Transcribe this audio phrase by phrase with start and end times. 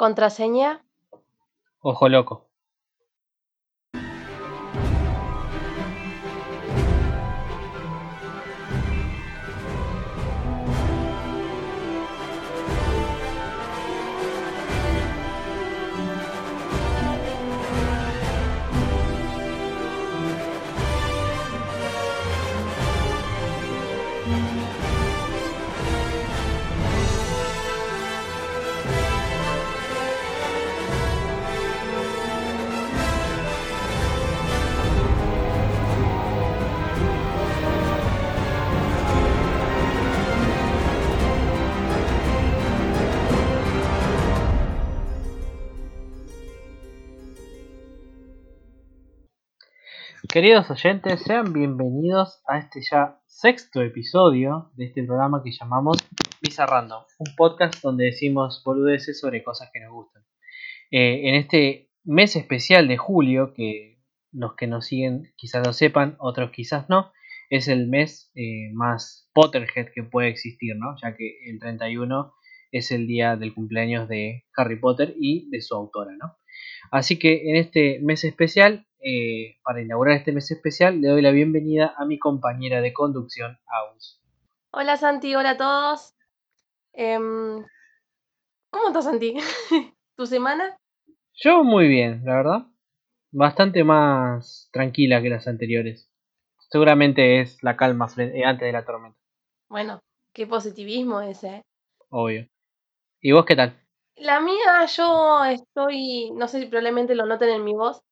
[0.00, 0.82] Contraseña.
[1.80, 2.49] Ojo loco.
[50.40, 55.98] Queridos oyentes, sean bienvenidos a este ya sexto episodio de este programa que llamamos
[56.40, 60.22] Visa Random, un podcast donde decimos boludeces sobre cosas que nos gustan.
[60.90, 63.98] Eh, en este mes especial de julio, que
[64.32, 67.12] los que nos siguen quizás lo sepan, otros quizás no,
[67.50, 70.96] es el mes eh, más Potterhead que puede existir, ¿no?
[71.02, 72.32] Ya que el 31
[72.72, 76.39] es el día del cumpleaños de Harry Potter y de su autora, ¿no?
[76.90, 81.30] Así que en este mes especial eh, para inaugurar este mes especial, le doy la
[81.30, 84.20] bienvenida a mi compañera de conducción, Aus.
[84.72, 86.14] Hola Santi, hola a todos.
[86.92, 87.64] Em,
[88.70, 89.36] ¿Cómo estás Santi?
[90.16, 90.76] ¿Tu semana?
[91.34, 92.66] Yo muy bien, la verdad.
[93.32, 96.10] Bastante más tranquila que las anteriores.
[96.70, 99.18] Seguramente es la calma eh, antes de la tormenta.
[99.68, 100.00] Bueno,
[100.34, 101.48] qué positivismo ese.
[101.48, 101.62] ¿eh?
[102.10, 102.46] Obvio.
[103.20, 103.80] ¿Y vos qué tal?
[104.20, 108.02] La mía, yo estoy, no sé si probablemente lo noten en mi voz,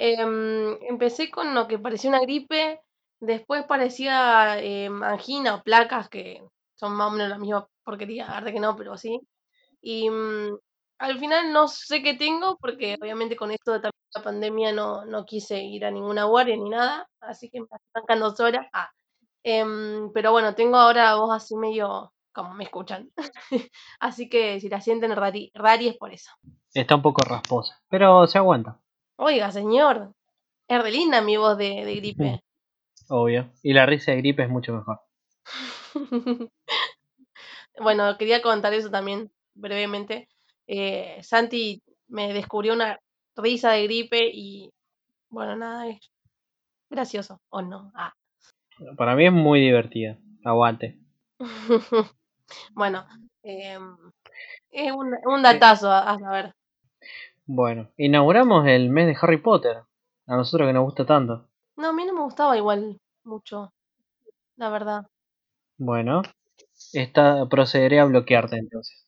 [0.00, 2.80] Em, empecé con lo que parecía una gripe,
[3.20, 6.40] después parecía em, angina o placas, que
[6.76, 9.20] son más o menos la misma porquería, verdad que no, pero sí.
[9.82, 10.58] Y mm,
[10.98, 15.24] al final no sé qué tengo, porque obviamente con esto de la pandemia no, no
[15.26, 18.68] quise ir a ninguna guardia ni nada, así que me estoy sacando sola.
[18.72, 18.90] Ah,
[19.44, 23.10] em, pero bueno, tengo ahora voz así medio como me escuchan.
[24.00, 26.30] así que si la sienten rari, rari es por eso.
[26.72, 28.78] Está un poco rasposa, pero se aguanta.
[29.16, 30.14] Oiga, señor,
[30.68, 32.40] es de linda mi voz de, gripe.
[33.08, 33.50] Obvio.
[33.64, 35.00] Y la risa de gripe es mucho mejor.
[37.80, 40.28] bueno, quería contar eso también brevemente.
[40.68, 43.00] Eh, Santi me descubrió una
[43.34, 44.70] risa de gripe y
[45.28, 45.98] bueno, nada, es
[46.88, 47.90] gracioso, ¿o no?
[47.94, 48.14] Ah.
[48.96, 50.18] Para mí es muy divertida.
[50.44, 51.00] Aguante.
[52.74, 53.06] Bueno,
[53.42, 53.96] em,
[54.70, 56.54] es un, un datazo a, a saber.
[57.46, 59.78] Bueno, inauguramos el mes de Harry Potter.
[60.26, 61.48] A nosotros que nos gusta tanto.
[61.76, 63.72] No, a mí no me gustaba igual mucho,
[64.56, 65.06] la verdad.
[65.78, 66.22] Bueno,
[66.92, 69.06] esta, procederé a bloquearte entonces.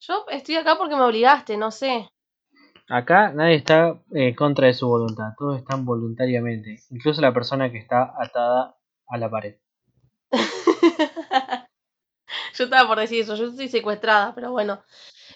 [0.00, 2.08] Yo estoy acá porque me obligaste, no sé.
[2.88, 7.70] Acá nadie está en eh, contra de su voluntad, todos están voluntariamente, incluso la persona
[7.70, 9.56] que está atada a la pared.
[12.54, 14.82] yo estaba por decir eso, yo estoy secuestrada, pero bueno.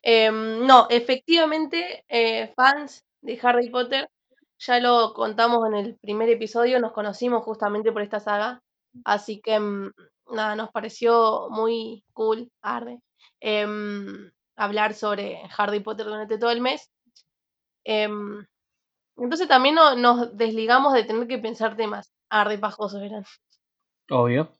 [0.02, 4.08] Em, no, efectivamente, eh, fans de Harry Potter,
[4.58, 8.62] ya lo contamos en el primer episodio, nos conocimos justamente por esta saga,
[9.04, 9.92] así que mm,
[10.32, 13.00] nada, nos pareció muy cool, arde,
[13.40, 16.90] em, hablar sobre Harry Potter durante todo el mes.
[17.84, 18.46] Em,
[19.16, 23.24] entonces también nos desligamos de tener que pensar temas arde pajosos, eran.
[24.10, 24.50] Obvio.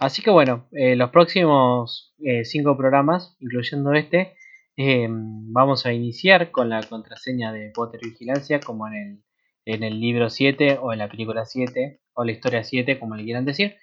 [0.00, 4.34] Así que bueno, eh, los próximos eh, cinco programas, incluyendo este,
[4.76, 9.24] eh, vamos a iniciar con la contraseña de Potter Vigilancia, como en el,
[9.66, 13.24] en el libro 7 o en la película 7 o la historia 7, como le
[13.24, 13.76] quieran decir.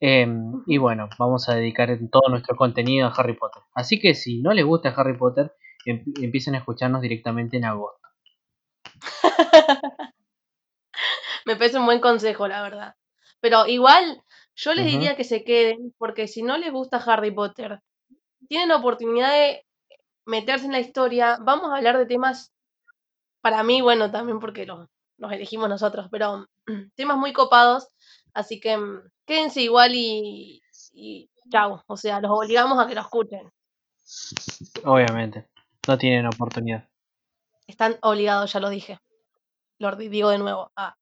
[0.00, 3.62] Em, y bueno, vamos a dedicar todo nuestro contenido a Harry Potter.
[3.74, 5.52] Así que si no les gusta Harry Potter,
[5.86, 8.08] em, empiecen a escucharnos directamente en agosto.
[11.46, 12.96] Me parece un buen consejo, la verdad.
[13.40, 14.22] Pero igual,
[14.56, 17.80] yo les diría que se queden, porque si no les gusta Harry Potter,
[18.48, 19.66] tienen la oportunidad de
[20.24, 22.52] meterse en la historia, vamos a hablar de temas,
[23.42, 24.88] para mí, bueno, también porque los,
[25.30, 26.48] elegimos nosotros, pero
[26.96, 27.88] temas muy copados,
[28.32, 30.62] así que mm, quédense igual y,
[30.94, 33.52] y chau, o sea, los obligamos a que lo escuchen.
[34.84, 35.48] Obviamente,
[35.86, 36.88] no tienen oportunidad.
[37.66, 39.00] Están obligados, ya lo dije.
[39.78, 40.70] Lo digo de nuevo.
[40.76, 40.96] Ah.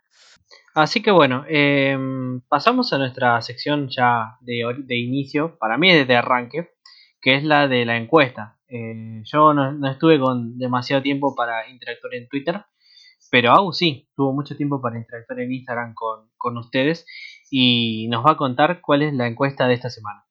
[0.74, 6.16] Así que bueno, em, pasamos a nuestra sección ya de, de inicio, para mí desde
[6.16, 6.74] arranque,
[7.20, 8.58] que es la de la encuesta.
[8.68, 12.64] Eh, yo no, estuve con demasiado tiempo para interactuar en Twitter,
[13.30, 17.06] pero aún sí, tuvo mucho tiempo para interactuar en Instagram con, ustedes
[17.50, 20.26] y nos va a contar cuál es la encuesta de esta semana.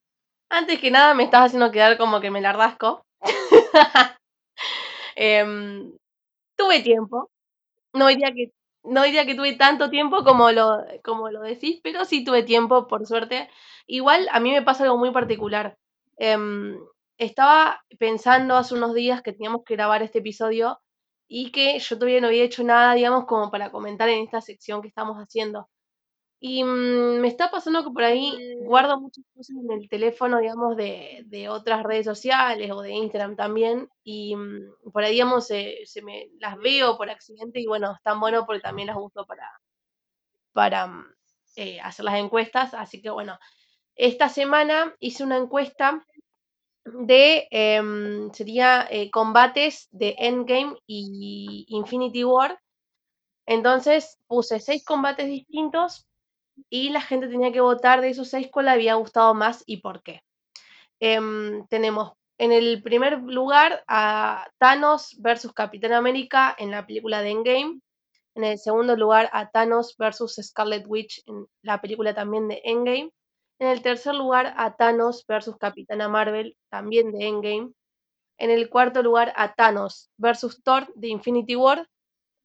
[0.50, 3.02] Antes que nada me estás haciendo quedar como que me la rasco.
[5.16, 5.92] Em,
[6.56, 7.30] tuve tiempo.
[7.92, 8.50] No diría que,
[8.84, 12.86] no diría que tuve tanto tiempo como lo, como lo decís, pero sí tuve tiempo,
[12.86, 13.48] por suerte.
[13.86, 15.78] Igual a mí me pasa algo muy particular.
[16.16, 16.78] Em,
[17.18, 20.80] estaba pensando hace unos días que teníamos que grabar este episodio
[21.28, 24.82] y que yo todavía no había hecho nada, digamos, como para comentar en esta sección
[24.82, 25.68] que estamos haciendo.
[26.46, 28.36] Y mm, me está pasando que por ahí
[28.66, 33.34] guardo muchas cosas en el teléfono, digamos, de, de otras redes sociales o de Instagram
[33.34, 33.88] también.
[34.02, 38.20] Y mm, por ahí, digamos, se, se me las veo por accidente y bueno, están
[38.20, 39.50] bueno porque también las uso para,
[40.52, 41.14] para mm,
[41.56, 42.74] eh, hacer las encuestas.
[42.74, 43.38] Así que bueno,
[43.94, 46.04] esta semana hice una encuesta
[46.84, 52.60] de, em, sería eh, combates de Endgame y Infinity War.
[53.46, 56.06] Entonces puse seis combates distintos
[56.70, 59.78] y la gente tenía que votar de esos seis cuál le había gustado más y
[59.78, 60.22] por qué.
[61.00, 67.30] Em, tenemos en el primer lugar a Thanos versus Capitán América en la película de
[67.30, 67.80] Endgame.
[68.34, 73.10] En el segundo lugar a Thanos versus Scarlet Witch en la película también de Endgame.
[73.60, 77.72] En el tercer lugar a Thanos versus Capitana Marvel también de Endgame.
[78.38, 81.88] En el cuarto lugar a Thanos versus Thor de Infinity War.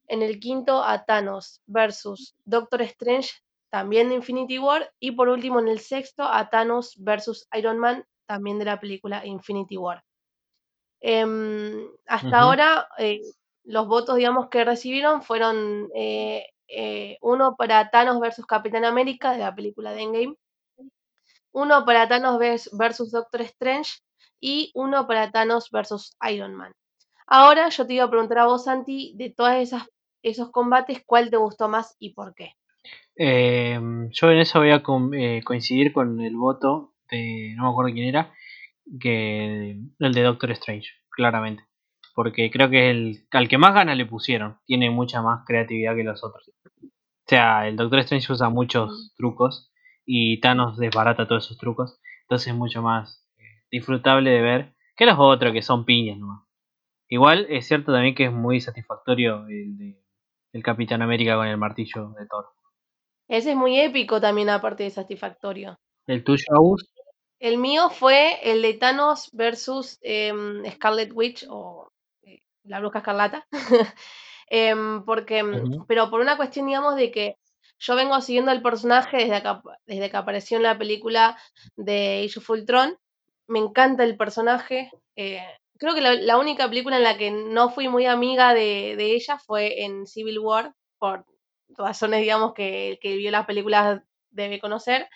[0.06, 3.30] En el quinto a Thanos versus Doctor Strange
[3.70, 8.04] también de Infinity War, y por último en el sexto a Thanos versus Iron Man,
[8.26, 10.04] también de la película Infinity War.
[11.00, 13.20] Em, hasta ahora, eh,
[13.64, 19.38] los votos, digamos, que recibieron fueron eh, eh, uno para Thanos versus Capitán América, de
[19.38, 20.36] la película de Endgame,
[21.52, 24.00] uno para Thanos vers- versus Doctor Strange,
[24.40, 26.72] y uno para Thanos versus Iron Man.
[27.26, 29.84] Ahora yo te iba a preguntar a vos, Santi, de esas
[30.22, 32.54] esos combates, ¿cuál te gustó más y por qué?
[33.22, 33.78] Eh,
[34.12, 34.82] yo en eso voy a
[35.12, 38.32] eh, coincidir con el voto de, no me acuerdo quién era,
[38.98, 41.62] que el de Doctor Strange, claramente.
[42.14, 46.04] Porque creo que el, al que más gana le pusieron, tiene mucha más creatividad que
[46.04, 46.50] los otros.
[46.82, 46.88] O
[47.26, 49.70] sea, el Doctor Strange usa muchos trucos
[50.06, 52.00] y Thanos desbarata todos esos trucos.
[52.22, 56.46] Entonces es mucho más eh, disfrutable de ver que los otros que son piñas nomás.
[57.06, 60.00] Igual es cierto también que es muy satisfactorio el de
[60.52, 62.46] el Capitán América con el martillo de Thor.
[63.30, 65.78] Ese es muy épico también, aparte de satisfactorio.
[66.08, 66.90] ¿El tuyo, Agus?
[67.38, 71.92] El mío fue el de Thanos versus em, Scarlet Witch o
[72.22, 73.46] eh, la Bruja Escarlata.
[74.52, 77.36] Em, porque, em, pero por una cuestión, digamos, de que
[77.78, 79.52] yo vengo siguiendo el personaje desde que,
[79.86, 81.38] desde que apareció en la película
[81.76, 82.98] de Age of Ultron.
[83.46, 84.90] Me encanta el personaje.
[85.14, 85.40] eh,
[85.78, 89.14] creo que la, la única película en la que no fui muy amiga de, de
[89.14, 91.24] ella fue en Civil War, por
[91.80, 95.08] razones, digamos, que el que vio las películas debe conocer.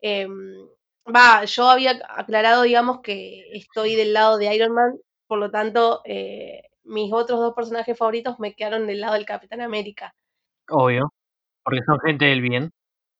[0.00, 0.68] Em,
[1.14, 6.02] Va, yo había aclarado, digamos, que estoy del lado de Iron Man, por lo tanto,
[6.04, 10.14] eh, mis otros dos personajes favoritos me quedaron del lado del Capitán América.
[10.68, 11.12] Obvio,
[11.62, 12.70] porque son gente del bien.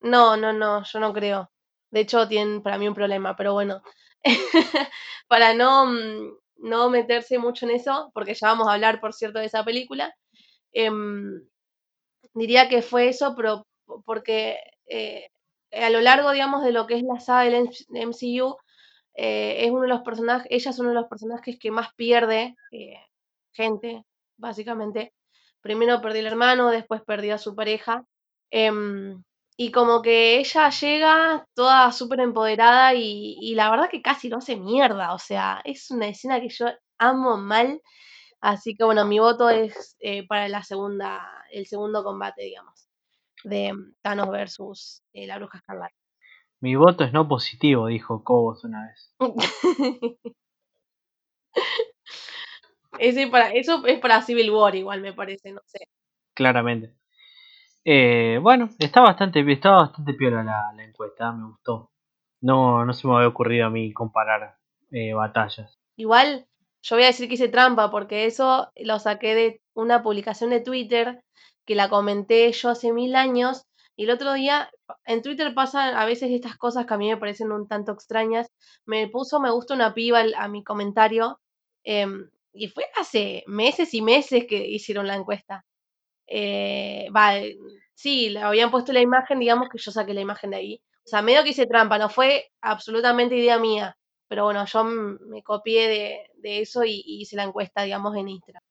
[0.00, 1.50] No, no, no, yo no creo.
[1.90, 3.82] De hecho, tienen para mí un problema, pero bueno.
[5.28, 9.38] para no, mm, no meterse mucho en eso, porque ya vamos a hablar, por cierto,
[9.38, 10.14] de esa película,
[10.72, 11.40] em,
[12.38, 14.58] diría que fue eso, pero po- porque
[14.88, 15.28] eh,
[15.72, 18.56] a lo largo, digamos, de lo que es la saga del MCU,
[19.14, 22.56] eh, es uno de los personajes, ella es uno de los personajes que más pierde
[22.72, 22.94] eh,
[23.52, 24.04] gente,
[24.36, 25.12] básicamente.
[25.60, 28.04] Primero perdió el hermano, después perdió a su pareja.
[28.50, 29.22] em,
[29.56, 34.36] y como que ella llega toda súper empoderada y, y la verdad que casi lo
[34.38, 35.12] hace mierda.
[35.14, 36.66] O sea, es una escena que yo
[36.98, 37.80] amo mal.
[38.40, 42.88] Así que bueno, mi voto es eh, para la segunda, el segundo combate, digamos,
[43.44, 45.94] de Thanos versus eh, la Bruja Escarlata.
[46.60, 49.14] Mi voto es no positivo, dijo Cobos una vez.
[52.98, 55.86] Ese para, eso es para Civil War igual, me parece, no sé.
[56.34, 56.94] Claramente.
[57.84, 61.90] Eh, bueno, está bastante, estaba bastante piola la, la encuesta, me gustó.
[62.40, 64.56] No, no se me había ocurrido a mí comparar
[64.90, 65.78] eh, batallas.
[65.96, 66.46] Igual,
[66.82, 70.60] yo voy a decir que hice trampa, porque eso lo saqué de una publicación de
[70.60, 71.22] Twitter
[71.66, 73.64] que la comenté yo hace mil años.
[73.96, 74.70] Y el otro día,
[75.06, 78.48] en Twitter pasan a veces estas cosas que a mí me parecen un tanto extrañas.
[78.86, 81.40] Me puso me gusta una piba a mi comentario.
[81.84, 85.64] em, y fue hace meses y meses que hicieron la encuesta.
[86.28, 87.32] Eh, va,
[87.94, 90.82] sí, le habían puesto la imagen, digamos que yo saqué la imagen de ahí.
[91.06, 93.97] O sea, medio que hice trampa, no fue absolutamente idea mía.
[94.28, 98.28] Pero bueno, yo me copié de, de eso y, y hice la encuesta, digamos, en
[98.28, 98.62] Instagram.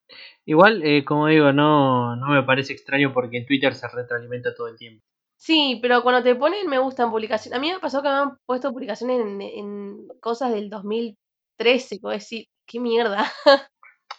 [0.46, 4.68] Igual, eh, como digo, no, no me parece extraño porque en Twitter se retroalimenta todo
[4.68, 5.04] el tiempo.
[5.36, 7.58] Sí, pero cuando te ponen me gustan publicaciones.
[7.58, 12.02] A mí me pasó que me han puesto publicaciones en, en cosas del 2013, que
[12.02, 13.26] voy a decir, qué mierda.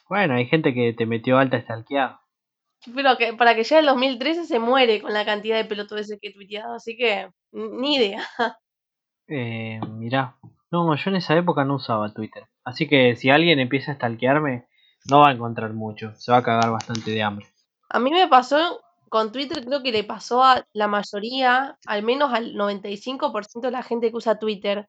[0.09, 2.23] Bueno, hay gente que te metió alta stalkeada.
[2.95, 6.29] Pero que para que llegue el 2013 se muere con la cantidad de pelotudeces que
[6.29, 8.23] he tuiteado, así que ni idea.
[9.31, 10.39] Eh, mirá,
[10.71, 12.45] no, yo en esa época no usaba Twitter.
[12.65, 14.67] Así que si alguien empieza a stalkearme,
[15.11, 16.15] no va a encontrar mucho.
[16.17, 17.47] Se va a cagar bastante de hambre.
[17.89, 22.33] A mí me pasó con Twitter, creo que le pasó a la mayoría, al menos
[22.33, 24.89] al 95% de la gente que usa Twitter,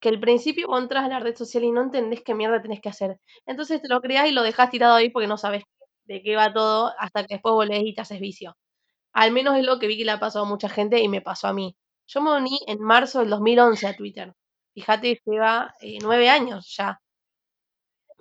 [0.00, 2.80] que al principio vos entras a la red social y no entendés qué mierda tenés
[2.82, 3.18] que hacer.
[3.46, 5.64] Entonces te lo creás y lo dejás tirado ahí porque no sabes
[6.04, 8.54] de qué va todo hasta que después volvés y te haces vicio.
[9.14, 11.22] Al menos es lo que vi que le ha pasado a mucha gente y me
[11.22, 11.74] pasó a mí.
[12.06, 14.34] Yo me uní en marzo del 2011 a Twitter.
[14.74, 17.00] Fíjate, lleva eh, nueve años ya.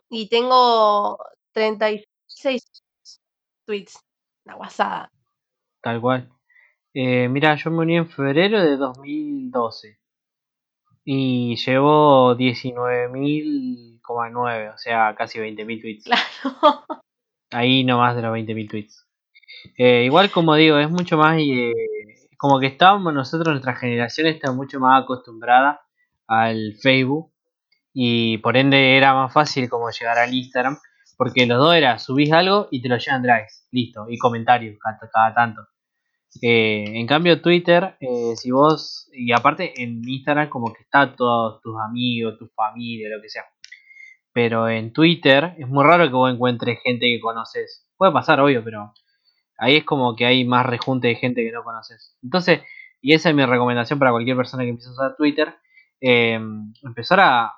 [0.10, 1.17] Y tengo
[1.51, 2.63] 36
[3.65, 4.00] tweets.
[4.45, 5.12] La guasada.
[5.81, 6.29] Tal cual.
[6.93, 10.00] Eh, mira, yo me uní en febrero de 2012.
[11.05, 16.05] Y llevo 19.000,9, o sea, casi 20.000 tweets.
[16.05, 16.24] Claro.
[17.51, 19.07] Ahí no más de los 20.000 tweets.
[19.77, 21.38] Eh, igual como digo, es mucho más...
[21.39, 21.74] Eh,
[22.38, 25.81] como que estábamos nosotros, nuestra generación está mucho más acostumbrada
[26.27, 27.32] al Facebook.
[27.94, 30.77] Y por ende era más fácil como llegar al Instagram.
[31.18, 33.68] Porque los dos era, subís algo y te lo llevan drives.
[33.72, 34.06] Listo.
[34.10, 35.68] Y comentarios cada, cada tanto.
[36.42, 41.62] Eh, en cambio Twitter, eh, si vos, y aparte en Instagram como que está todos
[41.62, 43.44] tus amigos, tu familia, lo que sea.
[44.32, 47.88] Pero en Twitter es muy raro que vos encuentres gente que conoces.
[47.98, 48.94] Puede pasar, obvio, pero
[49.58, 52.18] ahí es como que hay más rejunte de gente que no conoces.
[52.24, 52.62] Entonces,
[53.00, 55.56] y esa es mi recomendación para cualquier persona que empiece a usar Twitter,
[56.05, 56.38] eh,
[56.83, 57.53] empezar a,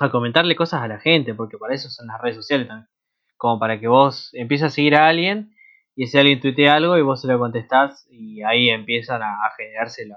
[0.00, 2.88] a comentarle cosas a la gente, porque para eso son las redes sociales también.
[3.36, 5.54] Como para que vos empieces a seguir a alguien
[5.94, 9.52] y si alguien tuitea algo y vos se lo contestás y ahí empiezan a, a
[9.58, 10.08] generarse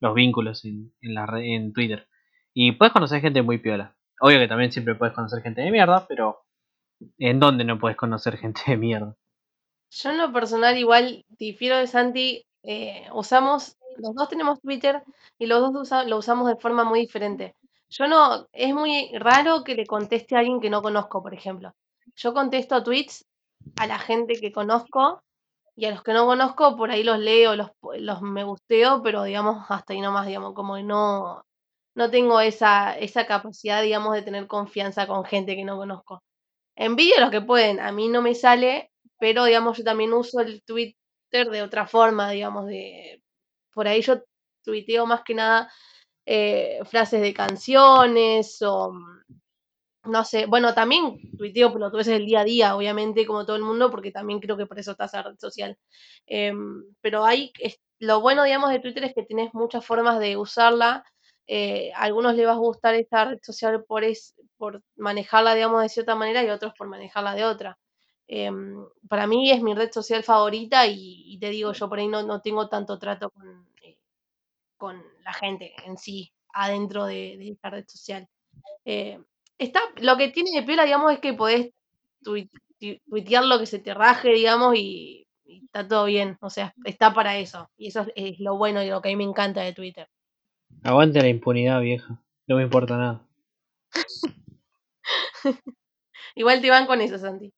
[0.00, 2.08] los vínculos en, en, la, en Twitter.
[2.54, 3.94] Y puedes conocer gente muy piola.
[4.18, 6.44] Obvio que también siempre puedes conocer gente de mierda, pero
[7.18, 9.16] ¿en dónde no puedes conocer gente de mierda?
[9.90, 15.02] Yo en lo personal igual difiero de Santi, eh, usamos, los dos tenemos Twitter
[15.38, 17.54] y los dos usa, lo usamos de forma muy diferente.
[17.90, 21.74] Yo no, es muy raro que le conteste a alguien que no conozco, por ejemplo.
[22.14, 23.26] Yo contesto tweets
[23.76, 25.22] a la gente que conozco
[25.76, 29.24] y a los que no conozco por ahí los leo, los, los me gusteo, pero
[29.24, 31.42] digamos hasta ahí nomás, digamos, como que no,
[31.94, 36.22] no tengo esa, esa capacidad, digamos, de tener confianza con gente que no conozco.
[36.76, 40.40] Envidio a los que pueden, a mí no me sale, pero digamos, yo también uso
[40.40, 40.96] el Twitter
[41.50, 43.22] de otra forma, digamos, de
[43.72, 44.22] por ahí yo
[44.64, 45.70] tuiteo más que nada
[46.26, 48.92] eh, frases de canciones o
[50.04, 53.90] no sé, bueno, también tuiteo veces del día a día, obviamente, como todo el mundo,
[53.90, 55.76] porque también creo que por eso está esa red social.
[56.26, 56.52] Eh,
[57.00, 61.04] pero hay, es, lo bueno, digamos, de Twitter es que tienes muchas formas de usarla.
[61.46, 65.82] Eh, a algunos les va a gustar esta red social por, es, por manejarla, digamos,
[65.82, 67.78] de cierta manera y otros por manejarla de otra.
[68.32, 68.48] Eh,
[69.08, 72.22] para mí es mi red social favorita y, y, te digo, yo por ahí no,
[72.22, 73.98] no tengo tanto trato con, eh,
[74.76, 78.28] con la gente en sí, adentro de, de esta red social.
[78.84, 79.18] Eh,
[79.58, 81.72] está, lo que tiene de piola, digamos, es que podés
[82.22, 86.38] tuitear lo que se te raje, digamos, y, y, está todo bien.
[86.40, 87.68] O sea, está para eso.
[87.76, 90.06] Y eso es, es, lo bueno y lo que a mí me encanta de Twitter.
[90.84, 92.22] Aguante la impunidad, vieja.
[92.46, 93.26] No me importa nada.
[96.36, 97.52] Igual te van con eso, Santi.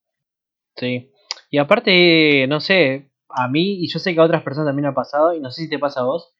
[0.77, 1.11] Sí.
[1.51, 4.95] Y aparte, no sé, a mí, y yo sé que a otras personas también ha
[4.95, 6.35] pasado, y no sé si te pasa a vos,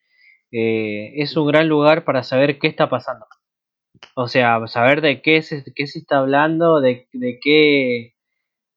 [0.51, 3.25] eh, es un gran lugar para saber qué está pasando.
[4.15, 8.15] O sea, saber de qué se, qué se está hablando, de, de qué,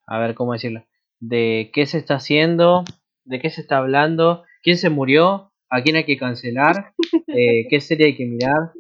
[0.06, 0.84] a ver cómo decirlo,
[1.20, 2.84] de qué se está haciendo,
[3.24, 6.94] de qué se está hablando, quién se murió, a quién hay que cancelar,
[7.28, 8.72] eh, qué serie hay que mirar,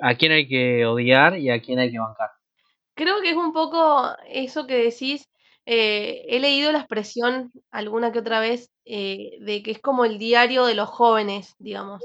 [0.00, 2.30] a quién hay que odiar y a quién hay que bancar.
[2.94, 5.26] Creo que es un poco eso que decís.
[5.66, 10.18] Eh, he leído la expresión alguna que otra vez eh, de que es como el
[10.18, 12.02] diario de los jóvenes, digamos.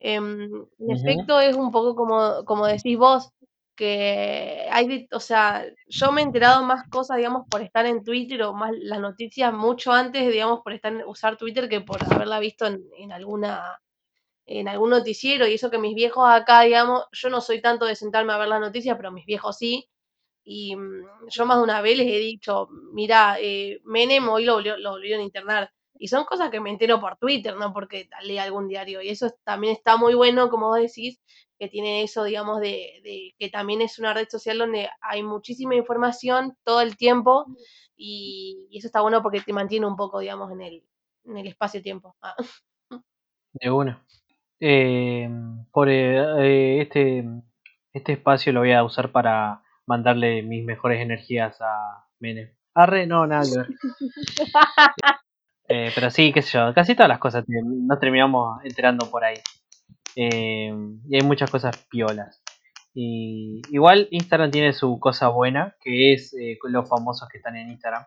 [0.00, 0.94] Eh, en uh -huh.
[0.94, 3.30] efecto, es un poco como, como decís vos,
[3.76, 8.42] que hay, o sea, yo me he enterado más cosas, digamos, por estar en Twitter
[8.42, 12.66] o más las noticias mucho antes, digamos, por estar usar Twitter que por haberla visto
[12.66, 13.80] en, en alguna
[14.46, 17.96] en algún noticiero y eso que mis viejos acá, digamos, yo no soy tanto de
[17.96, 19.88] sentarme a ver las noticias, pero mis viejos sí.
[20.48, 24.60] Y mmm, yo más de una vez les he dicho, mira, eh, Menem hoy lo,
[24.60, 25.72] lo, volvieron a internar.
[25.98, 29.02] Y son cosas que me entero por Twitter, no porque lea algún diario.
[29.02, 31.20] Y eso también está muy bueno, como vos decís,
[31.58, 35.74] que tiene eso, digamos, de, de, que también es una red social donde hay muchísima
[35.74, 37.46] información todo el tiempo
[37.96, 40.84] y, y eso está bueno porque te mantiene un poco, digamos, en el,
[41.24, 42.14] en el espacio-tiempo.
[42.22, 42.36] Ah.
[43.52, 44.04] De una.
[44.60, 45.28] Eh,
[45.72, 47.24] por eh, este,
[47.92, 52.50] este espacio lo voy a usar para mandarle mis mejores energías a Menem.
[52.74, 53.68] Arre, no, nada que ver.
[55.68, 59.34] Eh, pero sí, qué sé yo, casi todas las cosas nos terminamos enterando por ahí.
[60.14, 60.72] Eh,
[61.08, 62.40] y hay muchas cosas piolas.
[62.94, 67.70] Y igual Instagram tiene su cosa buena, que es eh, los famosos que están en
[67.70, 68.04] Instagram.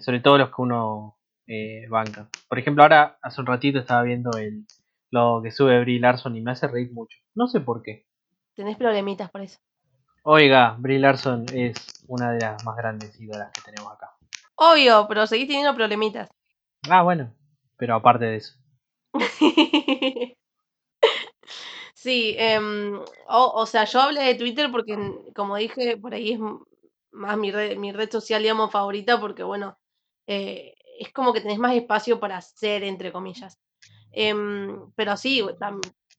[0.00, 1.18] sobre todo los que uno
[1.90, 2.30] banca.
[2.48, 4.64] Por ejemplo, ahora hace un ratito estaba viendo el,
[5.10, 7.18] lo que sube Brie Larson y me hace reír mucho.
[7.34, 8.06] No sé por qué.
[8.54, 9.58] Tenés problemitas por eso.
[10.30, 14.14] Oiga, Brie Larson es una de las más grandes ídolas que tenemos acá.
[14.56, 16.28] Obvio, pero seguís teniendo problemitas.
[16.90, 17.34] Ah, bueno,
[17.78, 18.54] pero aparte de eso.
[21.94, 24.98] sí, em, o, sea, yo hablé de Twitter porque,
[25.34, 26.40] como dije, por ahí es
[27.10, 29.78] más mi red, mi red social, digamos, favorita, porque, bueno,
[30.26, 33.58] eh, es como que tenés más espacio para hacer, entre comillas.
[34.12, 35.42] Em, pero sí,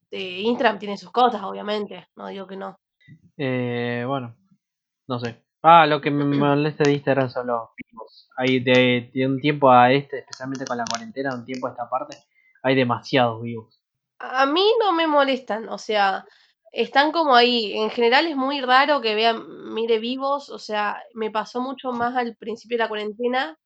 [0.10, 2.80] eh, Instagram tiene sus cosas, obviamente, no digo que no.
[3.38, 4.36] Eh, bueno,
[5.08, 5.44] no sé.
[5.62, 8.30] Ah, lo que me molesta de Instagram son los vivos.
[8.38, 12.18] Hay de, un tiempo a este, especialmente con la cuarentena, un tiempo a esta parte,
[12.64, 13.82] hay demasiados vivos.
[14.20, 16.26] A mí no me molestan, o sea,
[16.72, 17.74] están como ahí.
[17.78, 22.16] En general es muy raro que vean, mire vivos, o sea, me pasó mucho más
[22.16, 23.58] al principio de la cuarentena,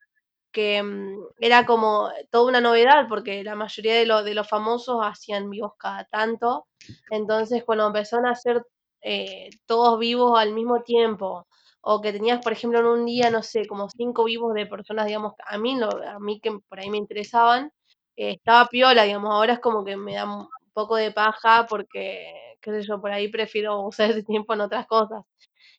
[0.51, 5.49] que mm, era como toda una novedad, porque la mayoría de, de los famosos hacían
[5.49, 6.67] vivos cada tanto.
[7.11, 8.63] Entonces, cuando empezaron a hacer
[9.03, 11.47] eh, todos vivos al mismo tiempo,
[11.81, 15.05] o que tenías, por ejemplo, en un día, no sé, como cinco vivos de personas,
[15.07, 17.71] digamos, a mí, a mí que por ahí me interesaban,
[18.15, 22.33] eh, estaba piola, digamos, ahora es como que me da un poco de paja porque,
[22.61, 25.23] qué sé yo, por ahí prefiero usar ese tiempo en otras cosas.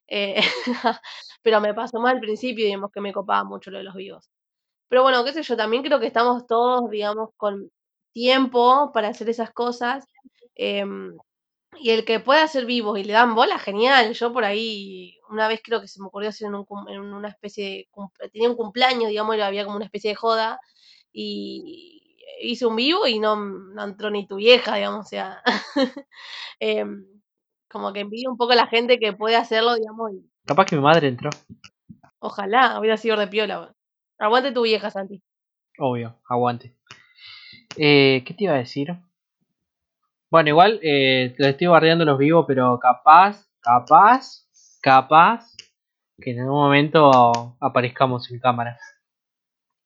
[0.09, 0.37] Eh,
[1.43, 4.29] pero me pasó más al principio, digamos, que me copaba mucho lo de los vivos.
[4.89, 7.71] Pero bueno, qué sé yo, también creo que estamos todos, digamos, con
[8.13, 10.07] tiempo para hacer esas cosas.
[10.55, 11.17] Em,
[11.81, 14.13] y el que pueda hacer vivos y le dan bola, genial.
[14.15, 16.55] Yo por ahí, una vez creo que se me ocurrió hacer en,
[17.01, 18.31] una especie de.
[18.33, 20.61] Tenía un cumpleaños, digamos, y había como una especie de joda.
[21.13, 22.03] Y
[22.41, 23.37] hice un vivo y no,
[23.83, 25.43] entró ni tu vieja, digamos, o sea.
[26.61, 27.05] Em,
[27.69, 30.13] como que envidio un poco a la gente que puede hacerlo, digamos.
[30.47, 31.31] Capaz que mi madre entró.
[32.21, 33.75] Ojalá, hubiera sido de piola.
[34.19, 35.23] Aguante tu vieja, Santi.
[35.79, 36.77] Obvio, aguante.
[37.77, 38.97] Eh, ¿Qué te iba a decir?
[40.35, 44.49] Bueno, igual eh, lo estoy barriendo los vivos, pero capaz, capaz,
[44.83, 45.55] capaz
[46.21, 48.77] que en algún momento aparezcamos en cámara.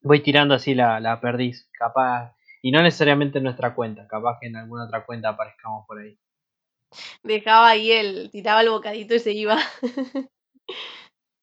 [0.00, 4.46] Voy tirando así la, la perdiz, capaz, y no necesariamente en nuestra cuenta, capaz que
[4.46, 6.18] en alguna otra cuenta aparezcamos por ahí.
[7.22, 9.58] Dejaba ahí el, tiraba el bocadito y se iba.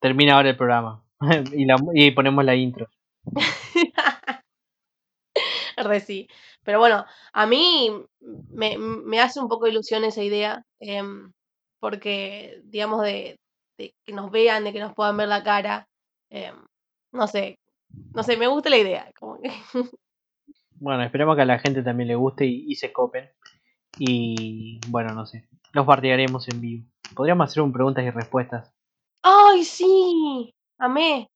[0.01, 1.05] Termina ahora el programa
[1.53, 2.89] y, la, y ponemos la intro.
[5.77, 6.27] Re sí.
[6.65, 7.91] Pero bueno, a mí
[8.49, 11.31] me, hace un poco ilusión esa idea, em,
[11.79, 13.37] porque, digamos, de,
[13.77, 15.87] que nos vean, de que nos puedan ver la cara,
[16.31, 16.55] em,
[17.11, 17.59] no sé,
[18.13, 19.11] no sé, me gusta la idea.
[20.77, 23.31] Bueno, esperemos que a la gente también le guste y, se copen.
[23.97, 26.85] Y bueno, no sé, los bardearemos en vivo.
[27.15, 28.73] Podríamos hacer un preguntas y respuestas.
[29.23, 30.53] ¡Ay, sí!
[30.77, 31.29] Amé.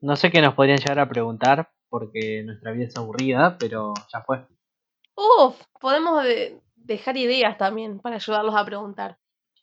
[0.00, 4.20] No sé qué nos podrían llegar a preguntar, porque nuestra vida es aburrida, pero ya
[4.22, 4.44] fue.
[5.14, 6.24] Uf, podemos
[6.74, 9.16] dejar ideas también para ayudarlos a preguntar.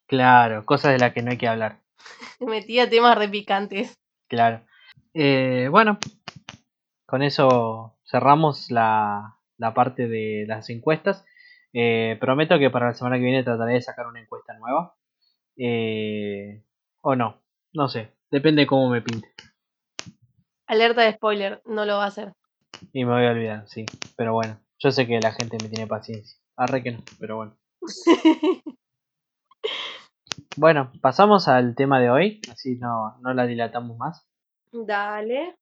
[0.07, 1.79] Claro, cosas de las que no hay que hablar.
[2.39, 3.99] Metía temas repicantes.
[4.29, 4.61] Claro.
[5.13, 5.99] Eh, bueno,
[7.05, 11.25] con eso cerramos la, la parte de las encuestas.
[11.73, 14.95] Eh, prometo que para la semana que viene trataré de sacar una encuesta nueva.
[15.57, 16.63] Eh,
[17.01, 17.41] o no,
[17.73, 19.27] no sé, depende de cómo me pinte.
[20.71, 22.31] Alerta de spoiler, no lo va a hacer.
[22.93, 23.85] Y me voy a olvidar, sí.
[24.15, 26.39] Pero bueno, yo sé que la gente me tiene paciencia.
[26.55, 27.57] Arre que no, pero bueno.
[30.55, 34.25] bueno, pasamos al tema de hoy, así no, no la dilatamos más.
[34.71, 35.57] Dale.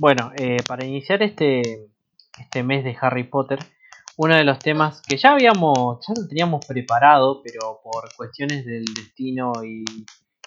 [0.00, 1.88] Bueno, eh, para iniciar este,
[2.40, 3.60] este mes de Harry Potter,
[4.16, 8.84] uno de los temas que ya habíamos, ya lo teníamos preparado, pero por cuestiones del
[8.84, 9.84] destino y,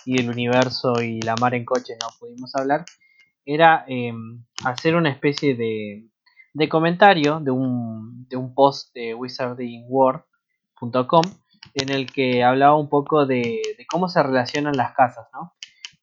[0.04, 2.84] y del universo y la mar en coche no pudimos hablar,
[3.46, 6.08] era em, hacer una especie de,
[6.54, 11.24] de comentario de un, de un post de wizardingworld.com
[11.74, 15.54] en el que hablaba un poco de, cómo se relacionan las casas, ¿no?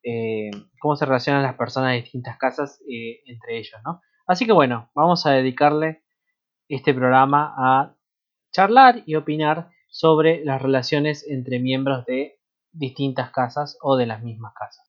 [0.03, 0.49] Eh,
[0.79, 4.01] cómo se relacionan las personas de distintas casas eh, entre ellos, ¿no?
[4.25, 6.03] Así que bueno, vamos a dedicarle
[6.67, 7.95] este programa a
[8.51, 12.39] charlar y opinar sobre las relaciones entre miembros de
[12.71, 14.88] distintas casas o de las mismas casas.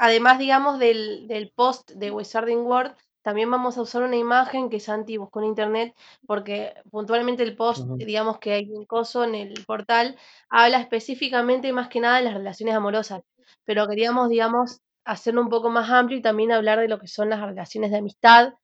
[0.00, 4.80] Además, digamos, del, del post de Wizarding World, también vamos a usar una imagen que
[4.80, 5.94] Santi buscó en internet,
[6.26, 10.16] porque puntualmente el post, digamos que hay un coso en el portal,
[10.48, 13.22] habla específicamente más que nada de las relaciones amorosas,
[13.64, 17.30] pero queríamos, digamos, hacerlo un poco más amplio y también hablar de lo que son
[17.30, 18.54] las relaciones de amistad,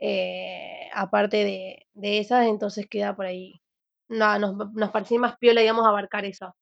[0.00, 3.60] eh, aparte de, de esas, entonces queda por ahí.
[4.08, 6.56] No, nos, nos parecía más piola, digamos, abarcar eso.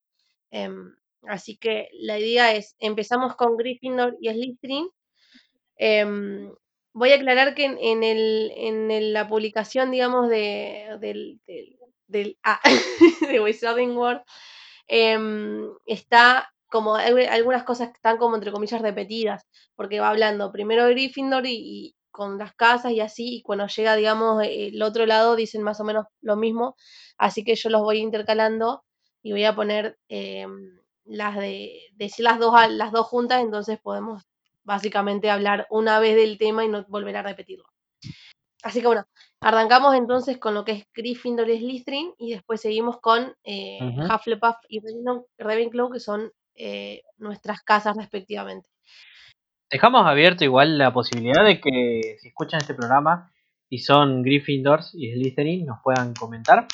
[0.50, 0.94] Em,
[1.26, 4.88] así que la idea es, empezamos con Gryffindor y Slytherin.
[5.76, 6.52] Em,
[6.92, 11.40] voy a aclarar que en, el, en el- la publicación, digamos, de, del,
[12.08, 12.60] del, ah,
[13.32, 14.22] de World,
[14.88, 20.84] em, está como algunas cosas que están como entre comillas repetidas, porque va hablando primero
[20.86, 25.36] de Gryffindor y, con las casas y así, y cuando llega, digamos, el otro lado
[25.36, 26.76] dicen más o menos lo mismo,
[27.18, 28.84] así que yo los voy intercalando
[29.22, 30.78] y voy a poner em,
[31.08, 34.24] las de decir las dos las dos juntas, entonces podemos
[34.62, 37.64] básicamente hablar una vez del tema y no volver a repetirlo.
[38.62, 39.06] Así que bueno,
[39.40, 43.78] arrancamos entonces con lo que es Gryffindor y Slytherin y después seguimos con eh.
[43.80, 48.68] Hufflepuff y Ravenclaw, Ravenclaw, que son eh, nuestras casas respectivamente.
[49.70, 53.30] Dejamos abierto igual la posibilidad de que si escuchan este programa
[53.68, 56.66] y son Gryffindors y Slytherin nos puedan comentar.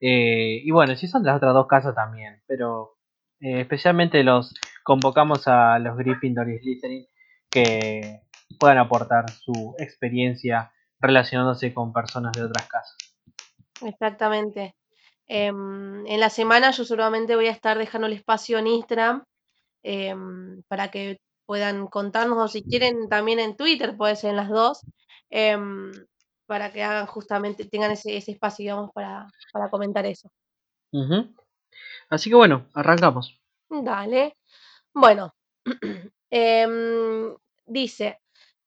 [0.00, 2.95] Eh, y bueno, si son de las otras dos casas también, pero
[3.40, 7.06] eh, especialmente los convocamos a los Gryffindor y Slytherin
[7.50, 8.20] que
[8.58, 12.96] puedan aportar su experiencia relacionándose con personas de otras casas.
[13.82, 14.74] Exactamente.
[15.26, 19.24] Em, en la semana yo seguramente voy a estar dejando el espacio en Instagram
[19.82, 24.48] em, para que puedan contarnos, o si quieren también en Twitter, puede ser en las
[24.48, 24.84] dos,
[25.30, 25.92] em,
[26.46, 30.28] para que hagan justamente, tengan ese, ese espacio, digamos, para, para comentar eso.
[30.92, 31.34] Ujú.
[32.08, 33.40] Así que bueno, arrancamos.
[33.70, 34.36] Dale.
[34.94, 35.34] Bueno,
[36.30, 37.34] em,
[37.66, 38.20] dice,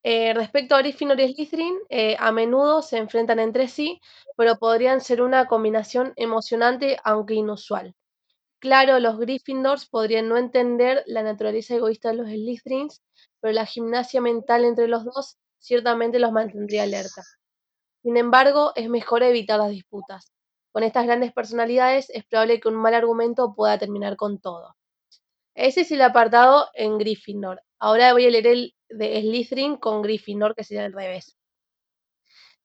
[0.03, 3.99] eh, respecto a Gryffindor y Slytherin, eh, a menudo se enfrentan entre sí,
[4.37, 7.95] pero podrían ser una combinación emocionante aunque inusual.
[8.59, 13.01] Claro, los Gryffindors podrían no entender la naturaleza egoísta de los Slytherins,
[13.41, 17.23] pero la gimnasia mental entre los dos ciertamente los mantendría alerta.
[18.03, 20.31] Sin embargo, es mejor evitar las disputas.
[20.79, 24.77] Con estas grandes personalidades es probable que un mal argumento pueda terminar con todo.
[25.53, 27.61] Ese es el apartado en Gryffindor.
[27.79, 31.37] Ahora voy a leer el de Slytherin con Gryffindor, que sería al revés.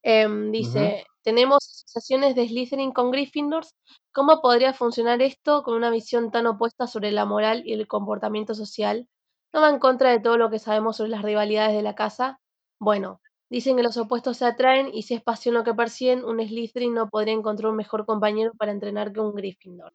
[0.04, 3.74] Em, dice, tenemos asociaciones de Slytherin con Gryffindors.
[4.12, 8.54] ¿Cómo podría funcionar esto con una visión tan opuesta sobre la moral y el comportamiento
[8.54, 9.08] social?
[9.52, 12.40] ¿No va en contra de todo lo que sabemos sobre las rivalidades de la casa?
[12.78, 13.20] Bueno,
[13.54, 16.92] dicen que los opuestos se atraen y si es pasión lo que persiguen, un Slytherin
[16.92, 19.92] no podría encontrar un mejor compañero para entrenar que un Gryffindor.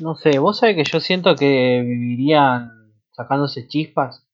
[0.00, 4.26] No sé, vos sabés que yo siento que vivirían sacándose chispas,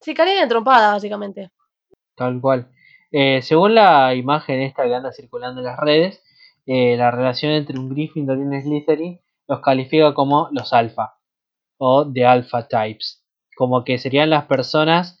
[0.00, 1.50] Se caerían de trompada, básicamente.
[2.14, 2.70] tal cual.
[3.10, 6.22] Eh, según la imagen esta que anda circulando en las redes,
[6.66, 11.18] eh, la relación entre un Gryffindor y un Slytherin los califica como los alfa
[11.76, 13.24] o de alpha types,
[13.56, 15.17] como que serían las personas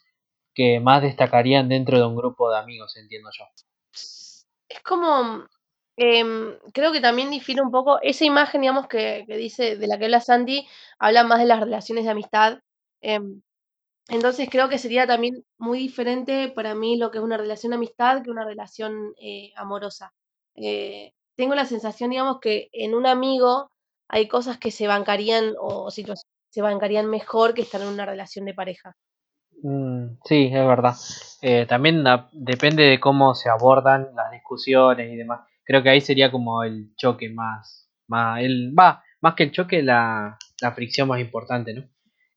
[0.58, 3.44] que más destacarían dentro de un grupo de amigos, entiendo yo.
[3.92, 5.46] Es como,
[5.96, 9.98] em, creo que también difiere un poco, esa imagen, digamos, que, que dice, de la
[9.98, 10.66] que habla Sandy,
[10.98, 12.58] habla más de las relaciones de amistad.
[13.00, 13.40] em,
[14.08, 17.76] entonces creo que sería también muy diferente para mí lo que es una relación de
[17.76, 20.12] amistad que una relación eh, amorosa.
[20.56, 23.70] Eh, tengo la sensación, digamos, que en un amigo
[24.08, 28.06] hay cosas que se bancarían o situaciones que se bancarían mejor que estar en una
[28.06, 28.96] relación de pareja.
[29.62, 30.94] Mm, sí, es verdad.
[31.42, 35.40] Eh, también depende de cómo se abordan las discusiones y demás.
[35.64, 39.82] Creo que ahí sería como el choque más, más el, va, más que el choque,
[39.82, 41.84] la, la fricción más importante, ¿no?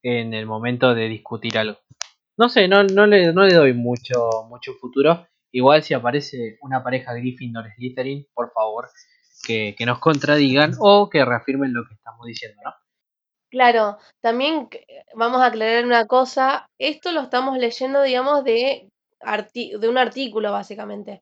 [0.04, 1.78] En el momento de discutir algo.
[2.38, 5.28] No sé, no, no le, no le doy mucho, mucho futuro.
[5.52, 8.90] Igual si aparece una pareja Gryffindor Slytherin, por favor,
[9.46, 12.72] que, que nos contradigan o que reafirmen lo que estamos diciendo, ¿no?
[13.52, 18.90] Claro, también que- vamos a aclarar una cosa, esto lo estamos leyendo, digamos, de,
[19.80, 21.22] de un artículo, básicamente.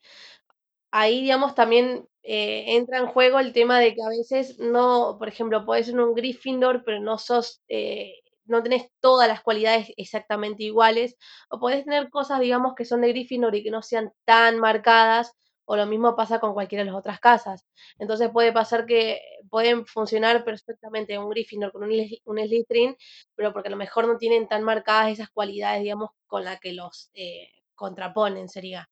[0.92, 5.28] Ahí, digamos, también eh, entra en juego el tema de que a veces no, por
[5.30, 8.14] ejemplo, podés ser un Gryffindor, pero no sos, eh,
[8.46, 11.16] no tenés todas las cualidades exactamente iguales,
[11.52, 15.34] o podés tener cosas, digamos, que son de Gryffindor y que no sean tan marcadas,
[15.72, 17.64] o lo mismo pasa con cualquiera de las otras casas.
[18.00, 21.92] Entonces puede pasar que pueden funcionar perfectamente un Gryffindor con un,
[22.26, 22.96] un Slytherin,
[23.36, 26.74] pero porque a lo mejor no tienen tan marcadas esas cualidades, digamos, con las que
[26.74, 28.90] los eh, contraponen, sería.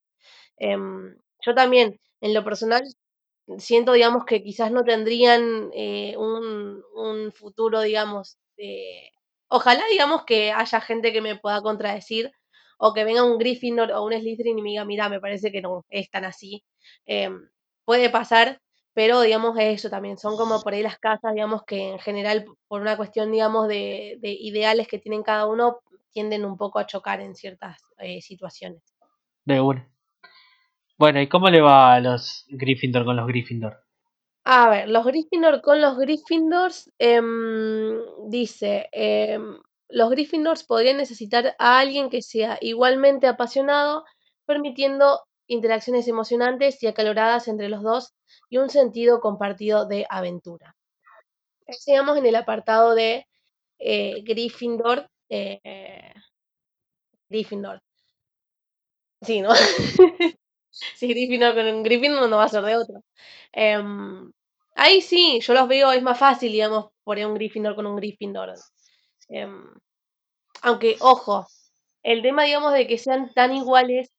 [0.57, 2.83] Em, yo también, en lo personal,
[3.57, 9.09] siento, digamos, que quizás no tendrían eh, un, un futuro, digamos, eh,
[9.49, 12.31] Ojalá, digamos, que haya gente que me pueda contradecir
[12.77, 15.61] o que venga un Gryffindor o un Slytherin y me diga, mira, me parece que
[15.61, 16.63] no es tan así.
[17.05, 17.49] Em,
[17.85, 18.61] puede pasar,
[18.93, 22.81] pero digamos eso también, son como por ahí las casas, digamos, que en general, por
[22.81, 25.79] una cuestión, digamos, de, de ideales que tienen cada uno,
[26.11, 28.81] tienden un poco a chocar en ciertas eh, situaciones.
[29.45, 29.87] De una.
[30.97, 33.83] Bueno, ¿y cómo le va a los Gryffindor con los Gryffindor?
[34.43, 39.59] A ver, los Gryffindor con los Gryffindors, em, dice, em,
[39.89, 44.04] los Gryffindors podrían necesitar a alguien que sea igualmente apasionado,
[44.45, 48.13] permitiendo interacciones emocionantes y acaloradas entre los dos
[48.50, 50.76] y un sentido compartido de aventura.
[51.69, 53.26] Sigamos en el apartado de
[53.80, 55.10] eh, Gryffindor.
[55.30, 55.62] eh,
[57.30, 57.80] Gryffindor.
[59.21, 59.50] Sí, ¿no?
[60.69, 63.02] si Gryffindor con un Gryffindor no va a ser de otro.
[63.52, 64.32] Em,
[64.76, 68.54] ahí sí, yo los veo, es más fácil, digamos, poner un Gryffindor con un Gryffindor.
[69.29, 69.65] Em,
[70.63, 71.47] aunque, ojo,
[72.03, 74.11] el tema, digamos, de que sean tan iguales,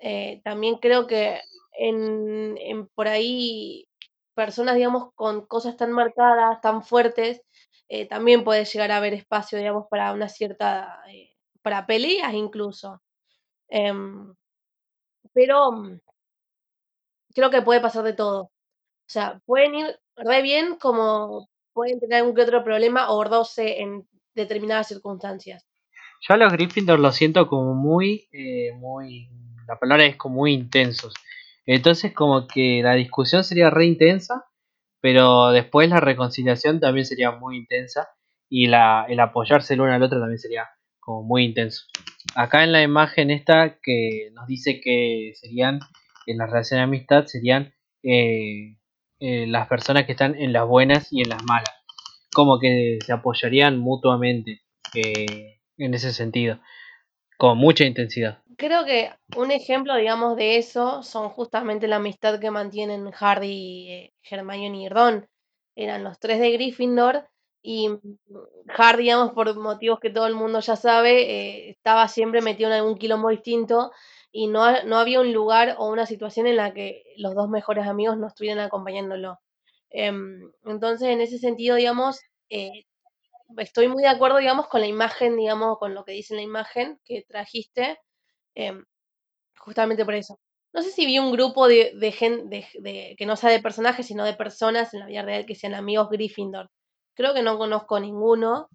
[0.00, 1.40] eh, también creo que
[1.78, 3.88] en, por ahí
[4.34, 7.42] personas, digamos, con cosas tan marcadas, tan fuertes,
[7.88, 11.30] eh, también puede llegar a haber espacio, digamos, para una cierta, eh,
[11.62, 13.02] para peleas incluso.
[13.70, 14.34] Em,
[15.32, 16.00] pero mm,
[17.34, 18.42] creo que puede pasar de todo.
[18.44, 18.50] O
[19.10, 24.08] sea, pueden ir re bien como pueden tener algún que otro problema o roce en
[24.38, 25.66] determinadas circunstancias.
[26.26, 29.28] Yo a los Gryffindor los siento como muy, eh, muy,
[29.66, 31.14] la palabra es como muy intensos.
[31.66, 34.46] Entonces como que la discusión sería re intensa,
[35.00, 38.08] pero después la reconciliación también sería muy intensa
[38.48, 41.84] y la, el apoyarse el uno al otro también sería como muy intenso.
[42.34, 45.80] Acá en la imagen esta que nos dice que serían,
[46.26, 48.76] en la relación de amistad, serían eh,
[49.20, 51.77] eh, las personas que están en las buenas y en las malas.
[52.38, 54.62] Como que se apoyarían mutuamente
[54.94, 56.60] eh, en ese sentido,
[57.36, 58.44] con mucha intensidad.
[58.56, 64.14] Creo que un ejemplo, digamos, de eso son justamente la amistad que mantienen Harry, eh,
[64.22, 65.28] Hermione y Ron.
[65.74, 67.28] Eran los tres de Gryffindor
[67.60, 67.98] y mm,
[68.76, 72.76] Harry, digamos, por motivos que todo el mundo ya sabe, eh, estaba siempre metido en
[72.76, 73.90] algún quilombo distinto
[74.30, 77.88] y no, no había un lugar o una situación en la que los dos mejores
[77.88, 79.40] amigos no estuvieran acompañándolo.
[79.90, 82.20] Em, entonces, en ese sentido, digamos,
[82.50, 82.84] eh,
[83.58, 87.00] estoy muy de acuerdo, digamos, con la imagen, digamos, con lo que dice la imagen
[87.04, 87.98] que trajiste,
[88.54, 88.84] em,
[89.58, 90.40] justamente por eso.
[90.72, 93.60] No sé si vi un grupo de, de gen- de- de- que no sea de
[93.60, 96.70] personajes, sino de personas en la vida real que sean amigos Gryffindor.
[97.14, 98.68] Creo que no conozco ninguno,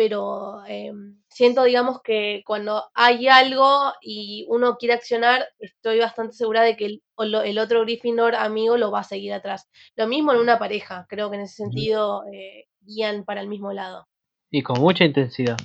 [0.00, 6.62] pero em, siento, digamos, que cuando hay algo y uno quiere accionar, estoy bastante segura
[6.62, 6.86] de que
[7.18, 9.68] el, otro Gryffindor amigo lo va a seguir atrás.
[9.96, 13.74] Lo mismo en una pareja, creo que en ese sentido eh, guían para el mismo
[13.74, 14.08] lado.
[14.50, 15.58] Y con mucha intensidad.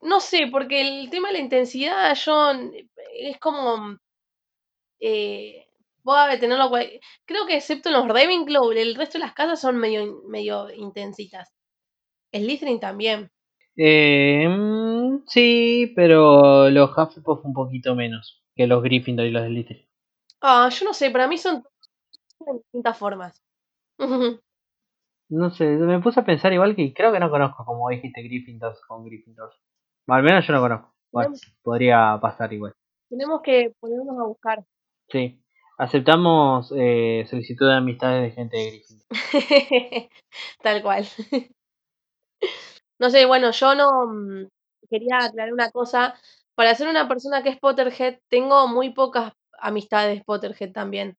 [0.00, 2.50] No sé, porque el tema de la intensidad, yo
[3.14, 3.96] es como
[4.98, 5.68] eh,
[6.02, 6.72] pueda tenerlo
[7.24, 11.54] creo que excepto en los Ravenclaw, el resto de las casas son medio, medio intensitas.
[12.32, 13.30] Slytherin también.
[13.80, 19.86] Eh, mm, sí, pero los Hufflepuff un poquito menos que los Gryffindor y los Slytherin.
[20.40, 21.62] Ah, yo no sé, para mí son
[22.40, 23.40] de distintas formas.
[25.30, 28.80] No sé, me puse a pensar igual que creo que no conozco, como dijiste, Gryffindors
[28.86, 29.54] con Gryffindors.
[30.08, 30.94] Al menos yo no conozco.
[31.12, 32.74] Bueno, podría pasar igual.
[33.08, 34.64] tenemos que ponernos a buscar.
[35.08, 35.40] Sí.
[35.78, 39.06] Aceptamos eh, solicitud de amistades de gente de Gryffindor.
[40.62, 41.06] Tal cual.
[42.98, 44.48] No sé, bueno, yo no mm,
[44.90, 46.14] quería aclarar una cosa.
[46.54, 51.16] Para ser una persona que es Potterhead, tengo muy pocas amistades Potterhead también.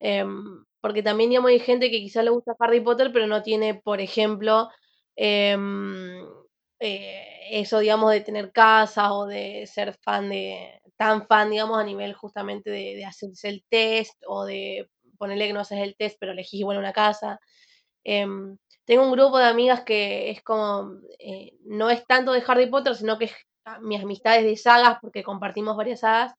[0.00, 3.74] Em, porque también, digamos, hay gente que quizás le gusta Harry Potter, pero no tiene,
[3.74, 4.68] por ejemplo,
[5.16, 6.22] em,
[6.80, 11.84] eh, eso, digamos, de tener casa o de ser fan de, tan fan, digamos, a
[11.84, 16.16] nivel justamente de, de hacerse el test o de ponerle que no haces el test,
[16.20, 17.38] pero elegís igual una casa.
[18.84, 22.94] Tengo un grupo de amigas que es como, eh, no es tanto de Harry Potter,
[22.94, 23.34] sino que es
[23.80, 26.34] mis amistades de sagas, porque compartimos varias sagas,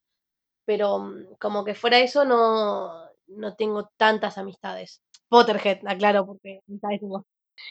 [0.66, 2.92] pero mm, como que fuera eso no,
[3.28, 5.02] no tengo tantas amistades.
[5.30, 7.26] Potterhead, aclaro, porque amistades tengo.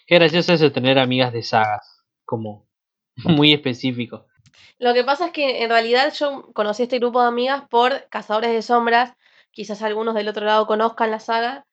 [0.07, 2.67] Qué gracioso eso tener amigas de sagas, como
[3.25, 4.27] muy específico.
[4.79, 8.53] Lo que pasa es que en realidad yo conocí este grupo de amigas por Cazadores
[8.53, 9.15] de Sombras,
[9.51, 11.67] quizás algunos del otro lado conozcan la saga,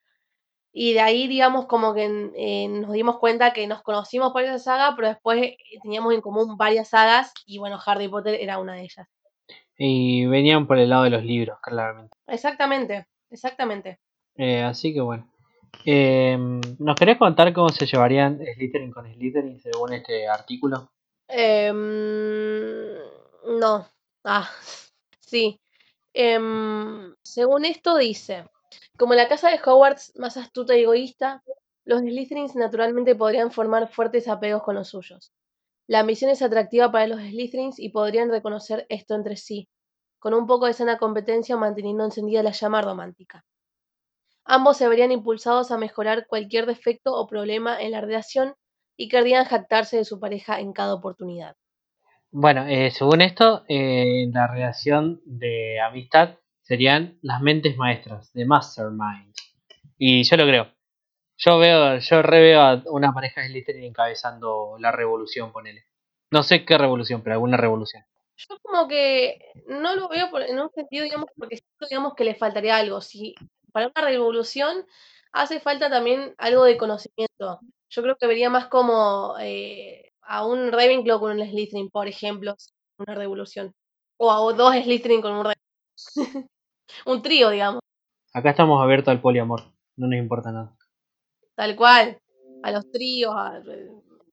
[0.71, 4.59] Y de ahí, digamos, como que eh, nos dimos cuenta que nos conocimos por esa
[4.59, 8.73] saga, pero después eh, teníamos en común varias sagas y bueno, Harry Potter era una
[8.73, 9.07] de ellas.
[9.77, 12.15] Y venían por el lado de los libros, claramente.
[12.27, 13.99] Exactamente, exactamente.
[14.35, 15.29] Eh, así que bueno.
[15.85, 16.37] Eh,
[16.79, 20.91] ¿Nos querés contar cómo se llevarían Slytherin con Slytherin según este artículo?
[21.27, 21.75] Em,
[23.59, 23.87] no.
[24.23, 24.49] Ah,
[25.19, 25.59] sí.
[26.13, 28.45] Em, según esto dice,
[28.99, 31.41] como la casa de Hogwarts más astuta y egoísta,
[31.85, 35.31] los Slytherins naturalmente podrían formar fuertes apegos con los suyos.
[35.87, 39.69] La ambición es atractiva para los Slytherins y podrían reconocer esto entre sí,
[40.19, 43.45] con un poco de sana competencia manteniendo encendida la llama romántica.
[44.43, 48.53] Ambos se verían impulsados a mejorar cualquier defecto o problema en la relación
[48.97, 51.55] y querrían jactarse de su pareja en cada oportunidad.
[52.31, 56.37] Bueno, eh, según esto, eh, la relación de amistad
[56.69, 59.33] serían las mentes maestras, de Mastermind.
[59.97, 60.71] Y yo lo creo.
[61.37, 65.83] Yo veo, yo reveo a una pareja de Slytherin encabezando la revolución, ponele.
[66.31, 68.03] No sé qué revolución, pero alguna revolución.
[68.37, 72.23] Yo como que no lo veo por- en un sentido, digamos, porque siento, digamos, que
[72.23, 73.01] le faltaría algo.
[73.01, 73.33] Si
[73.73, 74.85] para una revolución
[75.31, 77.59] hace falta también algo de conocimiento.
[77.89, 82.55] Yo creo que vería más como eh, a un Ravenclaw con un Slytherin, por ejemplo,
[82.99, 83.73] una revolución.
[84.17, 85.65] O a dos Slytherin con un Ravenclaw.
[87.05, 87.81] un trío, digamos,
[88.33, 89.63] Acá estamos abiertos al poliamor,
[89.97, 90.75] no nos importa nada.
[91.55, 92.17] tal cual.
[92.63, 93.61] A los tríos, a...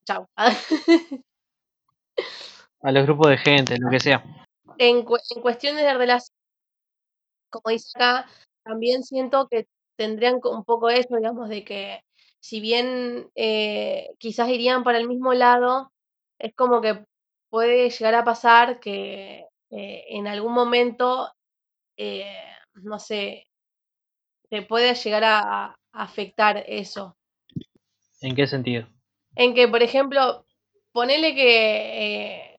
[0.05, 0.27] Chau.
[2.83, 4.23] A los grupos de gente, lo que sea.
[4.79, 6.37] en, cu- en cuestiones de relación,
[7.51, 8.27] como dice acá,
[8.65, 9.67] también siento que
[9.97, 12.01] tendrían un poco eso, digamos, de que
[12.41, 15.91] si bien eh, quizás irían para el mismo lado,
[16.39, 17.05] es como que
[17.51, 21.33] puede llegar a pasar que eh, en algún momento,
[21.97, 22.27] eh,
[22.75, 23.47] no sé,
[24.51, 27.17] te puede llegar a, a afectar eso.
[28.21, 28.87] ¿En qué sentido?
[29.35, 30.45] En que, por ejemplo,
[30.93, 31.51] ponele que
[32.53, 32.57] eh,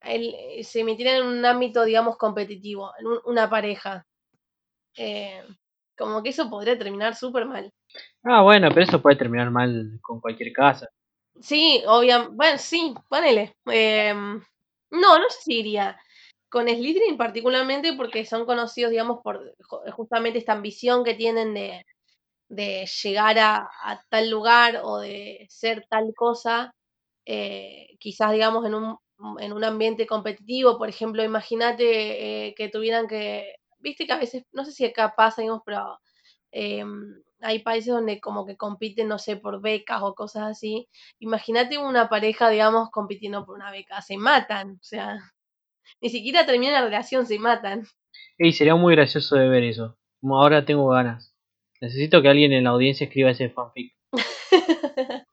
[0.00, 4.06] el- se metieran en un ámbito, digamos, competitivo, en un- una pareja.
[4.96, 5.42] Eh,
[5.96, 7.72] como que eso podría terminar súper mal.
[8.24, 10.88] Ah, bueno, pero eso puede terminar mal con cualquier casa.
[11.40, 12.34] Sí, obviamente.
[12.34, 13.54] Bueno, sí, ponele.
[13.66, 14.42] Em,
[14.90, 15.98] no, no sé si iría
[16.54, 21.86] con Slytherin particularmente porque son conocidos, digamos, por ju- justamente esta ambición que tienen de,
[22.48, 26.74] de llegar a, a tal lugar o de ser tal cosa,
[27.26, 28.98] eh, quizás, digamos, en un,
[29.40, 30.78] en un ambiente competitivo.
[30.78, 35.14] Por ejemplo, imagínate eh, que tuvieran que, viste que a veces, no sé si acá
[35.16, 35.98] pasa, digamos, pero
[36.52, 40.88] em, hay países donde como que compiten, no sé, por becas o cosas así.
[41.20, 45.18] Imagínate una pareja, digamos, compitiendo por una beca, se matan, o sea,
[46.00, 47.84] ni siquiera terminan la relación, se matan.
[48.38, 49.96] Y sería muy gracioso de ver eso.
[50.20, 51.34] Como ahora tengo ganas.
[51.80, 53.94] Necesito que alguien en la audiencia escriba ese fanfic.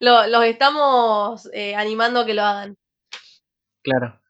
[0.00, 2.76] Lo- los estamos eh, animando a que lo hagan.
[3.82, 4.20] Claro.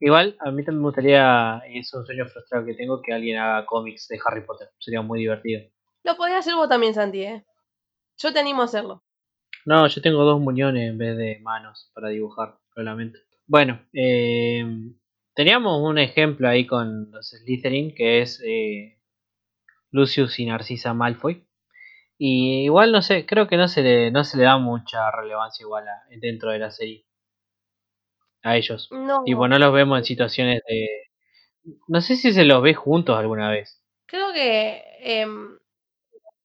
[0.00, 3.38] Igual, a mí también me gustaría, y es un sueño frustrado que tengo, que alguien
[3.38, 4.68] haga cómics de Harry Potter.
[4.78, 5.62] Sería muy divertido.
[6.04, 7.44] Lo podés hacer vos también, Santi, ¿eh?
[8.18, 9.02] Yo te animo a hacerlo.
[9.64, 13.18] No, yo tengo dos muñones en vez de manos para dibujar, lo lamento.
[13.46, 14.64] Bueno, eh,
[15.34, 18.98] teníamos un ejemplo ahí con los Slytherin, que es eh,
[19.92, 21.46] Lucius y Narcisa Malfoy.
[22.18, 25.64] Y igual no sé, creo que no se le, no se le da mucha relevancia
[25.64, 27.06] igual a- dentro de la serie.
[28.42, 28.88] A ellos.
[28.90, 30.88] No, Tipo, no los vemos en situaciones de...
[31.88, 33.82] No sé si se los ve juntos alguna vez.
[34.06, 35.58] creo que em,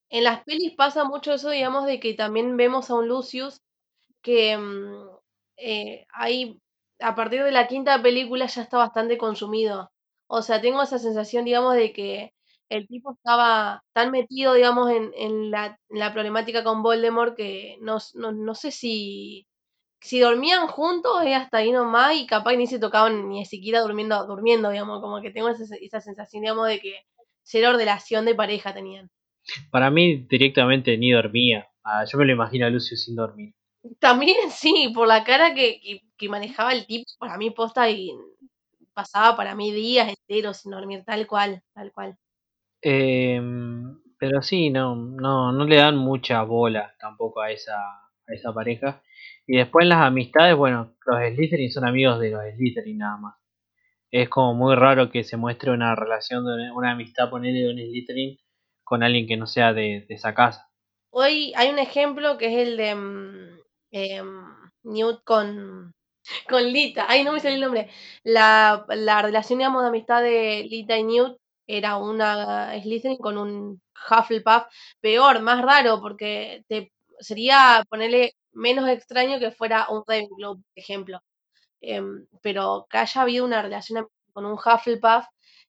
[0.10, 3.62] en las pelis pasa mucho eso, digamos, de que también vemos a un Lucius
[4.24, 5.10] que mm,
[5.58, 6.60] eh, ahí,
[7.02, 9.92] a partir de la quinta película ya está bastante consumido.
[10.28, 12.34] O sea, tengo esa sensación, digamos, de que
[12.70, 17.78] el tipo estaba tan metido, digamos, en, en la, en la problemática con Voldemort que
[17.82, 19.46] no, no, no sé si,
[20.00, 24.26] si dormían juntos, es hasta ahí nomás, y capaz ni se tocaban ni siquiera durmiendo,
[24.26, 27.02] durmiendo, digamos, como que tengo esa, esa sensación, digamos, de que
[27.44, 29.10] cero relación de pareja tenían.
[29.70, 31.68] Para mí directamente ni dormía.
[31.84, 33.54] Ah, yo me lo imagino a Lucius sin dormir.
[34.00, 38.12] También sí, por la cara que, que, que manejaba el tipo, para mí posta y
[38.94, 42.16] pasaba para mí días enteros sin dormir, tal cual, tal cual.
[42.82, 43.42] Eh,
[44.20, 49.02] pero sí, no, no, no le dan mucha bola tampoco a esa, a esa pareja.
[49.48, 53.36] Y después en las amistades, bueno, los Slytherin son amigos de los Slytherin nada más.
[54.12, 57.78] Es como muy raro que se muestre una relación, de una amistad, ponerle de un
[57.78, 58.38] Slytherin
[58.84, 60.70] con alguien que no sea de, de esa casa.
[61.10, 63.60] Hoy hay un ejemplo que es el de mm,
[63.92, 64.46] em,
[64.84, 65.94] Newt con,
[66.50, 67.06] con Lita.
[67.08, 67.90] Ay, no me sale el nombre.
[68.24, 74.64] La, la relación, de amistad de Lita y Newt era una Slytherin con un Hufflepuff.
[75.00, 81.20] Peor, más raro, porque te, sería ponerle menos extraño que fuera un Ravenclaw, por ejemplo.
[81.82, 85.26] Em, pero que haya habido una relación con un Hufflepuff,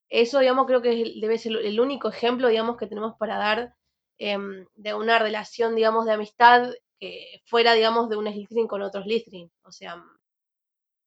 [0.09, 3.75] eso, digamos, creo que debe ser el único ejemplo, digamos, que tenemos para dar
[4.19, 9.03] em, de una relación, digamos, de amistad que fuera, digamos, de un Slytherin con otro
[9.03, 9.51] Slytherin.
[9.65, 10.03] O sea,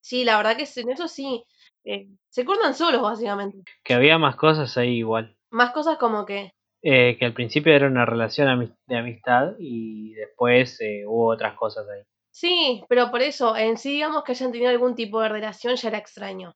[0.06, 1.43] Sí, la verdad que en eso sí.
[1.84, 3.64] eh, se cortan solos, básicamente.
[3.84, 5.36] Que había más cosas ahí igual.
[5.49, 6.51] Más cosas como que.
[6.84, 11.88] Eh, que al principio era una relación de amistad y después eh, hubo otras cosas
[11.89, 12.03] ahí.
[12.30, 15.88] Sí, pero por eso, en sí, digamos que hayan tenido algún tipo de relación ya
[15.88, 16.53] era extraño.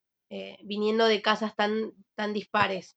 [0.64, 2.96] viniendo de casas tan, tan dispares.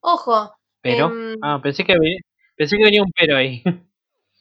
[0.00, 0.56] Ojo.
[0.80, 1.94] Pero, em, ah, pensé que,
[2.56, 3.62] pensé que venía un pero ahí.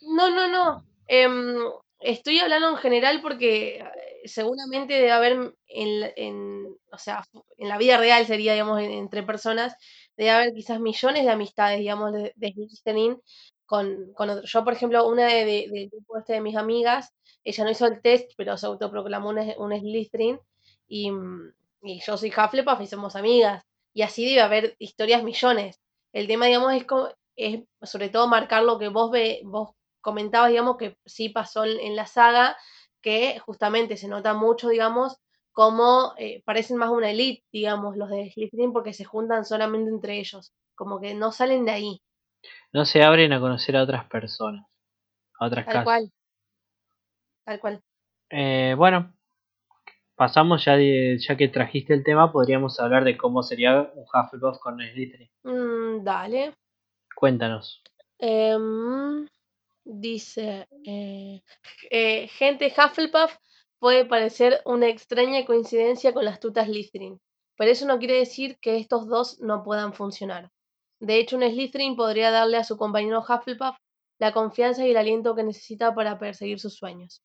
[0.02, 0.86] No, no, no.
[1.08, 1.58] Em,
[2.00, 3.84] estoy hablando en general porque
[4.28, 7.24] seguramente debe haber en, en, o sea,
[7.58, 9.76] en la vida real sería, digamos, en- entre personas,
[10.18, 13.18] debe haber quizás millones de amistades, digamos, de, de listening
[13.66, 14.52] con, con otros.
[14.52, 17.14] Yo, por ejemplo, una de, de- del grupo este de mis amigas,
[17.44, 20.40] ella no hizo el test, pero se autoproclamó una, una Slytherin
[20.88, 21.12] y,
[21.82, 23.64] y yo soy Hufflepuff y somos amigas.
[23.94, 25.80] Y así debe haber historias millones.
[26.14, 26.86] El tema, digamos, es,
[27.36, 29.72] es sobre todo marcar lo que vos ve, vos
[30.02, 32.58] comentabas, digamos, que sí pasó en la saga,
[33.06, 35.18] que justamente se nota mucho, digamos,
[35.54, 40.20] como eh, parecen más una elite, digamos, los de Slytherin, porque se juntan solamente entre
[40.20, 42.02] ellos, como que no salen de ahí,
[42.74, 44.66] No se abren a conocer a otras personas,
[45.40, 45.86] a otras tal casas.
[45.86, 46.12] cual,
[47.46, 47.82] tal cual.
[48.30, 49.14] Eh, bueno,
[50.16, 54.60] pasamos ya, de- ya que trajiste el tema, podríamos hablar de cómo sería un Hufflepuff
[54.60, 55.30] con Slytherin.
[55.44, 56.54] Mm, dale.
[57.16, 57.82] Cuéntanos.
[58.20, 59.28] Em,
[59.86, 61.42] dice, eh,
[61.92, 63.38] eh, gente Hufflepuff
[63.80, 67.22] puede parecer una extraña coincidencia con las tutas Slytherin,
[67.56, 70.52] pero eso no quiere decir que estos dos no puedan funcionar.
[71.00, 73.78] De hecho, un Slytherin podría darle a su compañero Hufflepuff
[74.18, 77.22] la confianza y el aliento que necesita para perseguir sus sueños.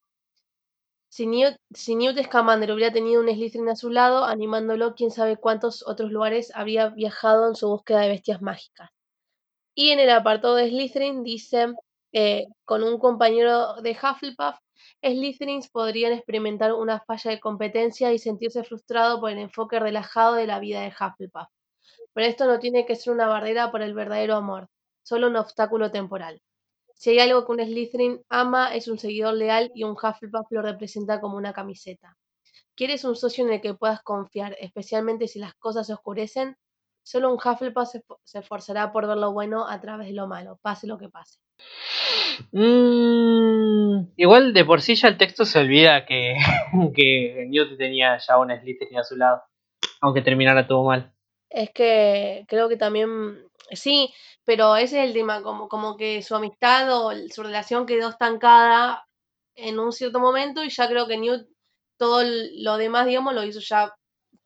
[1.09, 5.35] Si Newt, si Newt Scamander hubiera tenido un Slytherin a su lado, animándolo, quién sabe
[5.35, 8.89] cuántos otros lugares habría viajado en su búsqueda de bestias mágicas.
[9.75, 11.73] Y en el apartado de Slytherin dice,
[12.13, 14.57] eh, con un compañero de Hufflepuff,
[15.03, 20.47] Slytherins podrían experimentar una falla de competencia y sentirse frustrado por el enfoque relajado de
[20.47, 21.47] la vida de Hufflepuff.
[22.13, 24.69] Pero esto no tiene que ser una barrera para el verdadero amor,
[25.03, 26.41] solo un obstáculo temporal.
[26.93, 30.61] Si hay algo que un Slytherin ama es un seguidor leal y un Hufflepuff lo
[30.61, 32.17] representa como una camiseta.
[32.75, 36.57] ¿Quieres un socio en el que puedas confiar, especialmente si las cosas se oscurecen?
[37.03, 40.27] Solo un Hufflepuff se, esfo- se esforzará por ver lo bueno a través de lo
[40.27, 41.39] malo, pase lo que pase.
[42.51, 46.35] Mm, igual de por sí ya el texto se olvida que,
[46.95, 49.43] que Newt tenía ya una Slytherin a su lado,
[50.01, 51.13] aunque terminara todo mal.
[51.49, 54.13] Es que creo que también, sí,
[54.45, 59.05] pero ese es el tema, como, como que su amistad o su relación quedó estancada
[59.55, 61.47] en un cierto momento y ya creo que Newt
[61.97, 63.93] todo lo demás, digamos, lo hizo ya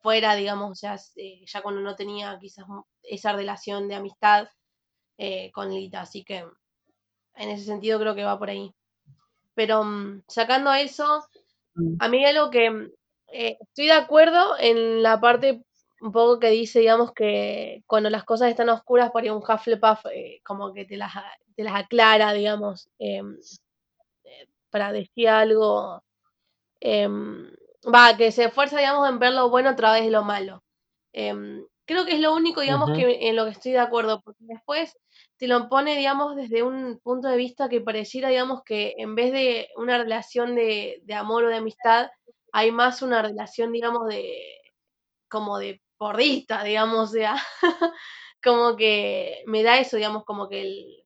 [0.06, 2.64] fuera, digamos, sea, eh, ya cuando no tenía quizás
[3.02, 4.46] esa relación de amistad
[5.18, 6.46] eh, con Lita, así que
[7.34, 8.72] en ese sentido creo que va por ahí.
[9.56, 11.26] Pero mm, sacando eso,
[11.98, 12.90] a mí algo que mm,
[13.32, 15.64] eh, estoy de acuerdo en la parte
[16.00, 20.04] un poco que dice, digamos, que cuando las cosas están oscuras, por ahí un Hufflepuff
[20.44, 21.14] como que te las,
[21.56, 23.36] te las aclara, digamos, em,
[24.70, 26.00] para decir algo,
[26.78, 27.50] em,
[27.92, 30.62] va, que se esfuerza, digamos, en ver lo bueno a través de lo malo.
[31.12, 34.44] Em, creo que es lo único, digamos, que en lo que estoy de acuerdo, porque
[34.44, 34.96] después
[35.38, 39.32] te lo pone, digamos, desde un punto de vista que pareciera, digamos, que en vez
[39.32, 42.08] de una relación de, de amor o de amistad,
[42.52, 44.34] hay más una relación, digamos, de
[45.28, 47.36] como de porrista, digamos, o sea,
[48.42, 51.04] como que me da eso, digamos, como que el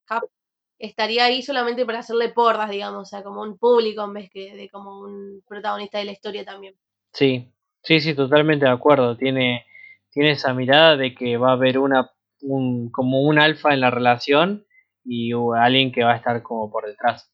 [0.81, 4.57] estaría ahí solamente para hacerle porras, digamos, o sea, como un público en vez que
[4.57, 6.75] de como un protagonista de la historia también.
[7.13, 7.53] Sí,
[7.83, 9.17] sí, sí, totalmente de acuerdo.
[9.17, 9.67] Tiene,
[10.11, 12.11] tiene esa mirada de que va a haber una,
[12.41, 14.65] un, como un alfa en la relación
[15.05, 17.31] y alguien que va a estar como por detrás.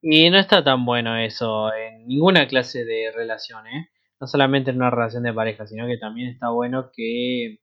[0.00, 3.90] Y no está tan bueno eso en ninguna clase de relación, ¿eh?
[4.20, 7.58] No solamente en una relación de pareja, sino que también está bueno que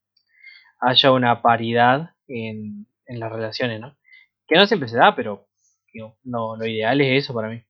[0.80, 3.97] haya una paridad en, en las relaciones, ¿no?
[4.47, 5.47] Que no siempre se da, pero
[5.93, 7.63] digo, no, lo ideal es eso para mí.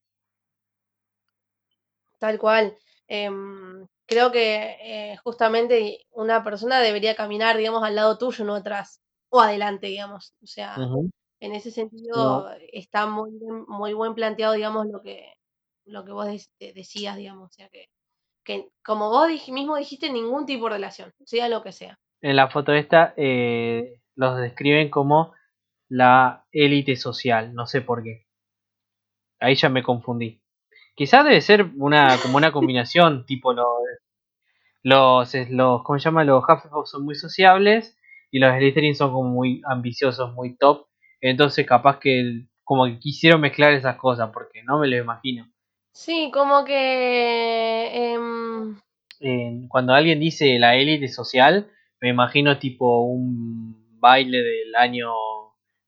[2.20, 2.76] Tal cual.
[3.08, 4.78] Em, creo que
[5.14, 10.34] eh, justamente una persona debería caminar, digamos, al lado tuyo, no atrás, o adelante, digamos.
[10.42, 10.92] O sea,
[11.40, 15.34] en ese No, sentido está muy, bien- muy buen planteado, digamos, lo que,
[15.86, 17.50] lo que vos dec- de- decías, digamos.
[17.52, 17.88] O sea, que,
[18.46, 22.00] que como vos dij- mismo dijiste, ningún tipo de relación, sea lo que sea.
[22.22, 25.34] en la foto esta eh, los describen como
[25.90, 28.26] la élite social, no sé por qué.
[29.40, 30.42] Ahí ya me confundí.
[30.96, 33.66] Quizás debe ser una como una combinación, tipo los
[34.84, 36.24] los, los ¿cómo se llama?
[36.24, 37.98] Los Hufflepuff son muy sociables
[38.32, 40.88] y los Slytherin son como muy ambiciosos, muy top.
[41.22, 45.48] Entonces capaz que el- como que quisieron mezclar esas cosas porque no me lo imagino.
[45.94, 48.14] Sí, como que...
[48.14, 48.78] em,
[49.20, 51.70] Eh, cuando alguien dice la élite social,
[52.02, 55.12] me imagino tipo un baile del año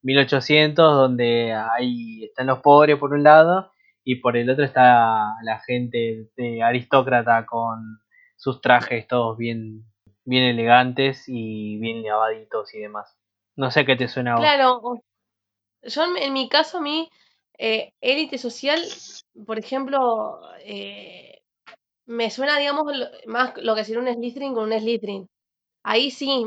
[0.04, 3.72] 1800 donde ahí están los pobres por un lado
[4.04, 8.00] y por el otro está la gente de aristócrata con
[8.38, 9.84] sus trajes todos bien,
[10.24, 13.18] bien elegantes y bien lavaditos y demás.
[13.56, 14.43] No sé qué te suena a vos.
[14.43, 15.02] claro,
[15.82, 17.10] yo en, mi caso a mí,
[17.58, 18.82] eh, élite social,
[19.45, 21.41] por ejemplo, eh,
[22.06, 22.86] me suena, digamos,
[23.26, 25.28] más lo que sería un Slytherin con un Slytherin.
[25.84, 26.43] Ahí sí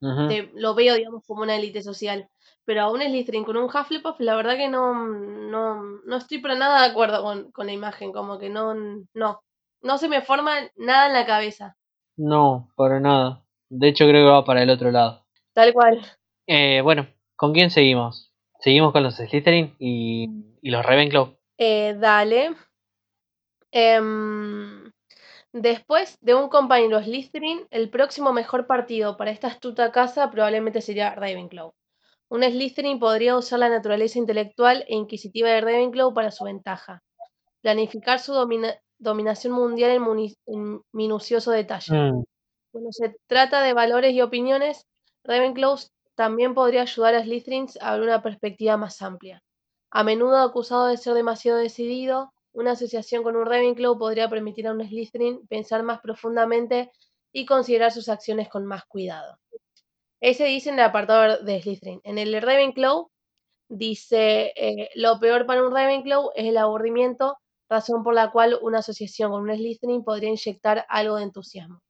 [0.00, 2.28] te, lo veo, digamos, como una élite social.
[2.68, 6.54] Pero a un Slytherin con un Hufflepuff, la verdad que no, no, no estoy para
[6.54, 8.74] nada de acuerdo con, con la imagen, como que no,
[9.14, 9.40] no,
[9.80, 11.78] no se me forma nada en la cabeza,
[12.18, 13.42] No, para nada.
[13.70, 15.24] De hecho creo que va para el otro lado.
[15.54, 16.02] tal cual.
[16.46, 17.06] Eh, bueno,
[17.36, 18.34] ¿con quién seguimos?
[18.60, 20.28] Seguimos con los Slytherin y,
[20.60, 21.38] y los Ravenclaw.
[21.56, 22.54] Eh, dale.
[23.72, 24.92] Em,
[25.54, 31.14] después de un compañero Slytherin, el próximo mejor partido para esta astuta casa probablemente sería
[31.14, 31.72] Ravenclaw.
[32.30, 37.02] Un Slytherin podría usar la naturaleza intelectual e inquisitiva de Ravenclaw para su ventaja.
[37.62, 39.90] Planificar su domina- dominación mundial
[40.46, 41.94] en minucioso detalle.
[41.94, 42.22] Mm,
[42.72, 44.86] Cuando se trata de valores y opiniones,
[45.24, 45.76] Ravenclaw
[46.14, 49.42] también podría ayudar a Slytherins a ver una perspectiva más amplia.
[49.90, 54.72] A menudo acusado de ser demasiado decidido, una asociación con un Ravenclaw podría permitir a
[54.72, 56.90] un Slytherin pensar más profundamente
[57.32, 59.38] y considerar sus acciones con más cuidado.
[60.20, 62.00] Ese dice en el apartado de Slytherin.
[62.02, 63.08] En el de Ravenclaw
[63.68, 67.36] dice, eh, lo peor para un Ravenclaw es el aburrimiento,
[67.68, 71.80] razón por la cual una asociación con un Slytherin podría inyectar algo de entusiasmo.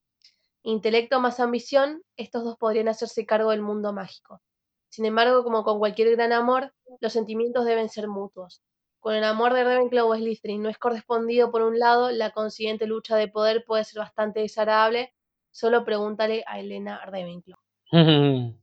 [0.62, 4.42] Intelecto más ambición, estos dos podrían hacerse cargo del mundo mágico.
[4.90, 8.62] Sin embargo, como con cualquier gran amor, los sentimientos deben ser mutuos.
[9.00, 12.86] Con el amor de Ravenclaw o Slytherin no es correspondido por un lado, la consiguiente
[12.86, 15.14] lucha de poder puede ser bastante desagradable.
[15.50, 17.58] Solo pregúntale a Elena Ravenclaw.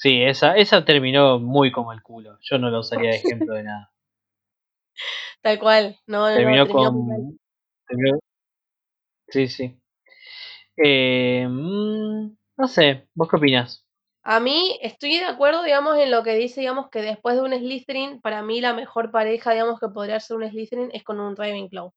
[0.00, 2.38] Sí, esa, esa terminó muy como el culo.
[2.42, 3.90] Yo no la usaría de ejemplo de nada.
[5.42, 7.38] Tal cual, no, no, no, Terminó terminó con.
[7.88, 8.18] terminó-
[9.28, 9.78] Sí, sí.
[10.76, 13.84] Eh, mm, no sé, ¿vos qué opinas?
[14.22, 17.52] A mí estoy de acuerdo, digamos, en lo que dice, digamos, que después de un
[17.52, 21.34] Slytherin, para mí la mejor pareja, digamos, que podría ser un Slytherin es con un
[21.34, 21.92] Ravenclaw.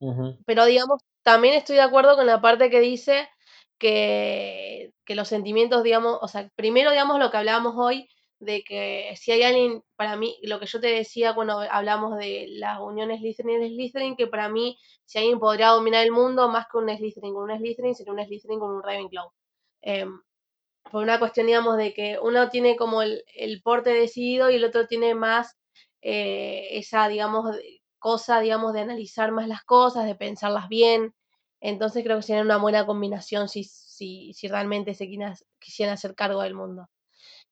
[0.00, 0.38] Ujú.
[0.46, 3.28] pero, digamos, también estoy de acuerdo con la parte que dice
[3.82, 8.08] que, que los sentimientos, digamos, o sea, primero, digamos, lo que hablábamos hoy,
[8.38, 12.46] de que si hay alguien, para mí, lo que yo te decía cuando hablamos de
[12.50, 16.66] las uniones Slytherin y Slytherin, que para mí, si alguien podría dominar el mundo, más
[16.70, 19.30] que un Slytherin con un Slytherin, sería un Slytherin con un Ravenclaw.
[19.82, 20.20] Em,
[20.90, 24.64] por una cuestión, digamos, de que uno tiene como el, el porte decidido y el
[24.64, 25.56] otro tiene más
[26.02, 27.56] eh, esa, digamos,
[27.98, 31.14] cosa, digamos, de analizar más las cosas, de pensarlas bien.
[31.62, 35.08] Entonces creo que sería una buena combinación si, si, si realmente se
[35.60, 36.88] quisieran hacer cargo del mundo.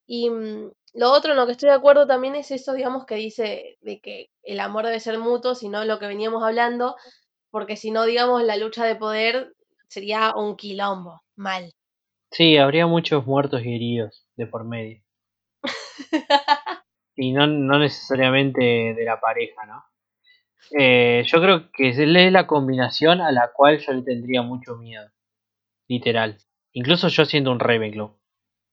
[0.05, 3.15] Y mm, lo otro en lo que estoy de acuerdo también es eso, digamos, que
[3.15, 6.97] dice de que el amor debe ser mutuo, sino lo que veníamos hablando,
[7.51, 9.55] porque si no, digamos, la lucha de poder
[9.87, 11.73] sería un quilombo, mal.
[12.33, 15.03] Sí, habría muchos muertos y heridos de por medio.
[17.17, 19.85] Y no, no necesariamente de la pareja, ¿no?
[20.79, 25.09] Eh, yo creo que es la combinación a la cual yo le tendría mucho miedo.
[25.89, 26.37] Literal.
[26.73, 28.17] Incluso yo siendo un Ravenclaw.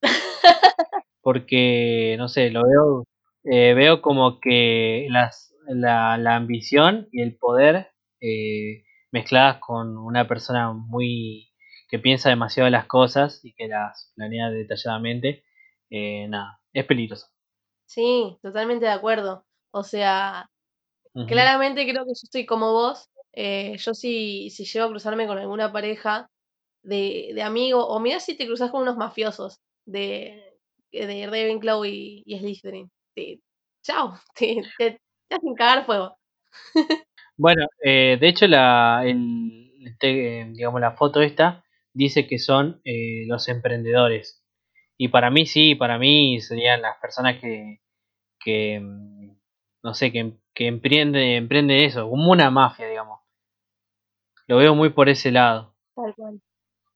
[1.22, 3.04] Porque, no sé, lo veo,
[3.44, 10.28] eh, veo como que las, la, la ambición y el poder eh, mezcladas con una
[10.28, 11.48] persona muy
[11.90, 15.44] que piensa demasiado las cosas y que las planea detalladamente,
[15.90, 17.28] eh, nada, es peligroso.
[17.86, 19.46] Sí, totalmente de acuerdo.
[19.72, 20.50] O sea,
[21.26, 23.10] Claramente creo que yo estoy como vos.
[23.34, 26.30] eh, yo si, si llego a cruzarme con alguna pareja
[26.84, 30.44] de, de amigo, o mira si te cruzas con unos mafiosos de,
[30.92, 32.90] de Ravenclaw y, y Slytherin.
[33.16, 33.40] Te,
[33.84, 35.00] chao, te, te,
[35.30, 36.18] te hacen cagar fuego.
[37.38, 41.64] Bueno, eh, de hecho la, el, este, eh, digamos, la foto esta
[41.94, 44.44] dice que son eh, los emprendedores.
[44.98, 47.80] Y para mí sí, para mí serían las personas que,
[48.40, 49.17] que mm,
[49.88, 53.22] no sé, que, que emprende, emprende eso, como una mafia, digamos.
[54.48, 55.76] Lo veo muy por ese lado.
[55.96, 56.42] Tal cual.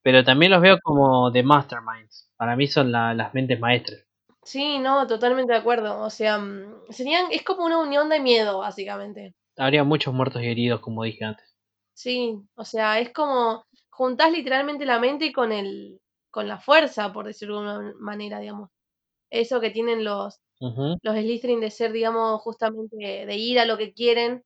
[0.04, 2.30] Pero también los veo como de masterminds.
[2.38, 4.06] Para mí son la- las mentes maestras.
[4.44, 6.00] Sí, no, totalmente de acuerdo.
[6.02, 9.34] O sea, mm, serían, es como una unión de miedo, básicamente.
[9.58, 11.56] Habría muchos muertos y heridos, como dije antes.
[11.94, 17.26] Sí, o sea, es como juntás literalmente la mente con el, con la fuerza, por
[17.28, 18.70] decirlo de alguna manera, digamos.
[19.32, 23.94] Eso que tienen los, los Slytherin de ser, digamos, justamente de ir a lo que
[23.94, 24.44] quieren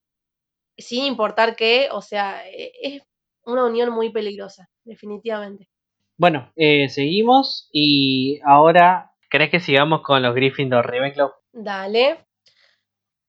[0.78, 3.04] sin importar qué, o sea, e, es
[3.46, 5.70] una unión muy peligrosa, definitivamente.
[6.18, 11.32] Bueno, eh, seguimos y ahora, ¿crees que sigamos con los Gryffindor Ravenclaw?
[11.52, 12.26] Dale.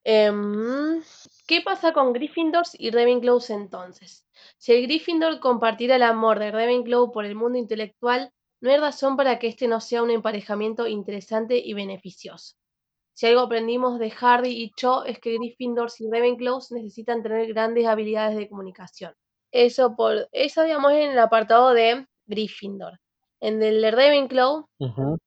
[0.04, 1.02] Em,
[1.48, 4.24] ¿Qué pasa con Gryffindors y Ravenclaws entonces?
[4.58, 8.30] Si el Gryffindor compartiera el amor de Ravenclaw por el mundo intelectual,
[8.66, 12.56] no hay razón para que este no sea un emparejamiento interesante y beneficioso.
[13.14, 17.86] Si algo aprendimos de Harry y Cho es que Gryffindors y Ravenclaws necesitan tener grandes
[17.86, 19.14] habilidades de comunicación.
[19.50, 23.00] Eso por eso digamos en el apartado de Gryffindor.
[23.40, 24.68] En el de Ravenclaw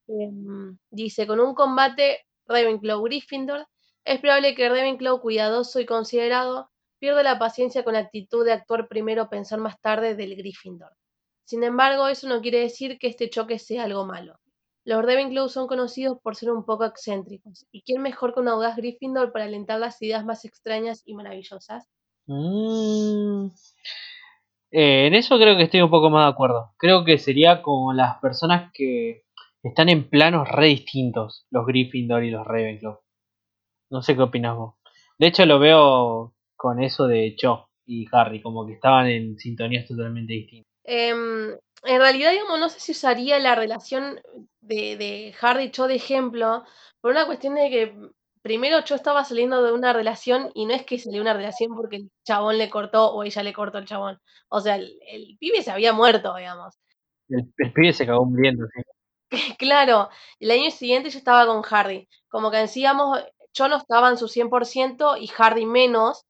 [0.07, 3.65] em, dice con un combate Ravenclaw Gryffindor
[4.05, 6.69] es probable que Ravenclaw cuidadoso y considerado
[6.99, 10.91] pierda la paciencia con la actitud de actuar primero pensar más tarde del Gryffindor.
[11.50, 14.36] Sin embargo, eso no quiere decir que este choque sea algo malo.
[14.86, 18.76] Los Ravenclaw son conocidos por ser un poco excéntricos, y quién mejor que un audaz
[18.76, 21.89] Gryffindor para alentar las ideas más extrañas y maravillosas.
[22.28, 23.47] Mm.
[24.70, 26.76] Eh, en eso creo que estoy un poco más de acuerdo.
[26.78, 29.24] Creo que sería como las personas que
[29.64, 33.00] están en planos re distintos, los Gryffindor y los Ravenclaw.
[33.89, 34.76] No sé qué opinas vos.
[35.18, 39.88] De hecho lo veo con eso de Cho y Harry, como que estaban en sintonías
[39.88, 40.68] totalmente distintas.
[40.91, 41.51] Em,
[41.83, 44.19] en realidad, digamos, no sé si usaría la relación
[44.59, 46.63] de, de Harry y Cho de ejemplo,
[46.99, 47.95] por una cuestión de que
[48.41, 51.97] primero Cho estaba saliendo de una relación y no es que salió una relación porque
[51.97, 54.19] el chabón le cortó o ella le cortó el chabón.
[54.49, 56.75] O sea, el, pibe se había muerto, digamos.
[57.29, 58.81] El, pibe se acabó muriendo, sí.
[59.59, 60.09] claro,
[60.39, 62.09] el año siguiente yo estaba con Harry.
[62.29, 63.23] Como que decíamos,
[63.53, 66.25] Cho no estaba en su 100% y Harry menos.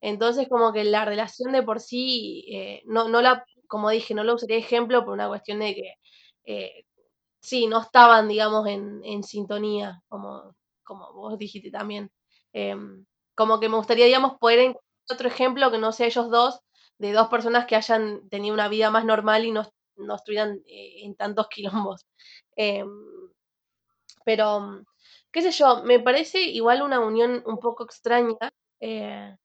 [0.00, 4.24] Entonces, como que la relación de por sí, eh, no, no la, como dije, no
[4.24, 5.94] lo usaría ejemplo por una cuestión de que,
[6.46, 6.84] eh,
[7.40, 10.54] sí, no estaban, digamos, en, en sintonía, como,
[10.84, 12.10] como vos dijiste también.
[12.52, 16.60] Em, como que me gustaría, digamos, poder encontrar otro ejemplo que no sea ellos dos,
[16.98, 19.64] de dos personas que hayan tenido una vida más normal y no,
[19.96, 22.06] no estuvieran eh, en tantos quilombos.
[22.56, 22.88] Em,
[24.24, 24.84] pero,
[25.32, 28.36] qué sé yo, me parece igual una unión un poco extraña.
[28.80, 29.36] Eh,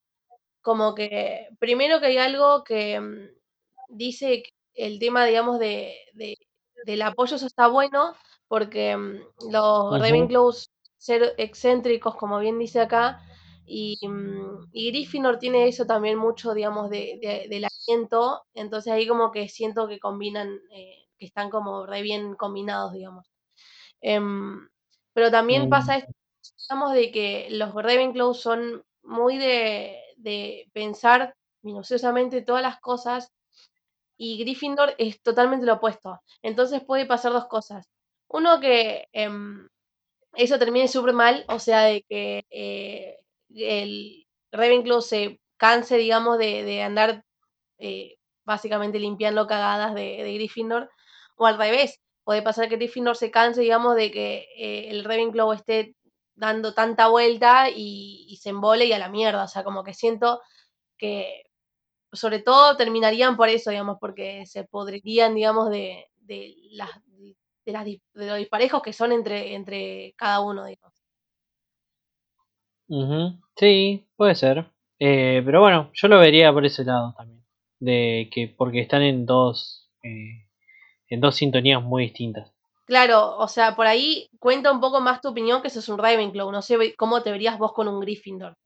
[0.61, 3.31] como que, primero que hay algo que
[3.93, 5.95] dice el tema, digamos, de,
[6.85, 8.15] del apoyo, eso está bueno,
[8.47, 13.21] porque mm, los Ravenclaws ser excéntricos, como bien dice acá,
[13.65, 19.31] y, mm, y Gryffindor tiene eso también mucho, digamos, de, del aliento, entonces ahí como
[19.31, 23.27] que siento que combinan, eh, que están como re bien combinados, digamos.
[24.01, 24.67] Em,
[25.13, 26.11] pero también pasa esto,
[26.67, 33.31] digamos, de que los Ravenclaws son muy de, de pensar minuciosamente todas las cosas
[34.23, 36.21] y Gryffindor es totalmente lo opuesto.
[36.41, 37.89] Entonces puede pasar dos cosas.
[38.29, 39.67] Uno que em,
[40.35, 43.17] eso termine súper mal, o sea, de que eh,
[43.53, 47.23] el Ravenclaw se canse, digamos, de, andar
[47.79, 48.15] eh,
[48.45, 50.89] básicamente limpiando cagadas de, de, Gryffindor,
[51.35, 55.51] o al revés, puede pasar que Gryffindor se canse, digamos, de que eh, el Ravenclaw
[55.51, 55.95] esté
[56.35, 59.43] dando tanta vuelta y, se embole y a la mierda.
[59.43, 60.41] O sea, como que siento
[60.97, 61.43] que
[62.13, 66.89] sobre todo terminarían por eso, digamos, porque se podrían, digamos, de, de las
[67.65, 70.93] de, las, de los disparejos que son entre, entre cada uno, digamos.
[73.55, 74.65] Sí, puede ser.
[74.99, 77.43] Eh, pero bueno, yo lo vería por ese lado también.
[77.79, 80.47] De que porque están en dos eh,
[81.09, 82.51] en dos sintonías muy distintas.
[82.85, 86.51] Claro, o sea, por ahí cuenta un poco más tu opinión que sos un Ravenclaw.
[86.51, 88.57] No sé cómo te verías vos con un Gryffindor.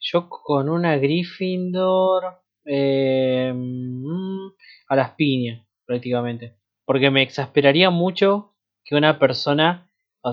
[0.00, 2.39] Yo con una Gryffindor.
[2.64, 4.48] Eh, mm,
[4.88, 6.56] a las piñas, prácticamente.
[6.84, 8.54] Porque me exasperaría mucho
[8.84, 9.86] que una persona.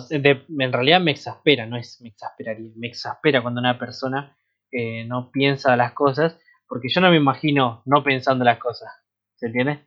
[0.10, 2.72] en realidad me exaspera, no es me exasperaría.
[2.76, 4.38] Me exaspera cuando una persona
[4.72, 6.40] eh, no piensa las cosas.
[6.68, 8.92] Porque yo no me imagino no pensando las cosas.
[9.36, 9.86] ¿Se entiende?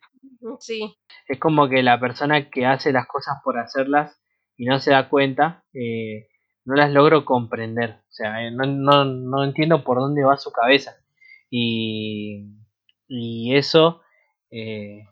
[0.61, 0.97] Sí.
[1.27, 4.21] Es como que la persona que hace las cosas por hacerlas
[4.57, 6.29] y no se da cuenta, eh,
[6.65, 8.01] no las logro comprender.
[8.09, 10.97] O sea, eh, no, no, no, entiendo por dónde va su cabeza.
[11.51, 12.47] Y,
[13.09, 14.03] y eso,
[14.51, 15.05] eh,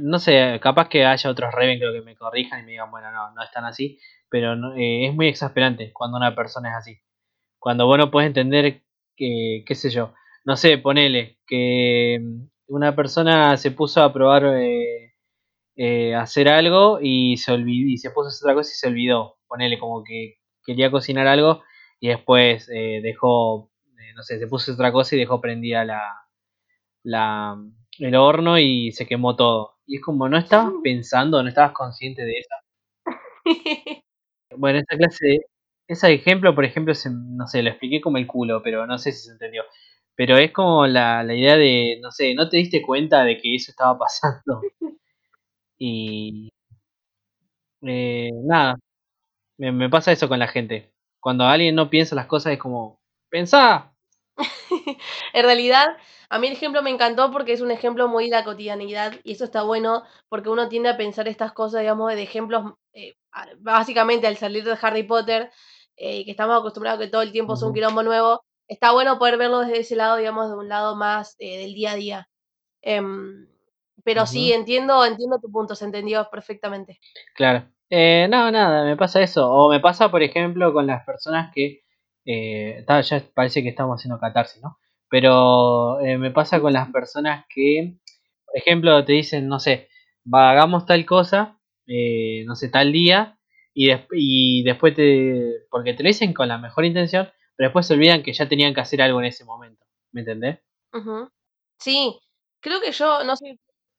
[0.00, 3.32] no sé, capaz que haya otros Ravenclaw que me corrijan y me digan, bueno, no,
[3.34, 3.98] no están así.
[4.28, 6.98] Pero es muy exasperante cuando una persona es así.
[7.58, 8.82] Cuando vos no entender
[9.16, 12.18] que, qué sé yo, no sé, ponele que
[12.68, 15.14] una persona se puso a probar eh,
[15.76, 18.88] eh, hacer algo y se olvidó y se puso a hacer otra cosa y se
[18.88, 19.38] olvidó.
[19.48, 21.62] Ponele como que quería cocinar algo
[22.00, 23.70] y después eh, dejó,
[24.16, 26.02] no sé, se puso otra cosa y dejó prendida la,
[27.04, 27.56] la,
[27.98, 29.76] el horno y se quemó todo.
[29.86, 32.54] Y es como, no estabas pensando, no estabas consciente de eso.
[34.58, 35.46] bueno, esa clase,
[35.88, 39.26] ese ejemplo, por ejemplo, no sé, lo expliqué como el culo, pero no sé si
[39.26, 39.64] se entendió.
[40.16, 43.54] pero es como la, la idea de, no sé, no te diste cuenta de que
[43.56, 44.62] eso estaba pasando.
[45.78, 46.48] Y
[47.82, 48.76] eh, nada,
[49.58, 50.94] me, me pasa eso con la gente.
[51.20, 53.00] Cuando alguien no piensa las cosas es como,
[53.30, 53.94] pensá.
[55.32, 55.96] en realidad,
[56.28, 59.32] a mí el ejemplo me encantó porque es un ejemplo muy de la cotidianidad y
[59.32, 63.14] eso está bueno porque uno tiende a pensar estas cosas, digamos, de ejemplos, eh,
[63.58, 65.50] básicamente al salir de Harry Potter,
[65.96, 69.18] eh, que estamos acostumbrados a que todo el tiempo es un quilombo nuevo, está bueno
[69.18, 72.28] poder verlo desde ese lado, digamos, de un lado más eh, del día a día.
[72.82, 73.48] Em,
[74.04, 77.00] pero sí, entiendo, entiendo tu punto, se entendió perfectamente.
[77.34, 77.68] Claro.
[77.90, 79.50] Eh, no, nada, me pasa eso.
[79.50, 81.85] O me pasa, por ejemplo, con las personas que...
[82.26, 84.78] eh, ta, ya parece que estamos haciendo catarsis, ¿no?
[85.10, 87.96] Pero eh, me pasa con las personas que,
[88.46, 89.88] por ejemplo, te dicen, no sé,
[90.32, 93.38] hagamos tal cosa, eh, no sé, tal día,
[93.74, 95.66] y, des- y después te...
[95.70, 98.74] Porque te lo dicen con la mejor intención, pero después se olvidan que ya tenían
[98.74, 99.84] que hacer algo en ese momento.
[100.12, 100.58] ¿Me entendés?
[100.92, 101.30] Ujú.
[101.78, 102.18] Sí,
[102.60, 103.58] creo que yo, no sé,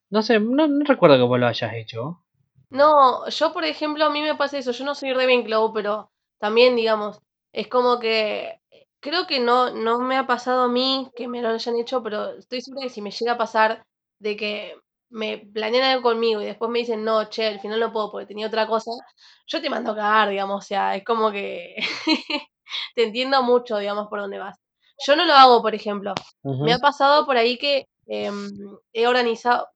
[0.10, 2.26] No sé, no, no recuerdo que vos lo hayas hecho.
[2.70, 6.76] No, yo por ejemplo, a mí me pasa eso, yo no soy Ravenclaw, pero también,
[6.76, 7.20] digamos,
[7.54, 8.60] es como que
[9.00, 12.32] creo que no, no me ha pasado a mí que me lo hayan hecho, pero
[12.32, 13.86] estoy segura que si me llega a pasar
[14.20, 14.76] de que
[15.10, 18.28] me planean algo conmigo y después me dicen, no, che, al final no puedo porque
[18.28, 18.92] tenía otra cosa,
[19.48, 21.76] yo te mando a cagar, digamos, o sea, es como que
[22.96, 24.58] te entiendo mucho, digamos, por dónde vas.
[25.06, 26.14] Yo no lo hago, por ejemplo.
[26.44, 28.50] Me ha pasado por ahí que em,
[28.94, 29.70] he organizado,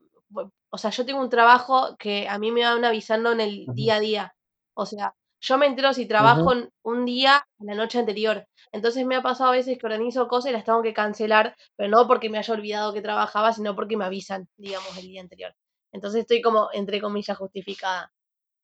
[0.69, 3.95] o sea, yo tengo un trabajo que a mí me van avisando en el día
[3.95, 4.35] a día.
[4.73, 8.45] O sea, yo me entero si trabajo un día en la noche anterior.
[8.71, 11.89] Entonces me ha pasado a veces que organizo cosas y las tengo que cancelar, pero
[11.89, 15.53] no porque me haya olvidado que trabajaba, sino porque me avisan, digamos, el día anterior.
[15.91, 18.11] Entonces estoy como, entre comillas, justificada.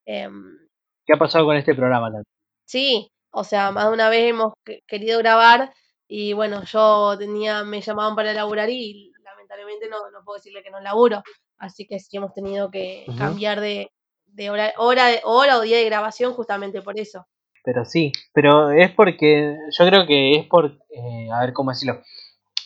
[0.05, 0.57] Em,
[1.05, 2.23] ¿Qué ha pasado con este programa también?
[2.65, 5.73] Sí, o sea, más de una vez hemos que- querido grabar
[6.07, 10.69] y bueno, yo tenía, me llamaban para laburar y lamentablemente no, no puedo decirle que
[10.71, 11.23] no laburo.
[11.57, 13.89] Así que sí hemos tenido que cambiar de,
[14.37, 17.27] de hora, hora, hora o día de grabación justamente por eso.
[17.63, 22.01] Pero sí, pero es porque yo creo que es por, eh, a ver cómo decirlo,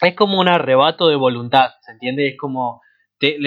[0.01, 2.29] es como un arrebato de voluntad, ¿se entiende?
[2.29, 2.81] Es como,
[3.19, 3.37] te-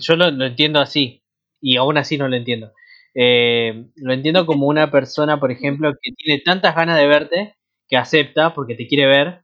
[0.00, 1.22] yo lo, lo entiendo así
[1.60, 2.72] y aún así no lo entiendo.
[3.14, 7.56] Eh, lo entiendo como una persona, por ejemplo, que tiene tantas ganas de verte
[7.88, 9.42] que acepta porque te quiere ver,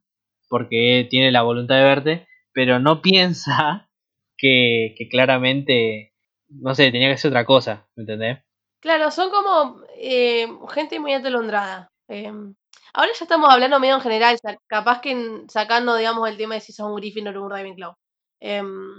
[0.50, 3.90] porque tiene la voluntad de verte, pero no piensa
[4.38, 6.13] que, que claramente,
[6.48, 8.38] no sé, tenía que hacer otra cosa, ¿me entendés?
[8.80, 11.90] Claro, son como eh, gente muy atolondrada.
[12.08, 12.54] Em,
[12.92, 16.72] ahora ya estamos hablando medio en general, capaz que sacando, digamos, el tema de si
[16.72, 17.94] sos un Gryffindor o un Ravenclaw.
[18.40, 18.92] Em,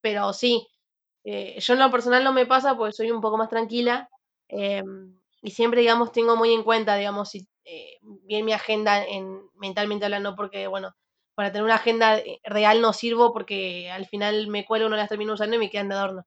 [0.00, 0.66] pero sí,
[1.26, 4.10] Eh, yo en lo personal no me pasa porque soy un poco más tranquila
[4.48, 9.40] em, y siempre, digamos, tengo muy en cuenta, digamos, si, eh, bien mi agenda en,
[9.56, 10.92] mentalmente hablando, porque, bueno,
[11.34, 15.08] para tener una agenda eh, real no sirvo porque al final me cuelgo, no las
[15.08, 16.24] termino usando y me quedan de adorno.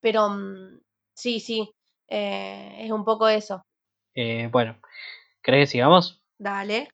[0.00, 0.80] Pero mm,
[1.14, 1.70] sí, sí,
[2.08, 3.62] eh, es un poco eso.
[4.14, 4.78] Eh, bueno,
[5.42, 6.22] ¿crees que sigamos?
[6.38, 6.88] Dale.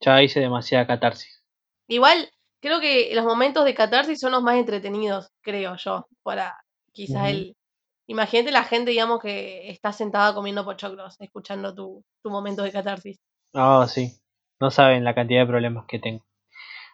[0.00, 1.42] Ya hice demasiada catarsis.
[1.88, 2.28] Igual,
[2.60, 6.56] creo que los momentos de catarsis son los más entretenidos, creo yo, para
[6.92, 7.54] quizás el...
[8.10, 13.18] Imagínate la gente, digamos, que está sentada comiendo pochoclos, escuchando tu, tu momento de catarsis.
[13.52, 14.18] Ah, sí.
[14.60, 16.24] No saben la cantidad de problemas que tengo.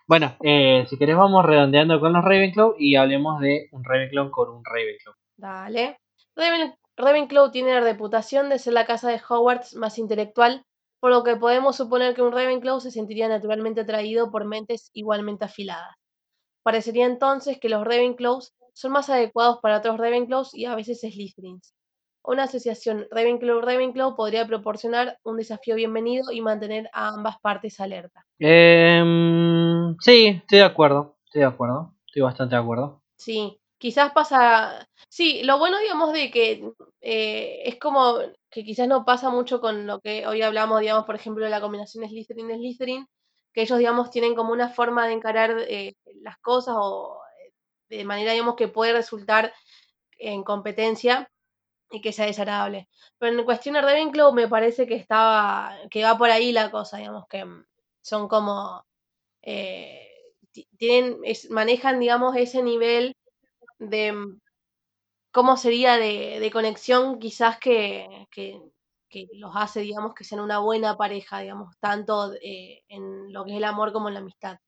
[0.07, 4.51] Bueno, eh, si querés vamos redondeando con los Ravenclaw y hablemos de un Ravenclaw con
[4.51, 5.15] un Ravenclaw.
[5.37, 5.99] Dale.
[6.37, 10.65] Raven- Ravenclaw tiene la reputación de ser la casa de Hogwarts más intelectual,
[11.01, 15.45] por lo que podemos suponer que un Ravenclaw se sentiría naturalmente atraído por mentes igualmente
[15.45, 15.95] afiladas.
[16.63, 21.75] Parecería entonces que los Ravenclaws son más adecuados para otros Ravenclaws y a veces Slytherins.
[22.27, 28.25] Una asociación Ravenclaw-Ravenclaw podría proporcionar un desafío bienvenido y mantener a ambas partes alerta.
[28.39, 31.19] Em, sí, estoy de acuerdo.
[31.27, 31.95] Estoy de acuerdo.
[32.07, 33.03] Estoy bastante de acuerdo.
[33.17, 34.89] Sí, quizás pasa...
[35.09, 36.71] Sí, lo bueno, digamos, de que
[37.01, 38.19] eh, es como
[38.51, 41.61] que quizás no pasa mucho con lo que hoy hablamos, digamos, por ejemplo, de la
[41.61, 43.07] combinación Slytherin-Slytherin,
[43.53, 47.21] que ellos, digamos, tienen como una forma de encarar eh, las cosas o
[47.91, 49.53] eh, de manera, digamos, que puede resultar
[50.19, 51.31] en competencia
[51.91, 52.89] y que sea desagradable.
[53.19, 56.99] Pero en cuestión de Ravenclaw me parece que estaba, que va por ahí la cosa,
[56.99, 57.67] digamos, que mm,
[58.03, 58.85] son como,
[60.53, 61.19] ti- tienen,
[61.51, 63.15] manejan, digamos, ese nivel
[63.91, 64.41] de mm,
[65.33, 68.61] cómo sería de, de conexión quizás que, que,
[69.09, 73.53] que los hace, digamos, que sean una buena pareja, digamos, tanto eh, en lo que
[73.53, 74.59] es el amor como en la amistad.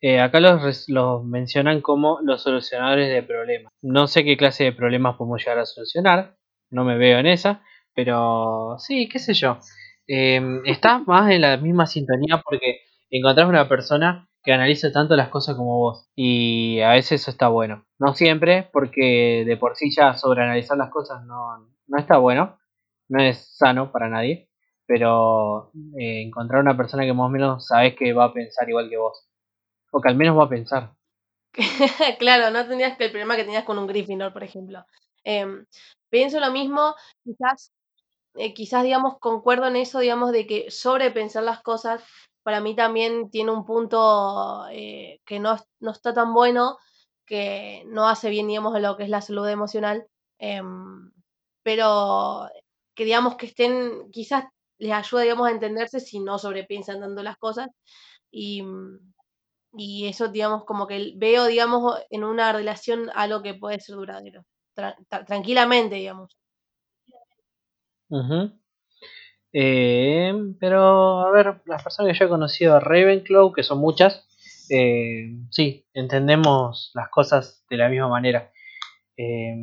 [0.00, 3.72] Eh, acá los, los mencionan como los solucionadores de problemas.
[3.82, 6.36] No sé qué clase de problemas podemos llegar a solucionar.
[6.70, 7.62] No me veo en esa.
[7.94, 9.58] Pero sí, qué sé yo.
[10.06, 15.28] Eh, estás más en la misma sintonía porque encontrás una persona que analice tanto las
[15.28, 16.08] cosas como vos.
[16.14, 17.84] Y a veces eso está bueno.
[17.98, 22.56] No siempre, porque de por sí ya sobreanalizar las cosas no, no está bueno.
[23.08, 24.48] No es sano para nadie.
[24.86, 28.88] Pero eh, encontrar una persona que más o menos sabes que va a pensar igual
[28.88, 29.28] que vos.
[29.90, 30.92] O que al menos va a pensar.
[32.20, 34.84] claro, no tendrías que el problema que tenías con un Gryffindor, por ejemplo.
[35.24, 35.66] Em,
[36.08, 36.94] pienso lo mismo,
[37.24, 37.72] quizás,
[38.36, 42.04] eh, quizás, digamos, concuerdo en eso, digamos, de que sobrepensar las cosas,
[42.46, 46.78] para mí también tiene un punto eh, que no, no, está tan bueno,
[47.24, 50.06] que no hace bien, digamos, lo que es la salud emocional,
[50.38, 51.10] em,
[51.64, 52.48] pero
[52.94, 54.44] que, digamos, que estén, quizás
[54.78, 57.68] les ayuda, digamos, a entenderse si no sobrepiensan tanto las cosas,
[58.30, 58.62] y
[59.76, 64.44] y eso, digamos, como que veo, digamos, en una relación algo que puede ser duradero,
[65.26, 66.38] tranquilamente, digamos.
[69.58, 74.26] Eh, pero, a ver, las personas que yo he conocido a Ravenclaw, que son muchas,
[74.68, 78.52] eh, sí, entendemos las cosas de la misma manera.
[79.16, 79.54] Eh,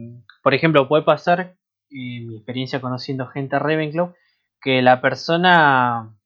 [0.41, 1.57] por ejemplo, puede pasar,
[1.91, 4.15] en mi experiencia conociendo gente a Ravenclaw,
[4.61, 6.17] que la persona,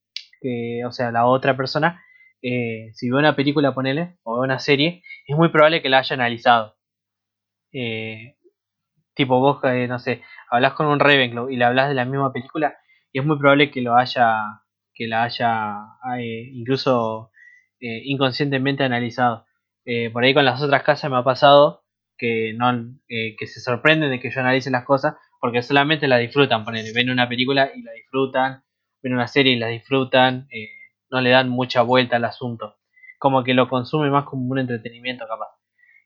[0.42, 2.02] que, o sea, la otra persona,
[2.42, 6.00] eh, si ve una película, ponele, o ve una serie, es muy probable que la
[6.00, 6.78] haya analizado.
[9.14, 9.60] Tipo, vos,
[9.90, 12.78] no sé, hablas con un Ravenclaw y le hablas de la misma película,
[13.12, 14.38] y es muy probable que lo haya,
[14.94, 15.78] que la haya
[16.54, 17.32] incluso
[17.80, 19.46] inconscientemente analizado.
[20.14, 21.84] por ahí con las otras casas me ha pasado
[22.18, 22.72] que no
[23.08, 27.10] que se sorprenden de que yo analice las cosas porque solamente la disfrutan, ponele, ven
[27.10, 28.64] una película y la disfrutan,
[29.02, 30.48] ven una serie y la disfrutan,
[31.10, 32.76] no le dan mucha vuelta al asunto.
[33.20, 35.50] Como que lo consume más como un entretenimiento capaz.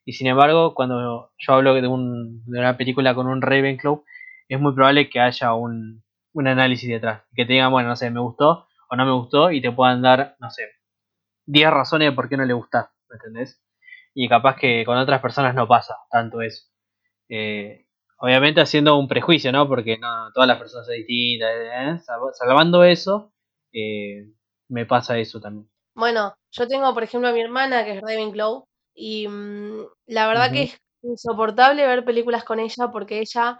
[0.04, 4.04] Y sin embargo, cuando yo hablo de, un, de una película con un Ravenclaw,
[4.48, 7.22] es muy probable que haya un, un análisis detrás.
[7.34, 10.02] Que te digan, bueno, no sé, me gustó o no me gustó y te puedan
[10.02, 10.68] dar, no sé,
[11.46, 13.62] 10 razones de por qué no le gusta, ¿me entendés?
[14.14, 16.66] Y capaz que con otras personas no pasa tanto eso.
[17.28, 17.86] Eh,
[18.18, 19.66] obviamente haciendo un prejuicio, ¿no?
[19.66, 21.50] Porque no, todas las personas son distintas.
[21.50, 22.00] ¿eh?
[22.34, 23.32] Salvando eso,
[23.72, 24.26] eh,
[24.68, 25.68] me pasa eso también.
[25.94, 30.52] Bueno, yo tengo, por ejemplo, a mi hermana que es Ravenclaw y mm, la verdad
[30.52, 33.58] que es insoportable ver películas con ella porque ella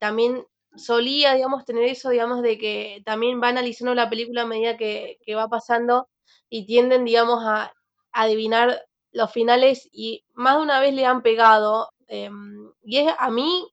[0.00, 0.42] también
[0.76, 5.18] solía, digamos, tener eso, digamos, de que también va analizando la película a medida que,
[5.24, 6.08] que va pasando
[6.48, 7.72] y tienden, digamos, a,
[8.12, 11.90] adivinar los finales y más de una vez le han pegado.
[12.08, 13.66] Em, y es, a mí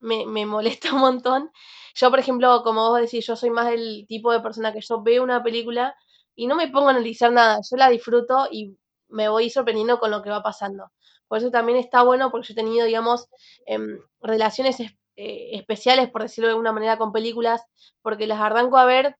[0.00, 1.50] me, me molesta un montón
[1.94, 5.02] yo, por ejemplo, como vos decís, yo soy más el tipo de persona que yo
[5.02, 5.96] veo una película
[6.34, 8.76] y no me pongo a analizar nada, yo la disfruto y
[9.08, 10.90] me voy sorprendiendo con lo que va pasando.
[11.28, 13.28] Por eso también está bueno porque yo he tenido, digamos,
[13.66, 14.78] em, relaciones
[15.16, 17.62] eh, especiales, por decirlo de alguna manera, con películas,
[18.02, 19.16] porque las arranco a ver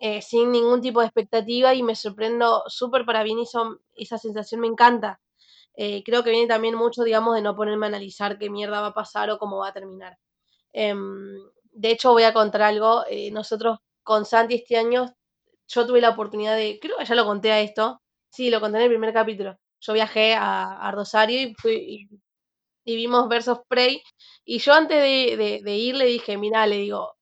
[0.00, 3.44] eh, sin ningún tipo de expectativa y me sorprendo súper para bien y
[4.02, 5.20] esa sensación me encanta.
[5.76, 8.88] Eh, creo que viene también mucho, digamos, de no ponerme a analizar qué mierda va
[8.88, 10.18] a pasar o cómo va a terminar.
[10.72, 11.38] Em,
[11.72, 13.04] de hecho, voy a contar algo.
[13.08, 15.14] Eh, nosotros con Santi este año,
[15.68, 18.00] yo tuve la oportunidad de, creo que ya lo conté a esto.
[18.30, 19.58] Sí, lo conté en el primer capítulo.
[19.80, 22.08] Yo viajé a, Rosario y, fui,
[22.84, 24.02] y, vimos Versos Prey.
[24.50, 27.14] Y yo antes de, ir le dije, mira, le digo,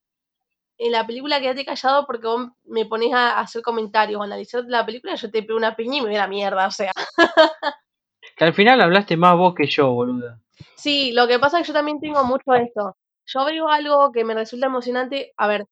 [0.78, 4.86] en la película quédate callado porque vos me pones a, hacer comentarios o analizar la
[4.86, 6.92] película, yo te pego una piña y me voy a la mierda, o sea.
[8.34, 10.40] Que al final hablaste más vos que yo, boluda.
[10.76, 12.96] Sí, lo que pasa es que yo también tengo mucho esto
[13.28, 15.32] yo veo algo que me resulta emocionante.
[15.36, 15.66] A ver,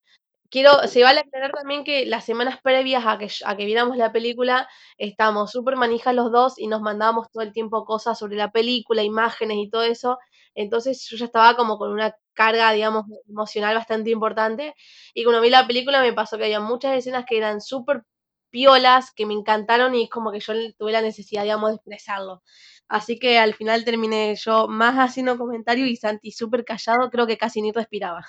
[0.50, 4.12] quiero, se vale aclarar también que las semanas previas a que, a que viéramos la
[4.12, 8.50] película, estamos súper manijas los dos y nos mandábamos todo el tiempo cosas sobre la
[8.50, 10.18] película, imágenes y todo eso.
[10.56, 14.74] Entonces yo ya estaba como con una carga, digamos, emocional bastante importante.
[15.14, 18.02] Y cuando vi la película me pasó que había muchas escenas que eran súper
[18.50, 22.42] piolas, que me encantaron y es como que yo tuve la necesidad, digamos, de expresarlo.
[22.88, 27.36] Así que al final terminé yo más haciendo comentarios y Santi súper callado, creo que
[27.36, 28.24] casi ni respiraba.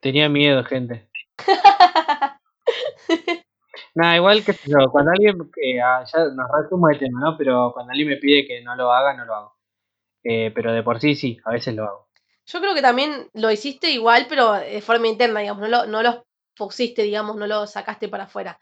[0.00, 1.10] Tenía miedo, gente.
[3.94, 7.36] Nada, igual que yo, cuando alguien, que ah, ya nos de tema, ¿no?
[7.36, 9.55] Pero cuando alguien me pide que no lo haga, no lo hago.
[10.28, 12.08] Eh, pero de por sí, sí, a veces lo hago.
[12.46, 16.02] Yo creo que también lo hiciste igual, pero de forma interna, digamos, no lo, no
[16.02, 18.58] lo pusiste, digamos, no lo sacaste para afuera.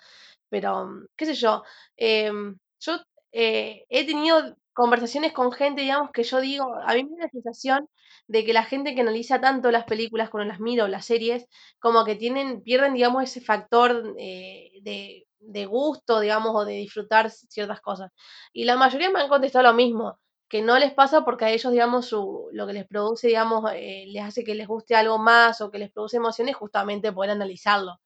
[0.50, 1.64] Pero, qué sé yo,
[1.96, 3.00] em, yo
[3.32, 7.30] eh, he tenido conversaciones con gente, digamos, que yo digo, a mí me da la
[7.30, 7.88] sensación
[8.26, 11.46] de que la gente que analiza tanto las películas cuando las miro, las series,
[11.78, 17.30] como que tienen, pierden, digamos, ese factor eh, de, de, gusto, digamos, o de disfrutar
[17.30, 18.10] ciertas cosas.
[18.52, 20.18] Y la mayoría me han contestado lo mismo,
[20.48, 24.04] que no les pasa porque a ellos, digamos, su, lo que les produce, digamos, eh,
[24.08, 28.00] les hace que les guste algo más o que les produce emociones, justamente poder analizarlo.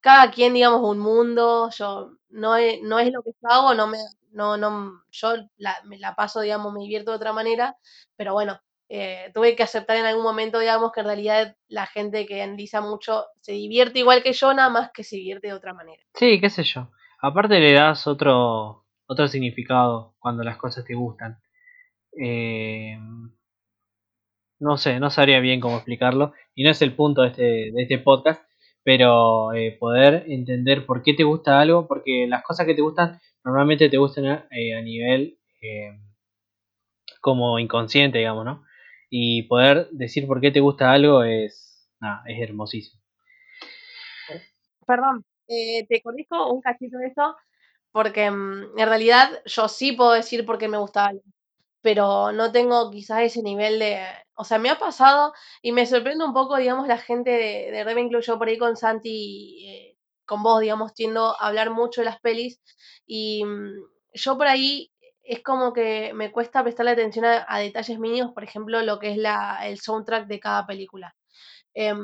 [0.00, 3.86] Cada quien, digamos, un mundo, yo no es, no es lo que yo hago, no
[3.86, 3.98] me,
[4.30, 7.76] no, no, yo la, me la paso, digamos, me divierto de otra manera,
[8.16, 12.26] pero bueno, eh, tuve que aceptar en algún momento, digamos, que en realidad la gente
[12.26, 15.72] que analiza mucho se divierte igual que yo, nada más que se divierte de otra
[15.72, 16.02] manera.
[16.14, 16.90] Sí, qué sé yo.
[17.20, 21.40] Aparte le das otro, otro significado cuando las cosas te gustan.
[22.20, 22.98] Eh,
[24.60, 26.32] no sé, no sabría bien cómo explicarlo.
[26.54, 28.42] Y no es el punto de este, de este podcast,
[28.82, 33.20] pero eh, poder entender por qué te gusta algo, porque las cosas que te gustan
[33.44, 35.38] normalmente te gustan a, eh, nivel
[37.20, 38.64] como inconsciente, digamos, ¿no?
[39.08, 41.88] Y poder decir por qué te gusta algo es,
[42.26, 43.02] es hermosísimo.
[44.86, 47.34] Perdón, te corrijo un cachito de eso,
[47.94, 51.22] porque mm, en realidad yo sí puedo decir por qué me gusta algo,
[51.84, 54.00] pero no tengo quizás ese nivel de...
[54.36, 57.84] O sea, me ha pasado y me sorprende un poco, digamos, la gente de, de
[57.84, 62.06] Ravenclaw, yo por ahí con Santi, eh, con vos, digamos, tiendo a hablar mucho de
[62.06, 62.60] las pelis
[63.06, 63.74] y mm,
[64.14, 68.82] yo por ahí es como que me cuesta prestarle atención a, detalles mínimos, por ejemplo,
[68.82, 71.14] lo que es la, el soundtrack de cada película.
[71.74, 71.98] Em,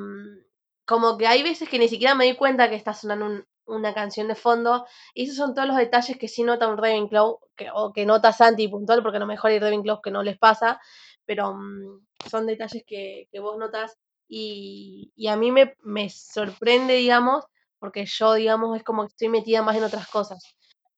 [0.87, 3.95] como que hay veces que ni siquiera me di cuenta que está sonando un- una
[3.95, 7.69] canción de fondo, y esos son todos los detalles que sí nota un Ravenclaw, que,
[7.73, 10.81] o que nota Santi puntual, porque a lo mejor hay Ravenclaws que no les pasa,
[11.27, 13.97] pero mm, son detalles que, que vos notas,
[14.29, 17.45] y, y a mí me, me sorprende, digamos,
[17.79, 20.45] porque yo, digamos, es como que estoy metida más en otras cosas.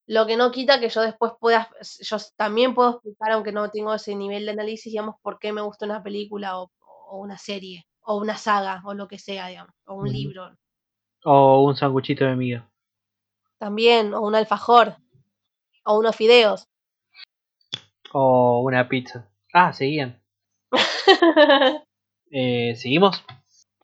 [0.07, 1.71] Lo que no quita que yo después pueda,
[2.01, 5.63] yo también puedo explicar, aunque no tengo ese nivel de análisis, digamos, por qué me
[5.63, 6.71] gusta una película o,
[7.09, 10.51] o una serie, o una saga, o lo que sea, digamos, o un libro
[11.25, 12.69] O un sanguchito de miga.
[13.59, 14.97] también, o un alfajor,
[15.85, 16.67] o unos fideos.
[18.15, 19.31] O una pizza.
[19.55, 20.21] Ah, seguían.
[22.35, 23.23] Eh, ¿Seguimos?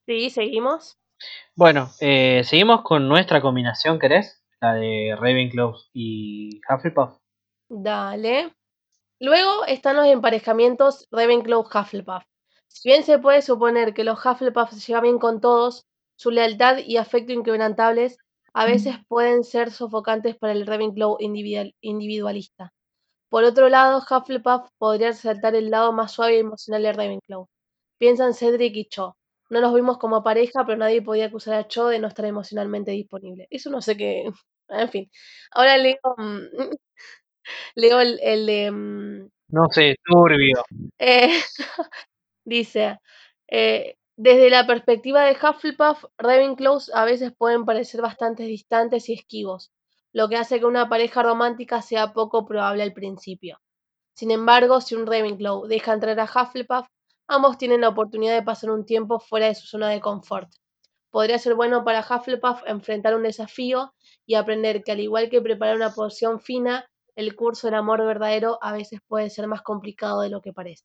[0.07, 0.97] sí, seguimos.
[1.55, 4.43] Bueno, eh, seguimos con nuestra combinación, ¿querés?
[4.61, 7.19] La de Ravenclaw y Hufflepuff.
[7.69, 8.55] Dale.
[9.21, 12.25] Luego están los emparejamientos Ravenclaw-Hufflepuff.
[12.69, 15.87] Si bien se puede suponer que los Hufflepuff se llevan bien con todos,
[16.19, 18.19] su lealtad y afecto inquebrantables
[18.53, 22.73] a veces pueden ser sofocantes para el Ravenclaw individual- individualista.
[23.31, 27.47] Por otro lado, Hufflepuff podría resaltar el lado más suave y emocional de Ravenclaw.
[27.99, 29.17] Piensa en Cedric y Cho.
[29.51, 32.91] No los vimos como pareja, pero nadie podía acusar a Cho de no estar emocionalmente
[32.93, 33.47] disponible.
[33.51, 34.25] Eso no sé qué.
[34.71, 35.11] En fin.
[35.53, 36.41] Ahora leo, mm,
[37.77, 38.71] leo el, el de.
[38.71, 40.63] mm, No sé, turbio.
[40.99, 41.41] eh,
[42.45, 42.99] dice:
[43.49, 49.73] eh, Desde la perspectiva de Hufflepuff, Ravenclaws a veces pueden parecer bastante distantes y esquivos,
[50.13, 53.61] lo que hace que una pareja romántica sea poco probable al principio.
[54.15, 56.89] Sin embargo, si un Ravenclaw deja entrar a Hufflepuff,
[57.29, 60.51] ambos tienen la oportunidad de pasar un tiempo fuera de su zona de confort.
[61.11, 63.95] Podría ser bueno para Hufflepuff enfrentar un desafío
[64.27, 68.59] y aprender que al igual que preparar una poción fina, el curso del amor verdadero
[68.63, 70.85] a veces puede ser más complicado de lo que parece.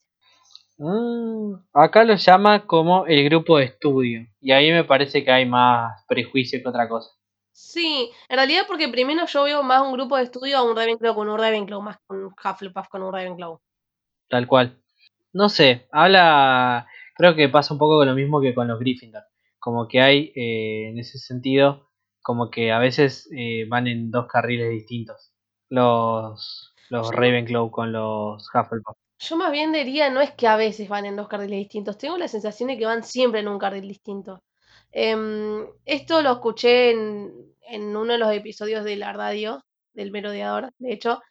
[0.78, 4.28] Mm, acá lo llama como el grupo de estudio.
[4.41, 7.11] Y ahí me parece que hay más prejuicio que otra cosa.
[7.51, 11.13] Sí, en realidad porque primero yo veo más un grupo de estudio a un Ravenclaw
[11.13, 13.59] con un Ravenclaw, más con Hufflepuff con un Ravenclaw.
[14.28, 14.82] Tal cual.
[15.34, 16.88] No sé, habla.
[17.15, 19.24] Creo que pasa un poco con lo mismo que con los Gryffindor.
[19.59, 21.89] Como que hay, eh, en ese sentido,
[22.21, 25.32] como que a veces eh, van en dos carriles distintos.
[25.69, 28.97] Los, los Ravenclaw con los Hufflepuff.
[29.26, 32.17] Yo más bien diría, no es que a veces van en dos carriles distintos, tengo
[32.17, 34.43] la sensación de que van siempre en un carril distinto.
[34.91, 39.63] Em, esto lo escuché en, en uno de los episodios de la radio,
[39.93, 41.21] del Merodeador, de hecho,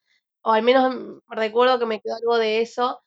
[0.43, 0.95] o al menos
[1.29, 3.01] recuerdo que me quedó algo de eso,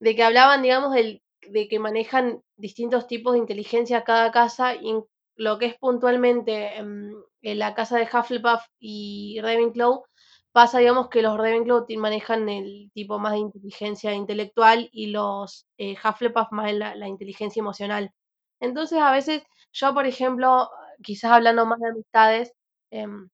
[0.00, 4.94] de que hablaban, digamos, del, de que manejan distintos tipos de inteligencia cada casa y
[5.36, 7.12] lo que es puntualmente em,
[7.42, 10.04] en la casa de Hufflepuff y Ravenclaw,
[10.54, 15.96] pasa, digamos, que los Ravenclaw manejan el tipo más de inteligencia intelectual y los eh,
[16.04, 18.12] Hufflepuff más la, la inteligencia emocional.
[18.60, 20.70] Entonces, a veces, yo, por ejemplo,
[21.02, 22.54] quizás hablando más de amistades,
[22.92, 23.30] em,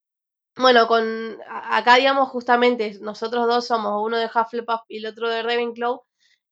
[0.56, 5.42] bueno, con acá, digamos, justamente nosotros dos somos uno de Hufflepuff y el otro de
[5.42, 6.02] Ravenclaw,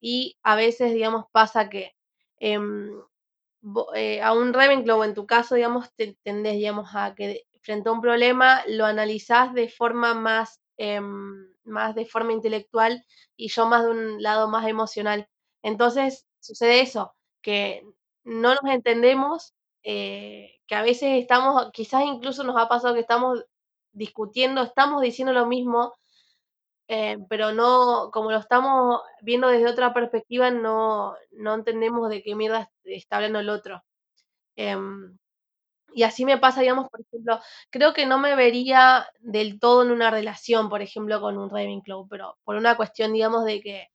[0.01, 1.93] y a veces, digamos, pasa que
[2.41, 2.91] em,
[3.95, 7.93] eh, a un Ravenclaw en tu caso, digamos, te tendés, digamos, a que frente a
[7.93, 13.05] un problema lo analizás de forma más, em, más de forma intelectual
[13.37, 15.29] y yo más de un lado más emocional.
[15.63, 17.83] Entonces sucede eso, que
[18.25, 23.45] no nos entendemos, eh, que a veces estamos, quizás incluso nos ha pasado que estamos
[23.93, 25.95] discutiendo, estamos diciendo lo mismo,
[26.89, 32.35] eh, pero no, como lo estamos viendo desde otra perspectiva, no, no entendemos de qué
[32.35, 33.83] mierda está hablando el otro.
[34.57, 35.19] Em,
[35.95, 39.91] Y así me pasa, digamos, por ejemplo, creo que no me vería del todo en
[39.91, 43.89] una relación, por ejemplo, con un Ravenclaw, pero por una cuestión, digamos, de que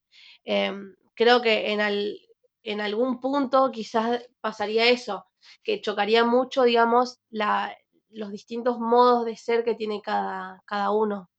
[0.43, 2.17] em, creo que en, al,
[2.63, 5.25] en algún punto quizás pasaría eso,
[5.63, 7.75] que chocaría mucho, digamos, la,
[8.09, 11.29] los distintos modos de ser que tiene cada, cada uno.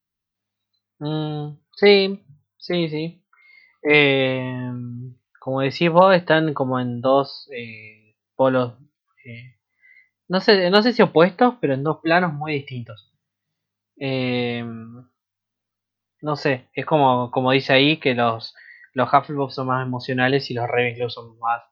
[0.99, 2.25] Mm, sí,
[2.59, 3.25] sí, sí.
[3.83, 4.71] Eh,
[5.39, 8.75] como decís vos, están como en dos eh, polos,
[9.27, 9.57] eh,
[10.29, 13.13] no, sé, no sé si opuestos, pero en dos planos muy distintos.
[13.99, 14.65] Eh,
[16.23, 18.55] no sé, es como, como dice ahí que los,
[18.95, 21.63] los Hufflepuff son más emocionales y los Ravenclaw son más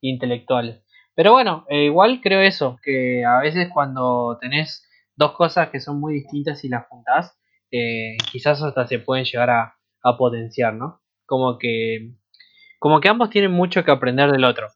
[0.00, 0.82] intelectuales.
[1.14, 6.00] Pero bueno, eh, igual creo eso, que a veces cuando tenés dos cosas que son
[6.00, 7.36] muy distintas y las juntás,
[7.70, 11.02] eh, quizás hasta se pueden llegar a, a potenciar, ¿no?
[11.26, 12.14] Como que,
[12.78, 14.68] como que ambos tienen mucho que aprender del otro,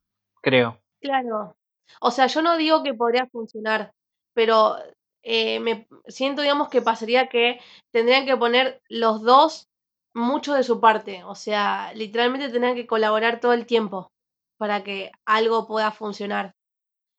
[0.42, 0.78] creo.
[1.00, 1.56] Claro.
[2.00, 3.92] O sea, yo no digo que podría funcionar,
[4.34, 4.76] pero
[5.22, 7.60] eh, me siento, digamos, que pasaría que
[7.92, 9.68] tendrían que poner los dos
[10.14, 11.24] mucho de su parte.
[11.24, 14.12] O sea, literalmente tendrían que colaborar todo el tiempo
[14.58, 16.54] para que algo pueda funcionar.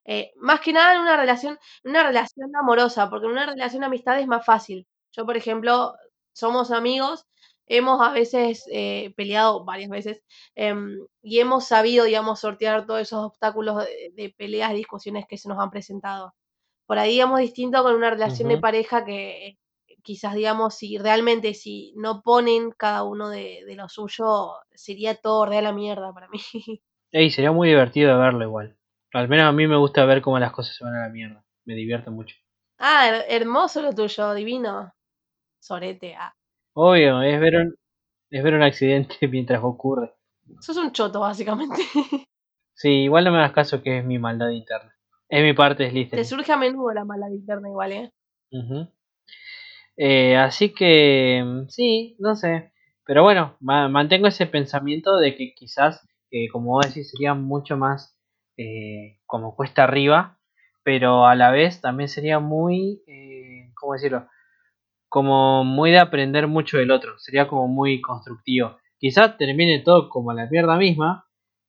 [0.05, 3.87] Eh, más que nada en una relación, una relación amorosa, porque en una relación de
[3.87, 4.85] amistad es más fácil.
[5.13, 5.95] Yo, por ejemplo,
[6.33, 7.25] somos amigos,
[7.67, 10.21] hemos a veces eh, peleado varias veces
[10.55, 15.49] em, y hemos sabido, digamos, sortear todos esos obstáculos de, de peleas, discusiones que se
[15.49, 16.33] nos han presentado.
[16.87, 19.57] Por ahí, digamos, distinto con una relación de pareja que
[20.03, 25.45] quizás, digamos, si realmente si no ponen cada uno de, de lo suyo, sería todo
[25.45, 26.39] re a la mierda para mí.
[27.13, 28.77] Ey, sería muy divertido de verlo igual.
[29.13, 31.45] Al menos a mí me gusta ver cómo las cosas se van a la mierda.
[31.63, 32.35] Me divierte mucho.
[32.77, 34.93] Ah, her- hermoso lo tuyo, divino.
[35.59, 36.33] Sorete, ah.
[36.73, 37.75] Obvio, es ver un,
[38.31, 40.13] es ver un accidente mientras ocurre.
[40.59, 41.81] Sos un choto, básicamente.
[42.75, 44.91] Sí, igual no me hagas caso que es mi maldad interna.
[45.29, 48.11] Es mi parte de Te surge a menudo la mala interna igual, ¿eh?
[48.51, 48.87] Ujú.
[49.97, 52.71] Eh, así que, mm, sí, no sé.
[53.05, 57.77] Pero bueno, ma- mantengo ese pensamiento de que quizás, eh, como vos decís, sería mucho
[57.77, 58.17] más
[58.57, 60.39] eh, como cuesta arriba,
[60.83, 64.27] pero a la vez también sería muy, eh, ¿cómo decirlo?
[65.13, 67.19] Como muy de aprender mucho del otro.
[67.19, 68.77] Sería como muy constructivo.
[68.97, 71.27] Quizás termine todo como la mierda misma.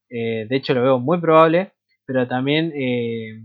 [0.09, 1.75] eh, de hecho, lo veo muy probable.
[2.07, 3.45] Pero también eh,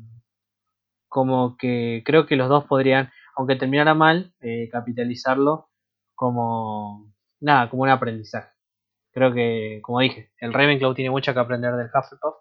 [1.09, 5.67] como que creo que los dos podrían, aunque terminara mal, eh, capitalizarlo
[6.15, 8.51] como nada, como un aprendizaje.
[9.11, 12.35] Creo que, como dije, el Ravenclaw tiene mucho que aprender del Hufflepuff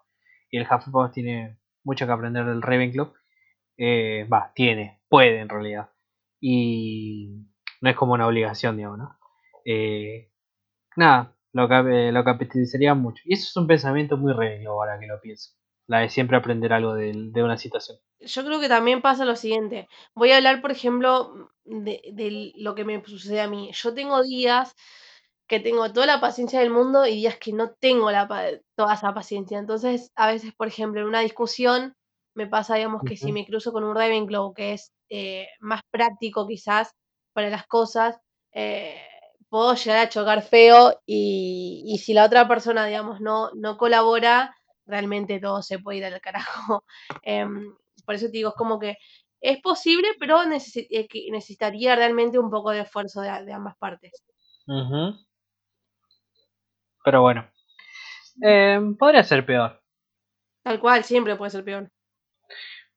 [0.49, 3.13] y el Hufflepuff tiene mucho que aprender del Ravenclaw.
[4.31, 5.89] Va, tiene, puede en realidad.
[6.41, 7.48] Y
[7.81, 9.19] no es como una obligación, digamos, ¿no?
[9.65, 10.31] Eh,
[10.95, 13.23] nada, lo, cap- eh, lo capitalizaría mucho.
[13.25, 15.51] Y eso es un pensamiento muy Ravenclaw ahora que lo pienso.
[15.87, 17.97] La de siempre aprender algo de, de una situación.
[18.19, 19.87] Yo creo que también pasa lo siguiente.
[20.13, 23.71] Voy a hablar, por ejemplo, de, de lo que me sucede a mí.
[23.73, 24.75] Yo tengo días
[25.47, 28.27] que tengo toda la paciencia del mundo y días que no tengo la,
[28.75, 29.57] toda esa paciencia.
[29.59, 31.95] Entonces, a veces, por ejemplo, en una discusión
[32.35, 36.47] me pasa, digamos, que si me cruzo con un Ravenclaw que es eh, más práctico
[36.47, 36.93] quizás
[37.39, 38.19] para las cosas,
[38.51, 39.01] eh,
[39.47, 44.53] puedo llegar a chocar feo y, y si la otra persona, digamos, no, no colabora,
[44.85, 46.83] realmente todo se puede ir al carajo.
[47.23, 47.73] Em,
[48.05, 48.97] por eso te digo, es como que
[49.39, 54.21] es posible, pero necesitaría realmente un poco de esfuerzo de, de ambas partes.
[57.05, 57.49] Pero bueno,
[58.43, 59.81] eh, podría ser peor.
[60.61, 61.89] Tal cual, siempre puede ser peor.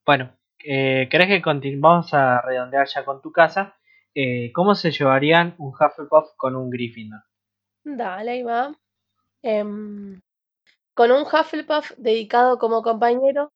[0.05, 3.77] Bueno, eh, ¿querés que continuemos a redondear ya con tu casa?
[4.15, 7.21] Eh, ¿Cómo se llevarían un Hufflepuff con un Gryffindor?
[7.85, 8.75] Dale, ahí va.
[9.43, 10.21] Em,
[10.95, 13.53] con un Hufflepuff dedicado como compañero,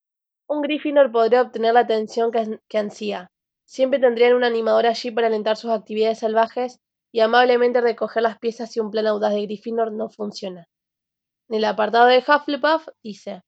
[0.49, 3.29] un Gryffindor podría obtener la atención que, que ansía.
[3.67, 6.81] Siempre tendrían un animador allí para alentar sus actividades salvajes
[7.13, 10.67] y amablemente recoger las piezas si un plan audaz de Gryffindor no funciona.
[11.49, 13.43] En el apartado de Hufflepuff dice,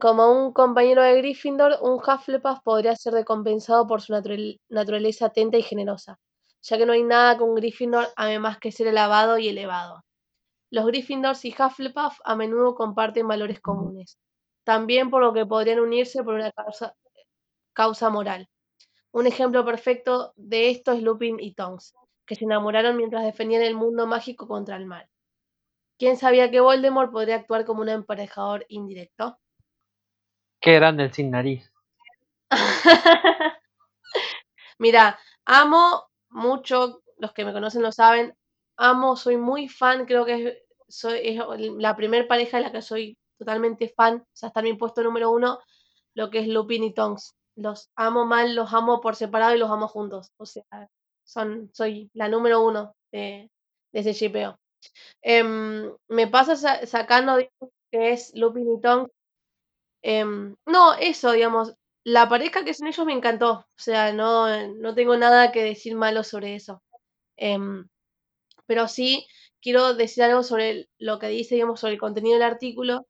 [0.00, 5.58] como un compañero de Gryffindor, un Hufflepuff podría ser recompensado por su natural- naturaleza atenta
[5.58, 6.18] y generosa,
[6.64, 10.02] ya que no hay nada un Gryffindor ame más que ser alabado y elevado.
[10.70, 14.18] Los Gryffindors y Hufflepuff a menudo comparten valores comunes,
[14.64, 16.94] también por lo que podrían unirse por una causa,
[17.74, 18.48] causa moral.
[19.12, 21.94] Un ejemplo perfecto de esto es Lupin y Tonks,
[22.26, 25.08] que se enamoraron mientras defendían el mundo mágico contra el mal.
[25.98, 29.38] ¿Quién sabía que Voldemort podría actuar como un emparejador indirecto?
[30.60, 31.70] Qué grande el sin nariz.
[34.78, 38.36] Mira, amo mucho, los que me conocen lo saben,
[38.76, 40.58] amo, soy muy fan, creo que es,
[40.88, 41.38] soy,
[41.78, 45.02] la primer pareja de la que soy totalmente fan, o sea, está en mi puesto
[45.02, 45.60] número uno,
[46.14, 47.34] lo que es Lupin y Tonks.
[47.56, 50.32] los amo mal, los amo por separado y los amo juntos.
[50.36, 50.64] O sea,
[51.24, 53.50] son, soy la número uno de,
[53.92, 54.58] ese shipeo.
[55.22, 56.56] Em, me pasa
[56.86, 57.38] sacando
[57.90, 59.08] que es Lupin y Tonk.
[60.02, 61.74] Em, no, eso, digamos,
[62.04, 63.50] la pareja que son ellos me encantó.
[63.52, 66.82] O sea, no, no tengo nada que decir malo sobre eso.
[67.36, 67.88] Em,
[68.66, 69.26] pero sí
[69.62, 73.06] quiero decir algo sobre lo que dice, digamos, sobre el contenido del artículo,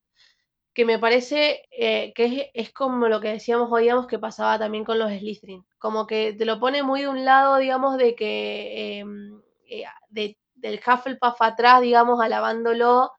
[0.75, 4.85] que me parece eh, que es, como lo que decíamos hoy, digamos, que pasaba también
[4.85, 5.65] con los Slytherin.
[5.79, 10.81] Como que te lo pone muy de un lado, digamos, de que em, eh, del
[10.87, 13.12] Hufflepuff atrás, digamos, alabándolo,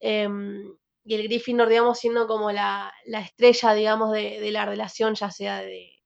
[0.00, 0.74] em,
[1.10, 5.98] y el Gryffindor, digamos, siendo como la, estrella, digamos, de, la relación, ya sea de,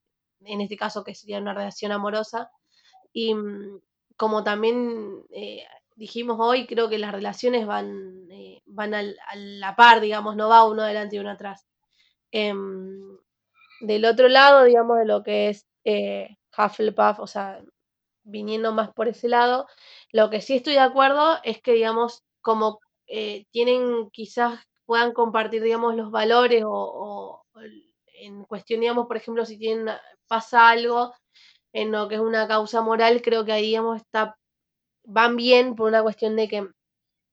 [0.47, 2.51] en este caso que sería una relación amorosa.
[3.13, 3.83] Y mm,
[4.17, 9.77] como también eh, dijimos hoy, creo que las relaciones van, eh, van al, a la
[9.77, 11.67] par, digamos, no va uno adelante y uno atrás.
[12.31, 13.19] Em,
[13.81, 17.61] del otro lado, digamos, de lo que es eh, Hufflepuff, o sea,
[18.23, 19.67] viniendo más por ese lado,
[20.13, 22.81] lo que sí estoy de acuerdo es que, digamos, como
[23.53, 27.45] tienen, quizás puedan compartir, digamos, los valores o,
[28.21, 29.95] en cuestión, digamos, por ejemplo, si tienen,
[30.27, 31.15] pasa algo
[31.73, 34.37] en lo que es una causa moral, creo que ahí, digamos, está
[35.05, 36.67] van bien por una cuestión de que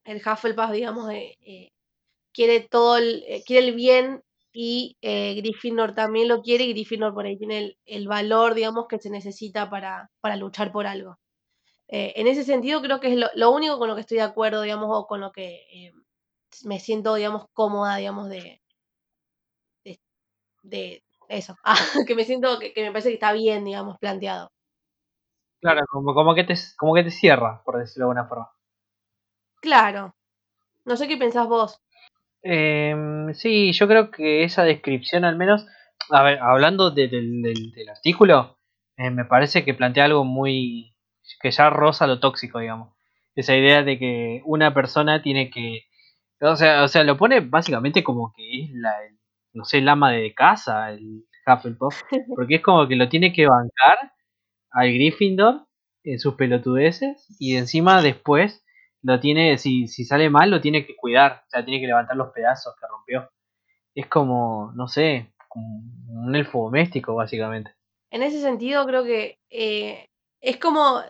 [0.05, 1.69] el Hufflepuff, digamos, eh,
[2.33, 4.23] quiere todo el, eh, quiere el bien
[4.53, 8.99] y eh, Gryffindor también lo quiere y Gryffindor por ahí tiene el, valor, digamos, que
[8.99, 11.17] se necesita para, para luchar por algo.
[11.87, 14.89] en ese sentido creo que es lo, único con lo que estoy de acuerdo, digamos,
[14.91, 15.91] o con lo que
[16.65, 18.61] me siento, digamos, cómoda, digamos, de,
[20.63, 21.55] de, eso,
[22.07, 24.51] que me siento, que, que me parece que está bien, digamos, planteado.
[25.61, 28.51] Claro, como, como, que te, como que te cierra, por decirlo de alguna forma.
[29.61, 30.15] Claro.
[30.85, 31.79] No sé qué pensás vos.
[32.41, 35.67] Em, sí, yo creo que esa descripción al menos,
[36.09, 37.43] a ver, hablando del,
[37.89, 38.57] artículo,
[38.97, 40.95] eh, me parece que plantea algo muy,
[41.39, 42.95] que ya roza lo tóxico, digamos.
[43.35, 45.85] Esa idea de que una persona tiene que,
[46.41, 48.93] o sea, o sea, lo pone básicamente como que es la,
[49.53, 52.01] no sé, el ama de casa, el Hufflepuff,
[52.35, 54.13] porque es como que lo tiene que bancar
[54.71, 55.67] al Gryffindor
[56.03, 58.63] en sus pelotudeces y encima después
[59.03, 62.15] lo tiene, si, si sale mal, lo tiene que cuidar, o sea, tiene que levantar
[62.15, 63.29] los pedazos que rompió.
[63.95, 67.73] Es como, no sé, como un elfo doméstico, básicamente.
[68.11, 70.07] En ese sentido, creo que eh,
[70.39, 71.01] es como,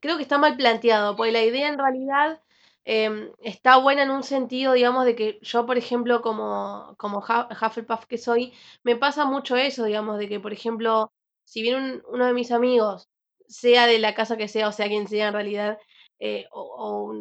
[0.00, 2.40] creo que está mal planteado, porque la idea en realidad
[2.84, 8.06] em, está buena en un sentido, digamos, de que yo, por ejemplo, como, como Hufflepuff
[8.06, 8.52] que soy,
[8.82, 11.12] me pasa mucho eso, digamos, de que, por ejemplo,
[11.44, 13.08] si bien uno de mis amigos,
[13.48, 15.78] sea de la casa que sea, o sea quien sea en realidad,
[16.20, 17.14] eh, o,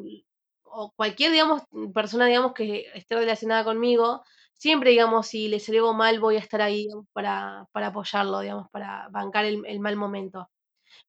[0.95, 1.64] cualquier, digamos,
[1.94, 4.23] persona, digamos, que esté relacionada conmigo,
[4.53, 9.07] siempre, digamos, si le salió algo mal, voy a estar ahí para, apoyarlo, digamos, para
[9.10, 10.49] bancar el, mal momento.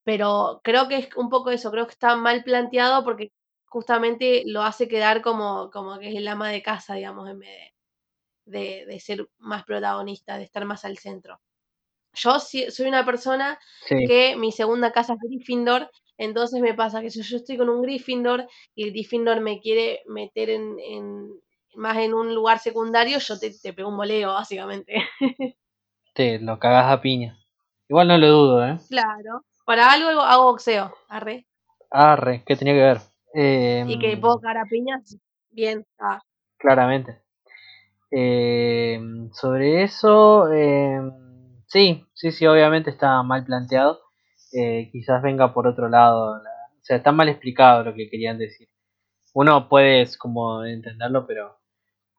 [0.04, 3.32] Pero creo que es un poco eso, creo que está mal planteado porque
[3.70, 7.72] justamente lo hace quedar como, como que es el ama de casa, digamos, en vez
[8.44, 11.40] de, de ser más protagonista, de estar más al centro
[12.14, 17.22] yo soy una persona que mi segunda casa es Gryffindor, entonces me pasa que si
[17.22, 20.76] yo estoy con un Gryffindor y el Gryffindor me quiere meter en,
[21.74, 25.02] más en un lugar secundario, yo te, te pego un boleo, básicamente.
[26.12, 27.38] Te lo cagas a piña.
[27.88, 28.78] Igual no lo dudo, ¿eh?
[28.88, 29.44] Claro.
[29.64, 31.46] Para algo hago boxeo, arre.
[31.88, 32.98] Arre, ¿qué tenía que ver?
[33.34, 35.16] Y que em, puedo cagar a piñas,
[35.50, 35.86] bien.
[35.98, 36.20] Ah.
[36.58, 37.22] Claramente.
[38.10, 39.00] Eh,
[39.32, 41.00] sobre eso, eh,
[41.70, 44.00] Sí, sí, sí, obviamente está mal planteado.
[44.52, 46.32] Eh, quizás venga por otro lado.
[46.32, 46.40] o
[46.82, 48.68] sea, está mal explicado lo que querían decir.
[49.34, 51.60] Uno puede como entenderlo, pero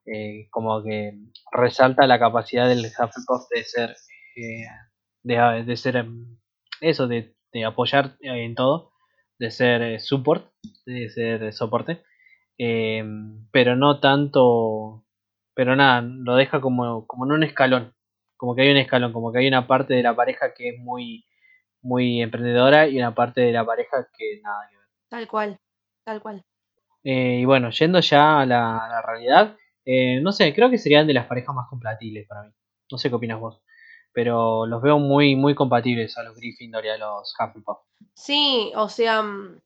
[0.05, 1.13] eh, como que
[1.51, 3.97] resalta la capacidad del Hufflepuff de ser,
[4.37, 4.65] eh,
[5.65, 6.37] de, ser em,
[6.81, 8.90] eso, de, de, apoyar en todo,
[9.41, 10.51] de ser support,
[10.85, 12.03] de ser soporte,
[12.57, 15.03] pero no tanto,
[15.53, 17.93] pero nada, lo deja como, como en un escalón
[18.41, 20.79] como que hay un escalón, como que hay una parte de la pareja que es
[20.79, 21.27] muy,
[21.83, 24.87] muy emprendedora y una parte de la pareja que nada que ver.
[25.09, 25.59] Tal cual,
[26.03, 26.43] tal cual.
[27.03, 29.55] Eh, y bueno, yendo ya a la, realidad,
[29.85, 32.49] eh, no sé, creo que serían de las parejas más compatibles para mí.
[32.91, 33.61] No sé qué opinas vos,
[34.13, 37.79] pero los veo muy, muy compatibles a los Gryffindor y a los Hufflepuff.
[38.13, 39.61] Sí, o sea, mm,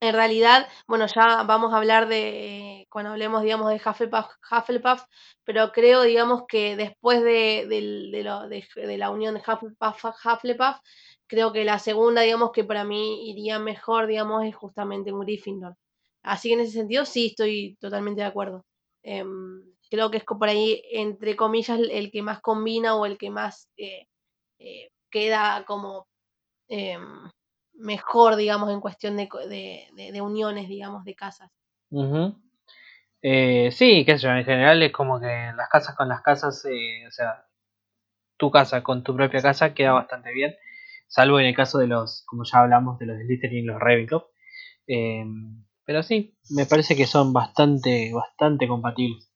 [0.00, 5.02] en realidad, bueno, ya vamos a hablar de, cuando hablemos, digamos, de Hufflepuff,
[5.44, 10.02] pero creo, digamos, que después de, de, la unión de Hufflepuff,
[11.26, 15.76] creo que la segunda, digamos, que para mí iría mejor, digamos, es justamente un Gryffindor.
[16.22, 18.66] Así que en ese sentido sí estoy totalmente de acuerdo.
[19.02, 23.30] Em, creo que es por ahí, entre comillas, el, que más combina o el que
[23.30, 24.06] más eh,
[24.58, 26.06] eh, queda como
[26.68, 27.30] em,
[27.74, 31.50] mejor, digamos, en cuestión de, de, de, uniones, digamos, de casas.
[33.22, 36.64] eh, sí, qué sé yo, en general es como que las casas con las casas,
[36.64, 37.46] o sea,
[38.36, 40.54] tu casa con tu propia casa queda bastante bien,
[41.08, 44.26] salvo en el caso de los, como ya hablamos, de los Slytherin y los Ravenclaw.
[44.86, 45.24] Eh,
[45.84, 49.30] pero sí, me parece que son bastante, bastante compatibles.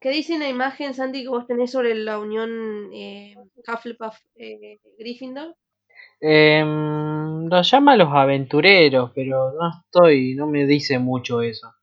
[0.00, 3.34] ¿Qué dice la imagen, Santi, que vos tenés sobre la unión eh,
[3.66, 5.54] Hufflepuff-Gryffindor?
[6.22, 11.74] Eh, los llama los aventureros, pero no estoy, no me dice mucho eso.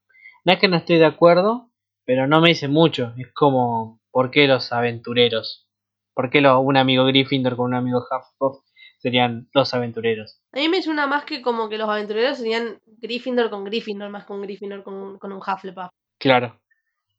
[0.46, 1.70] No es que no estoy de acuerdo,
[2.06, 3.14] pero no me dice mucho.
[3.18, 5.68] Es como, ¿por qué los aventureros?
[6.16, 8.64] ¿Por qué un amigo Gryffindor con un amigo Hufflepuff
[8.98, 10.42] serían los aventureros?
[10.54, 14.26] A mí me suena más que como que los aventureros serían Gryffindor con Gryffindor, más
[14.26, 15.92] que un Gryffindor con, un Hufflepuff.
[16.18, 16.60] Claro.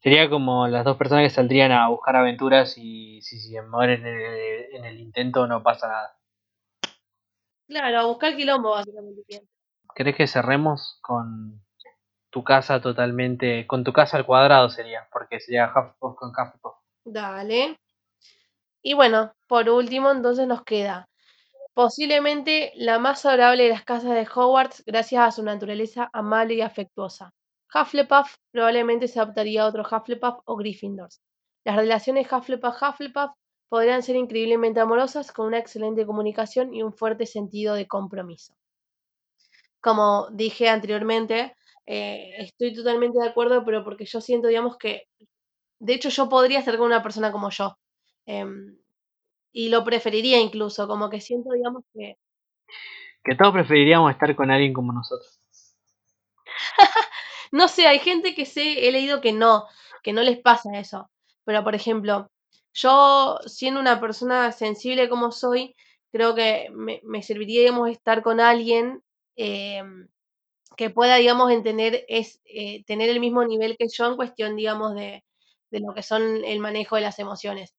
[0.01, 4.17] Sería como las dos personas que saldrían a buscar aventuras y si, si mueren en
[4.17, 6.17] el, en el intento no pasa nada.
[7.67, 9.43] Claro, a buscar quilombo básicamente.
[9.95, 11.61] ¿Crees que cerremos con
[12.31, 16.77] tu casa totalmente, con tu casa al cuadrado sería, porque sería Hufflepuff con Hufflepuff?
[17.05, 17.77] Dale.
[18.83, 21.09] Y bueno, por último entonces nos queda
[21.79, 26.61] posiblemente la más adorable de las casas de Hogwarts gracias a su naturaleza amable y
[26.61, 27.31] afectuosa.
[27.75, 31.21] Hufflepuff probablemente se adaptaría a otro Hufflepuff o Gryffindors.
[31.65, 33.33] Las relaciones Hufflepuff-Hufflepuff
[33.69, 38.55] podrían ser increíblemente amorosas con una excelente comunicación y un fuerte sentido de compromiso.
[39.81, 41.55] Como dije anteriormente,
[41.87, 45.05] eh, estoy totalmente de acuerdo, pero porque yo siento, digamos, que
[45.79, 47.79] de hecho yo podría estar con una persona como yo.
[48.27, 48.79] Em,
[49.53, 52.17] y lo preferiría incluso, como que siento, digamos, que...
[53.25, 55.41] Que todos preferiríamos estar con alguien como nosotros.
[57.53, 59.67] no sé, hay gente que sé, he leído que no,
[60.03, 61.11] que no les pasa eso.
[61.45, 62.31] Pero, por ejemplo,
[62.75, 65.75] yo, siendo una persona sensible como soy,
[66.13, 69.03] creo que me, serviría, digamos, estar con alguien
[69.37, 70.09] em,
[70.77, 74.95] que pueda, digamos, entender, es, eh, tener el mismo nivel que yo en cuestión, digamos,
[74.95, 75.25] de,
[75.71, 77.75] de lo que son el manejo de las emociones.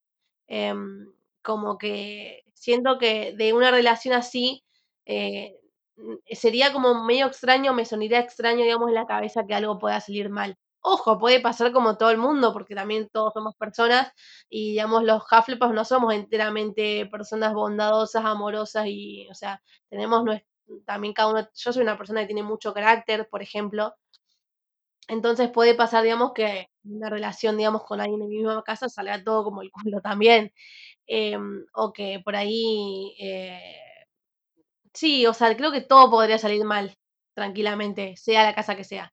[0.47, 4.63] Em, como que siento que de una relación así
[5.05, 5.58] eh,
[6.31, 10.29] sería como medio extraño, me sonaría extraño, digamos, en la cabeza que algo pueda salir
[10.29, 10.57] mal.
[10.81, 14.11] Ojo, puede pasar como todo el mundo, porque también todos somos personas
[14.49, 20.23] y, digamos, los Hufflepuff no somos enteramente personas bondadosas, amorosas y, o sea, tenemos
[20.85, 23.95] también cada uno, yo soy una persona que tiene mucho carácter, por ejemplo,
[25.07, 29.23] entonces puede pasar, digamos, que una relación, digamos, con alguien en mi misma casa salga
[29.23, 30.53] todo como el culo también.
[31.07, 33.15] Em, o que por ahí...
[33.19, 33.59] Eh,
[34.93, 36.93] sí, o sea, creo que todo podría salir mal,
[37.35, 39.11] tranquilamente, sea la casa que sea.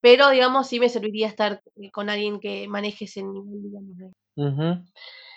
[0.00, 4.84] Pero, digamos, sí me serviría estar eh, con alguien que maneje ese nivel, digamos.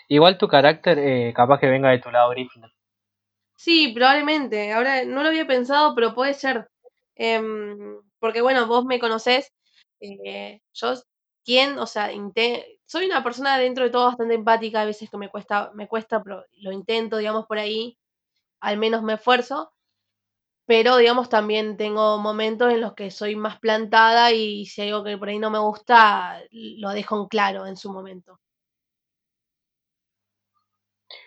[0.08, 2.70] Igual tu carácter, eh, capaz que venga de tu lado Gryffindor.
[3.56, 4.72] Sí, probablemente.
[4.72, 6.68] Ahora no lo había pensado, pero puede ser.
[7.16, 9.52] Em, porque bueno, vos me conocés.
[10.00, 10.94] Eh, yo,
[11.44, 11.78] ¿quién?
[11.78, 12.10] O sea,
[12.86, 14.82] soy una persona dentro de todo bastante empática.
[14.82, 17.96] A veces que me cuesta, me cuesta, pero lo intento, digamos, por ahí.
[18.60, 19.72] Al menos me esfuerzo.
[20.66, 25.04] Pero, digamos, también tengo momentos en los que soy más plantada y si hay algo
[25.04, 28.38] que por ahí no me gusta, lo dejo en claro en su momento.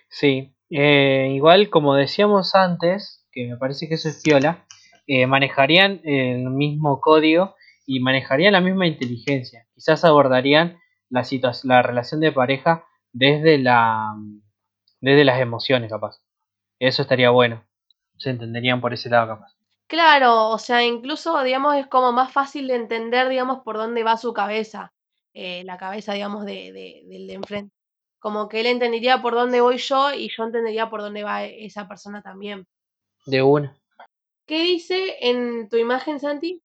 [0.10, 4.66] Sí, eh, igual como decíamos antes, que me parece que eso es piola,
[5.08, 7.56] eh, manejarían el mismo código
[7.86, 9.68] y manejarían la misma inteligencia.
[9.74, 10.78] Quizás abordarían
[11.10, 11.26] la,
[11.64, 14.14] la relación de pareja desde, la,
[15.00, 16.18] desde las emociones, capaz.
[16.82, 17.64] Eso estaría bueno.
[18.18, 19.54] Se entenderían por ese lado, capaz.
[19.86, 24.18] Claro, o sea, incluso, digamos, es como más fácil de entender, digamos, por dónde va
[24.18, 24.92] su cabeza.
[25.36, 27.76] Eh, la cabeza, digamos, de, de, del de enfrente.
[28.18, 31.88] Como que él entendería por dónde voy yo y yo entendería por dónde va esa
[31.88, 32.66] persona también.
[33.28, 33.78] De una.
[34.48, 36.64] ¿Qué dice en tu imagen, Santi?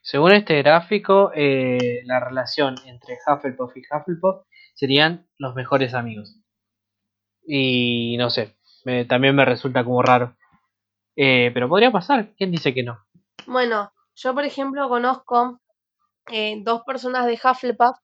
[0.00, 6.40] Según este gráfico, eh, la relación entre Hufflepuff y Hufflepuff serían los mejores amigos.
[7.46, 8.57] Y no sé,
[9.08, 10.36] también me resulta como raro.
[11.16, 13.04] Eh, pero podría pasar, ¿quién dice que no?
[13.46, 15.60] Bueno, yo por ejemplo conozco
[16.30, 17.96] eh, dos personas de Hufflepuff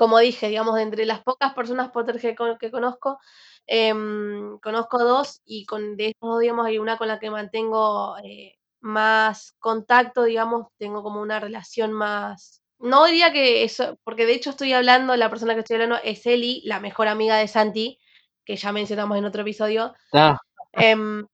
[0.00, 3.18] como dije, digamos, entre las pocas personas Potter que, que conozco,
[3.66, 8.16] em, conozco dos y con de estos dos, digamos, hay una con la que mantengo
[8.24, 12.62] eh, más contacto, digamos, tengo como una relación más...
[12.78, 16.24] No diría que eso, porque de hecho estoy hablando, la persona que estoy hablando es
[16.24, 17.98] Eli, la mejor amiga de Santi,
[18.44, 19.94] que ya mencionamos en otro episodio.
[20.12, 20.38] Ah.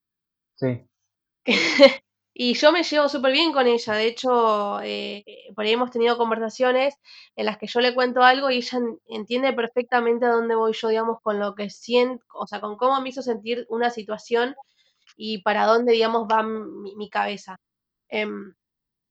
[0.55, 0.87] sí.
[2.39, 3.93] Y yo me llevo súper bien con ella.
[3.95, 5.23] De hecho, eh,
[5.55, 6.93] por ahí hemos tenido conversaciones
[7.35, 10.89] en las que yo le cuento algo y ella entiende perfectamente a dónde voy yo,
[10.89, 14.55] digamos, con lo que siento, o sea, con cómo me hizo sentir una situación
[15.15, 17.57] y para dónde, digamos, va mi, cabeza.
[18.09, 18.53] Em,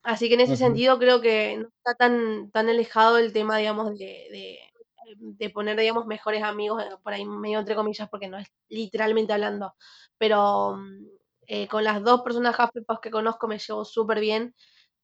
[0.05, 3.99] así que en ese sentido creo que no está tan, tan alejado el tema, digamos,
[3.99, 4.59] de, de,
[5.51, 9.75] poner, digamos, mejores amigos, eh, por ahí medio entre comillas, porque no es literalmente hablando,
[10.19, 11.07] pero mm,
[11.49, 12.57] eh, con las dos personas
[13.01, 14.55] que conozco me llevo súper bien.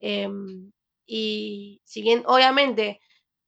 [0.01, 0.73] Em,
[1.07, 3.01] y si obviamente,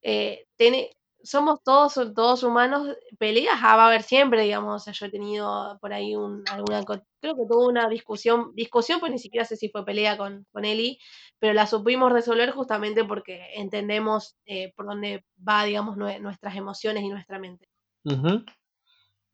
[0.02, 0.90] eh, tiene,
[1.24, 4.74] somos todos, todos humanos, peleas va a haber siempre, digamos.
[4.74, 9.01] O sea, yo he tenido por ahí un, alguna, creo que tuve una discusión, discusión,
[9.01, 10.98] pues ni siquiera sé si fue pelea con, con Eli,
[11.38, 17.09] pero la supimos resolver justamente porque entendemos eh, por dónde va, digamos, nuestras emociones y
[17.09, 17.66] nuestra mente.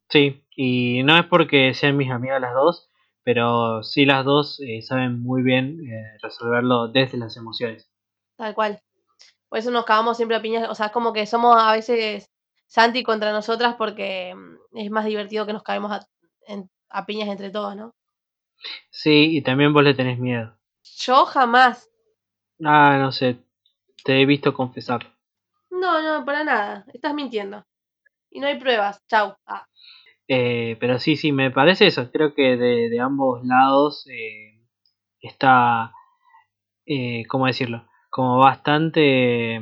[0.08, 2.90] Sí, y no es porque sean mis amigas las dos,
[3.24, 7.90] pero sí las dos eh, saben muy bien eh, resolverlo desde las emociones.
[8.36, 8.80] Tal cual.
[9.50, 12.30] Por eso nos cagamos siempre a piñas, o sea, es como que somos a veces
[12.68, 17.74] Santi contra nosotras porque mm, es más divertido que nos caemos a, piñas entre todos,
[17.74, 17.92] ¿no?
[18.90, 20.56] Sí, y también vos le tenés miedo.
[20.98, 21.90] Yo jamás.
[22.64, 23.38] Ah, no sé,
[24.04, 25.12] te he visto confesar.
[25.70, 27.64] No, no, para nada, estás mintiendo.
[28.30, 29.34] Y no hay pruebas, chau.
[29.46, 29.66] Ah.
[30.28, 32.12] Eh, pero sí, sí, me parece eso.
[32.12, 34.62] Creo que de, ambos lados eh,
[35.20, 35.92] está,
[36.86, 37.89] eh, ¿cómo decirlo?
[38.10, 39.60] Como bastante,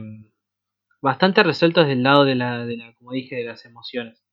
[1.01, 4.25] bastante resuelto desde el lado de la, de la, como dije, de las emociones.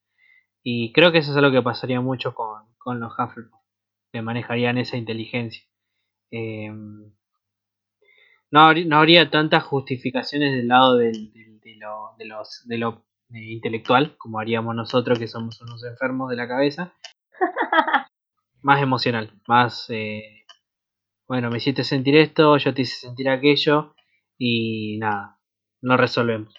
[0.64, 3.62] Y creo que eso es algo que pasaría mucho con, con los Hufflepuff,
[4.12, 5.64] que manejarían esa inteligencia.
[6.32, 7.12] no,
[8.62, 13.52] habría, no habría tantas justificaciones del lado del, de, lo, de, los, de lo eh,
[13.52, 16.94] intelectual, como haríamos nosotros que somos unos enfermos de la cabeza.
[18.62, 20.46] más emocional, más, eh,
[21.28, 23.95] bueno, me hiciste sentir esto, yo te hice sentir aquello
[24.38, 25.40] y nada,
[25.82, 26.54] no resolvemos.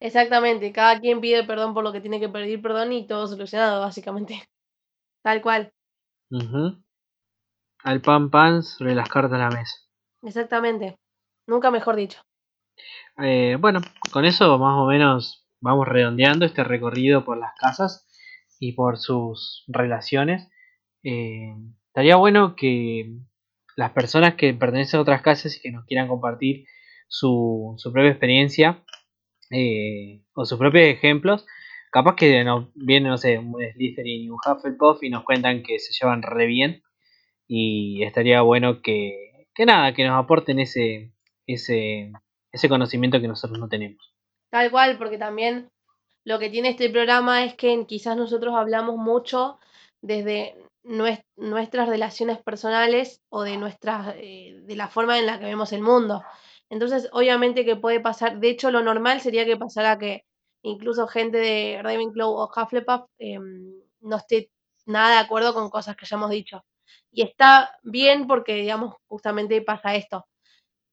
[0.00, 3.80] Exactamente, cada quien pide perdón por lo que tiene que pedir perdón y todo solucionado,
[3.80, 4.42] básicamente.
[5.22, 5.72] Tal cual.
[7.82, 9.76] Al pan pan sobre las cartas a la mesa.
[10.22, 10.98] Exactamente,
[11.46, 12.20] nunca mejor dicho.
[13.22, 13.80] Eh, bueno,
[14.12, 18.06] con eso más o menos vamos redondeando este recorrido por las casas
[18.58, 20.48] y por sus relaciones.
[21.02, 21.54] Eh,
[21.88, 23.12] estaría bueno que
[23.76, 26.66] las personas que pertenecen a otras casas y que nos quieran compartir
[27.10, 28.82] su, propia experiencia
[29.50, 31.44] eh, o sus propios ejemplos,
[31.90, 35.78] capaz que nos viene, no sé, un Slytherin y un Hufflepuff y nos cuentan que
[35.80, 36.82] se llevan re bien
[37.46, 41.12] y estaría bueno que, que nada, que nos aporten ese,
[41.46, 42.12] ese,
[42.52, 44.14] ese conocimiento que nosotros no tenemos.
[44.50, 45.68] Tal cual, porque también
[46.24, 49.58] lo que tiene este programa es que quizás nosotros hablamos mucho
[50.00, 50.54] desde
[50.84, 55.82] nuestras relaciones personales o de nuestras eh, de la forma en la que vemos el
[55.82, 56.22] mundo.
[56.70, 60.24] Entonces, obviamente que puede pasar, de hecho lo normal sería que pasara que
[60.62, 64.50] incluso gente de Ravenclaw o Hufflepuff em, no esté
[64.86, 66.64] nada de acuerdo con cosas que hayamos dicho.
[67.12, 70.26] Y está bien porque, digamos, justamente pasa esto.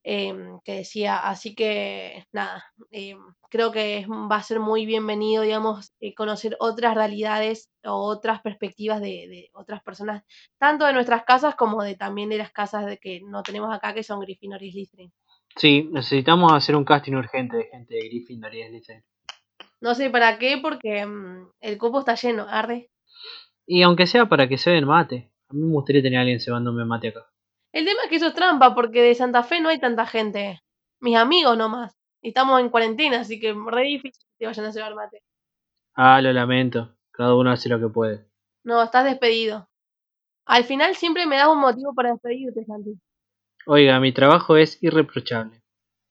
[0.10, 1.18] Em, que decía.
[1.20, 6.95] Así que nada, em, creo que va a ser muy bienvenido, digamos, eh, conocer otras
[6.95, 10.24] realidades o otras perspectivas de, otras personas,
[10.58, 13.94] tanto de nuestras casas como de también de las casas de que no tenemos acá,
[13.94, 15.12] que son Gryffindor y Slytherin.
[15.56, 19.03] Sí, necesitamos hacer un casting urgente de gente de Gryffindor y Slytherin.
[19.80, 22.90] No sé para qué, porque mm, el cupo está lleno, arde.
[23.65, 25.32] Y aunque sea para que se den mate.
[25.49, 27.28] A mí me gustaría tener a alguien cebándome mate acá.
[27.72, 30.61] El tema es que eso es trampa, porque de Santa Fe no hay tanta gente.
[30.99, 31.95] Mis amigos nomás.
[32.22, 35.22] Y estamos en cuarentena, así que re difícil que te vayan a llevar mate.
[35.94, 36.95] Ah, lo lamento.
[37.11, 38.26] Cada uno hace lo que puede.
[38.64, 39.69] No, estás despedido.
[40.45, 42.99] Al final siempre me das un motivo para despedirte, Santi.
[43.69, 45.61] Oiga, mi trabajo es irreprochable.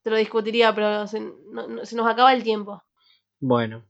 [0.02, 2.82] Te lo discutiría, pero se, nos acaba el tiempo.
[3.40, 3.82] Bueno.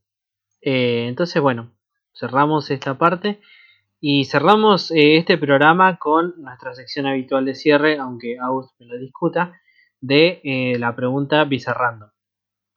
[0.61, 1.73] Eh, entonces, bueno,
[2.15, 3.41] cerramos esta parte
[4.01, 8.99] y cerramos eh, este programa con nuestra sección habitual de cierre, aunque August me lo
[8.99, 9.61] discuta,
[10.01, 12.13] de eh, la pregunta bizarrando.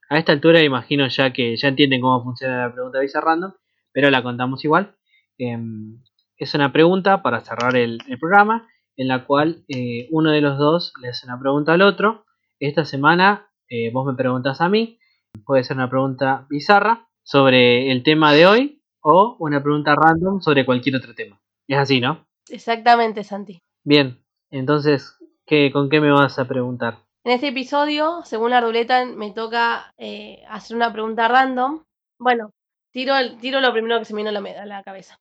[0.10, 3.58] A esta altura imagino ya que ya entienden cómo funciona la pregunta bizarrando,
[3.92, 4.96] pero la contamos igual.
[5.38, 6.02] Em,
[6.38, 8.68] es una pregunta para cerrar el, programa
[9.00, 12.26] en la cual eh, uno de los dos le hace una pregunta al otro.
[12.60, 13.48] Esta semana
[13.94, 14.98] vos me preguntas a mí,
[15.46, 20.66] puede ser una pregunta bizarra sobre el tema de hoy o una pregunta random sobre
[20.66, 21.40] cualquier otro tema.
[21.68, 22.28] Es así, ¿no?
[22.50, 23.60] Exactamente, Santi.
[23.84, 26.98] Bien, entonces, ¿qué, ¿con qué me vas a preguntar?
[27.24, 31.84] En este episodio, según la ruleta, me toca eh, hacer una pregunta random.
[32.20, 32.52] Bueno,
[32.92, 35.18] tiro, tiro lo primero que se me vino a la, a la cabeza.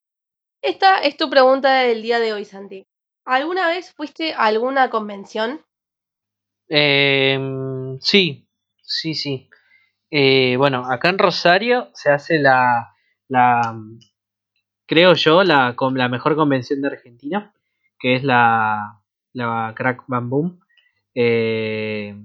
[0.63, 2.85] Esta es tu pregunta del día de hoy, Santi.
[3.29, 5.61] ¿Alguna vez fuiste a alguna convención?
[6.67, 8.49] Em, sí,
[8.81, 9.51] sí, sí.
[10.11, 12.95] Eh, bueno, acá en Rosario se hace la,
[13.29, 13.79] la
[14.87, 17.53] creo yo, la, la mejor convención de Argentina,
[17.99, 19.03] que es la,
[19.35, 20.61] la Crack Bam Boom.
[21.15, 22.17] Eh,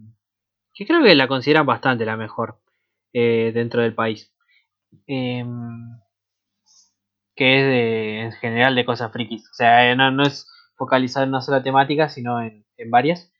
[0.73, 2.61] que creo que la consideran bastante la mejor
[3.11, 4.33] eh, dentro del país.
[5.05, 5.99] Em,
[7.35, 9.49] que es de, en general de cosas frikis.
[9.49, 13.31] O sea, no, no es focalizado en una sola temática, sino en, en varias.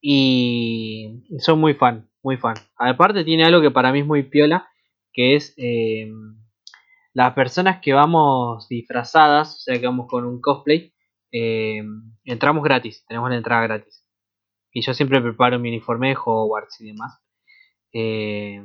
[0.00, 2.54] Y son muy fan, muy fan.
[2.76, 4.68] Aparte tiene algo que para mí es muy piola,
[5.12, 6.08] que es eh,
[7.12, 10.94] las personas que vamos disfrazadas, o sea que vamos con un cosplay,
[11.32, 11.82] eh,
[12.24, 14.04] entramos gratis, tenemos la entrada gratis.
[14.72, 17.20] Y yo siempre preparo mi uniforme de Hogwarts y demás.
[17.92, 18.62] Eh,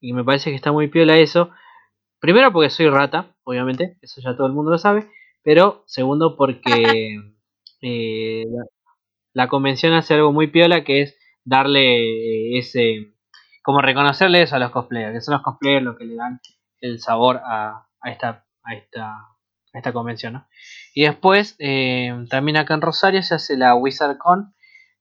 [0.00, 1.50] y me parece que está muy piola eso.
[2.20, 5.08] Primero porque soy rata, obviamente, eso ya todo el mundo lo sabe.
[5.42, 7.18] Pero segundo porque
[7.80, 8.44] eh,
[9.32, 13.14] la, convención hace algo muy piola que es darle ese...
[13.62, 16.40] Como reconocerle eso a los cosplayers, que son los cosplayers los que le dan
[16.80, 20.32] el sabor a, esta, a, esta, a esta convención.
[20.34, 20.48] ¿no?
[20.94, 24.54] Y después, eh, también acá en Rosario se hace la WizardCon,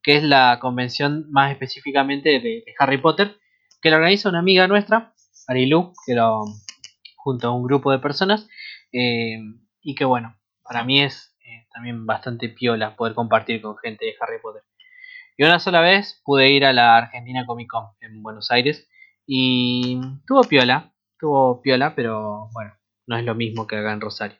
[0.03, 3.37] que es la convención más específicamente de, Harry Potter,
[3.81, 5.13] que la organiza una amiga nuestra,
[5.47, 6.43] Arilu, que lo,
[7.15, 8.47] junto a un grupo de personas,
[8.91, 9.39] eh,
[9.81, 11.36] y que bueno, para mí es eh,
[11.77, 14.63] también bastante piola poder compartir con gente de Harry Potter.
[15.37, 18.89] Y una sola vez pude ir a la Argentina Comic Con en Buenos Aires
[19.27, 22.73] y tuvo piola, tuvo piola, pero bueno,
[23.05, 24.39] no es lo mismo que acá en Rosario.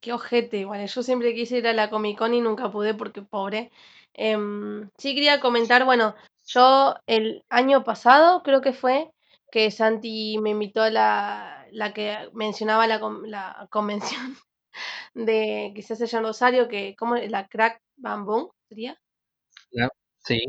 [0.00, 3.20] Qué ojete, bueno, yo siempre quise ir a la Comic Con y nunca pude porque
[3.20, 3.70] pobre.
[4.14, 4.38] Eh,
[4.96, 6.14] sí quería comentar, bueno,
[6.46, 9.10] yo el año pasado creo que fue
[9.52, 14.38] que Santi me invitó a la, la que mencionaba la, la convención
[15.14, 18.98] de hace allá en Rosario, que ¿cómo la Crack Bamboo sería?
[20.24, 20.40] Sí,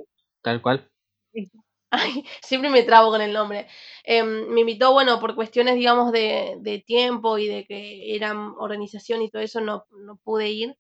[0.41, 0.89] tal cual.
[1.91, 3.67] Ay, siempre me trabo con el nombre.
[4.03, 9.23] Eh, me invitó, bueno, por cuestiones, digamos, de, de, tiempo y de que eran organización
[9.23, 10.75] y todo eso, no, no pude ir.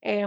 [0.00, 0.26] Eh,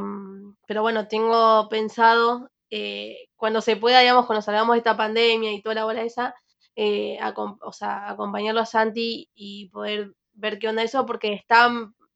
[0.67, 5.61] pero bueno, tengo pensado, eh, cuando se pueda, digamos, cuando salgamos de esta pandemia y
[5.61, 6.35] toda la bola esa,
[6.75, 11.69] eh, a, o sea, acompañarlo a Santi y poder ver qué onda eso, porque está,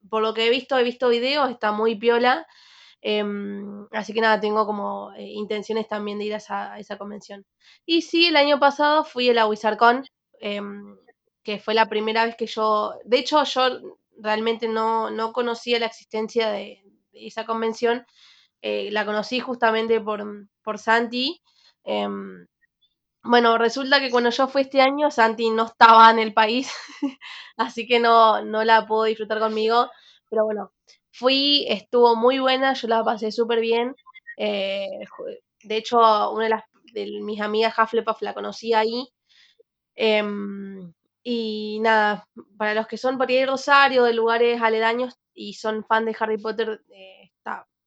[0.08, 2.46] por lo que he visto, he visto videos, está muy piola.
[3.02, 3.24] Eh,
[3.92, 7.44] así que nada, tengo como eh, intenciones también de ir a esa, a esa, convención.
[7.84, 10.04] Y sí, el año pasado fui a la WizardCon,
[10.40, 10.60] eh,
[11.42, 13.80] que fue la primera vez que yo, de hecho yo
[14.18, 18.04] realmente no, no conocía la existencia de, de esa convención,
[18.62, 21.40] eh, la conocí justamente por, por Santi.
[23.26, 26.70] Em, bueno, resulta que cuando yo fui este año, Santi no estaba en el país,
[27.56, 29.90] así que no, no la puedo disfrutar conmigo,
[30.30, 30.72] pero bueno,
[31.12, 33.96] Fui, estuvo muy buena, yo la pasé súper bien.
[34.36, 34.86] Eh,
[35.64, 35.98] de hecho,
[36.32, 39.08] una de, las, de mis amigas Hufflepuff la conocí ahí.
[39.96, 40.22] Eh,
[41.22, 45.84] y nada, para los que son por ahí de Rosario, de lugares aledaños y son
[45.84, 47.25] fan de Harry Potter, eh,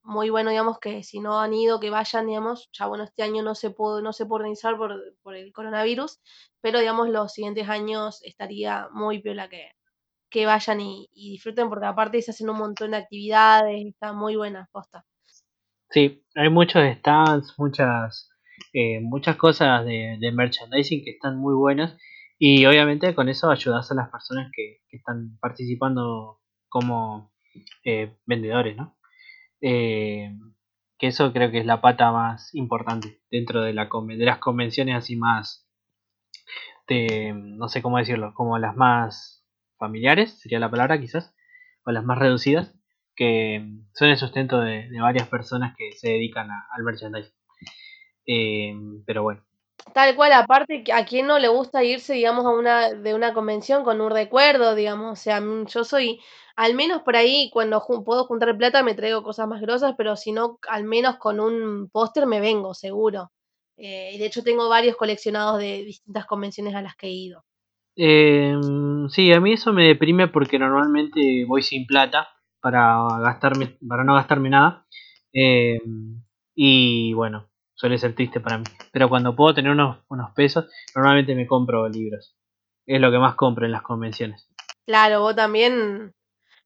[0.10, 2.68] muy bueno, digamos, que si no han ido, que vayan, digamos.
[2.74, 6.20] Ya bueno, este año no se pudo, no se puede organizar por, por el coronavirus,
[6.62, 9.72] pero digamos, los siguientes años estaría muy piola que,
[10.32, 14.68] que vayan y, disfruten, porque aparte se hacen un montón de actividades, está muy buena
[14.72, 15.06] posta.
[15.92, 18.30] Sí, hay muchos stands, muchas,
[18.74, 21.96] eh, muchas cosas de, merchandising que están muy buenas
[22.40, 27.32] y obviamente con eso ayudas a las personas que, que están participando como
[27.84, 28.99] eh, vendedores, ¿no?
[29.62, 30.32] Eh,
[30.98, 34.96] que eso creo que es la pata más importante dentro de, la, de las convenciones
[34.96, 35.68] así más,
[36.88, 39.46] de, no sé cómo decirlo, como las más
[39.78, 41.34] familiares, sería la palabra quizás,
[41.86, 42.76] o las más reducidas,
[43.16, 47.34] que son el sustento de, varias personas que se dedican a, al merchandising.
[48.26, 48.76] Eh,
[49.06, 49.49] pero bueno.
[49.94, 53.84] Tal cual, aparte, a quien no le gusta irse, digamos, a una, de una convención
[53.84, 56.20] con un recuerdo, digamos, o sea, yo soy,
[56.56, 60.32] al menos por ahí, cuando puedo juntar plata me traigo cosas más grosas, pero si
[60.32, 63.32] no, al menos con un póster me vengo, seguro.
[63.78, 67.44] Eh, y de hecho tengo varios coleccionados de distintas convenciones a las que he ido.
[67.96, 68.56] Eh,
[69.10, 72.28] sí, a mí eso me deprime porque normalmente voy sin plata
[72.62, 74.86] para gastarme, para no gastarme nada.
[75.34, 75.80] Eh,
[76.56, 77.49] y bueno,
[77.80, 78.66] suele ser triste para mí.
[78.92, 82.36] Pero cuando puedo tener unos, unos pesos, normalmente me compro libros.
[82.86, 84.50] Es lo que más compro en las convenciones.
[84.86, 86.14] Claro, vos también.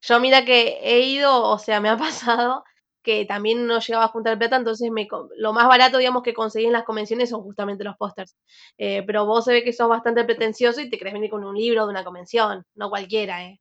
[0.01, 2.63] Yo mira que he ido, o sea, me ha pasado
[3.03, 6.65] que también no llegaba a juntar plata, entonces me, lo más barato, digamos, que conseguí
[6.65, 8.35] en las convenciones son justamente los pósters.
[8.77, 11.55] Eh, pero vos se ve que sos bastante pretencioso y te crees venir con un
[11.55, 13.59] libro de una convención, no cualquiera, ¿eh?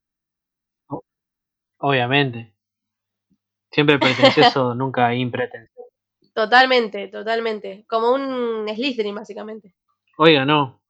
[1.79, 2.55] Obviamente.
[3.73, 5.82] Siempre pretencioso, nunca impretencioso.
[6.35, 7.85] Totalmente, totalmente.
[7.89, 9.75] Como un Slytherin, básicamente.
[10.17, 10.81] Oiga, no.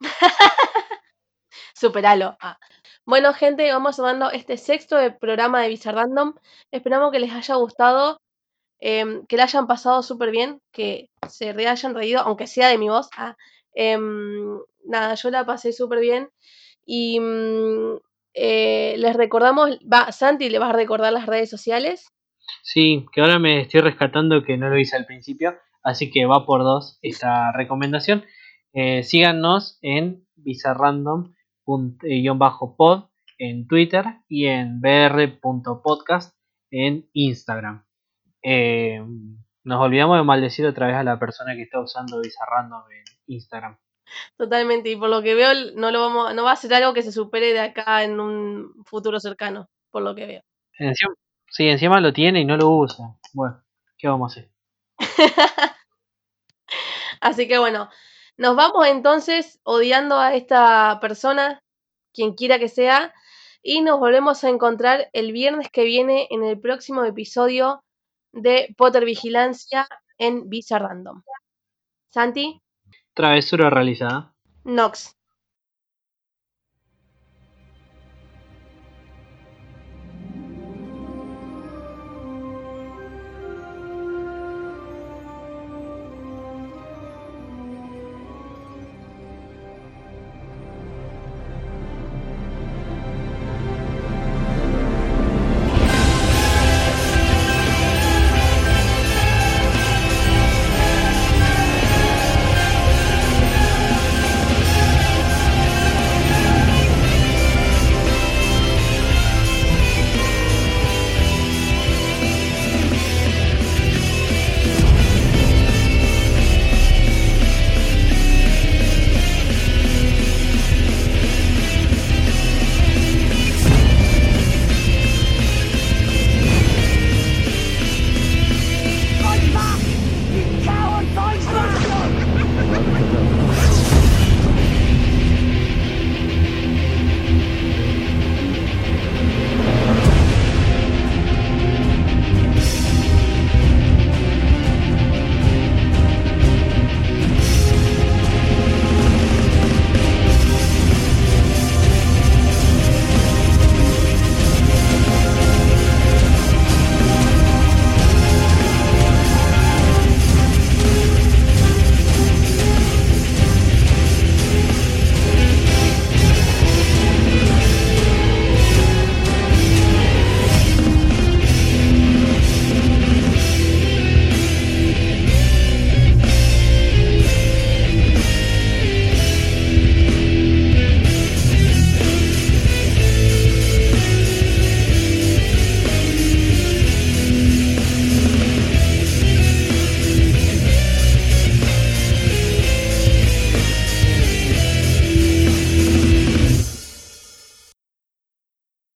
[1.74, 2.36] Superalo.
[2.40, 2.58] Ah.
[3.04, 6.34] Bueno, gente, vamos cerrando este sexto de programa de Bizarrandom.
[6.70, 8.20] Esperamos que les haya gustado,
[8.80, 12.78] em, que la hayan pasado súper bien, que se re hayan reído, aunque sea de
[12.78, 13.08] mi voz.
[13.16, 13.36] Ah,
[13.74, 16.30] em, nada, yo la pasé súper bien.
[16.86, 17.98] Y mm,
[18.34, 22.06] eh, les recordamos, va, Santi, ¿le vas a recordar las redes sociales?
[22.62, 26.46] Sí, que ahora me estoy rescatando que no lo hice al principio, así que va
[26.46, 28.24] por dos esta recomendación.
[28.72, 33.04] Eh, síganos en bizarrandom.pod
[33.38, 36.34] en Twitter y en br.podcast
[36.70, 37.84] en Instagram.
[38.42, 39.02] Eh,
[39.64, 43.78] nos olvidamos de maldecir otra vez a la persona que está usando Bizarrandom en Instagram.
[44.36, 47.02] Totalmente, y por lo que veo, no lo vamos, no va a ser algo que
[47.02, 50.42] se supere de acá en un futuro cercano, por lo que veo.
[50.78, 51.14] Encima,
[51.52, 53.16] sí, encima lo tiene y no lo usa.
[53.32, 53.62] Bueno,
[53.96, 54.50] ¿qué vamos a hacer?
[57.20, 57.88] Así que bueno,
[58.36, 61.62] nos vamos entonces odiando a esta persona,
[62.12, 63.14] quien quiera que sea,
[63.62, 67.84] y nos volvemos a encontrar el viernes que viene en el próximo episodio
[68.32, 69.86] de Potter Vigilancia
[70.18, 71.22] en Visa Random.
[72.10, 72.60] Santi.
[73.14, 74.34] Travesura realizada.
[74.64, 75.16] Nox.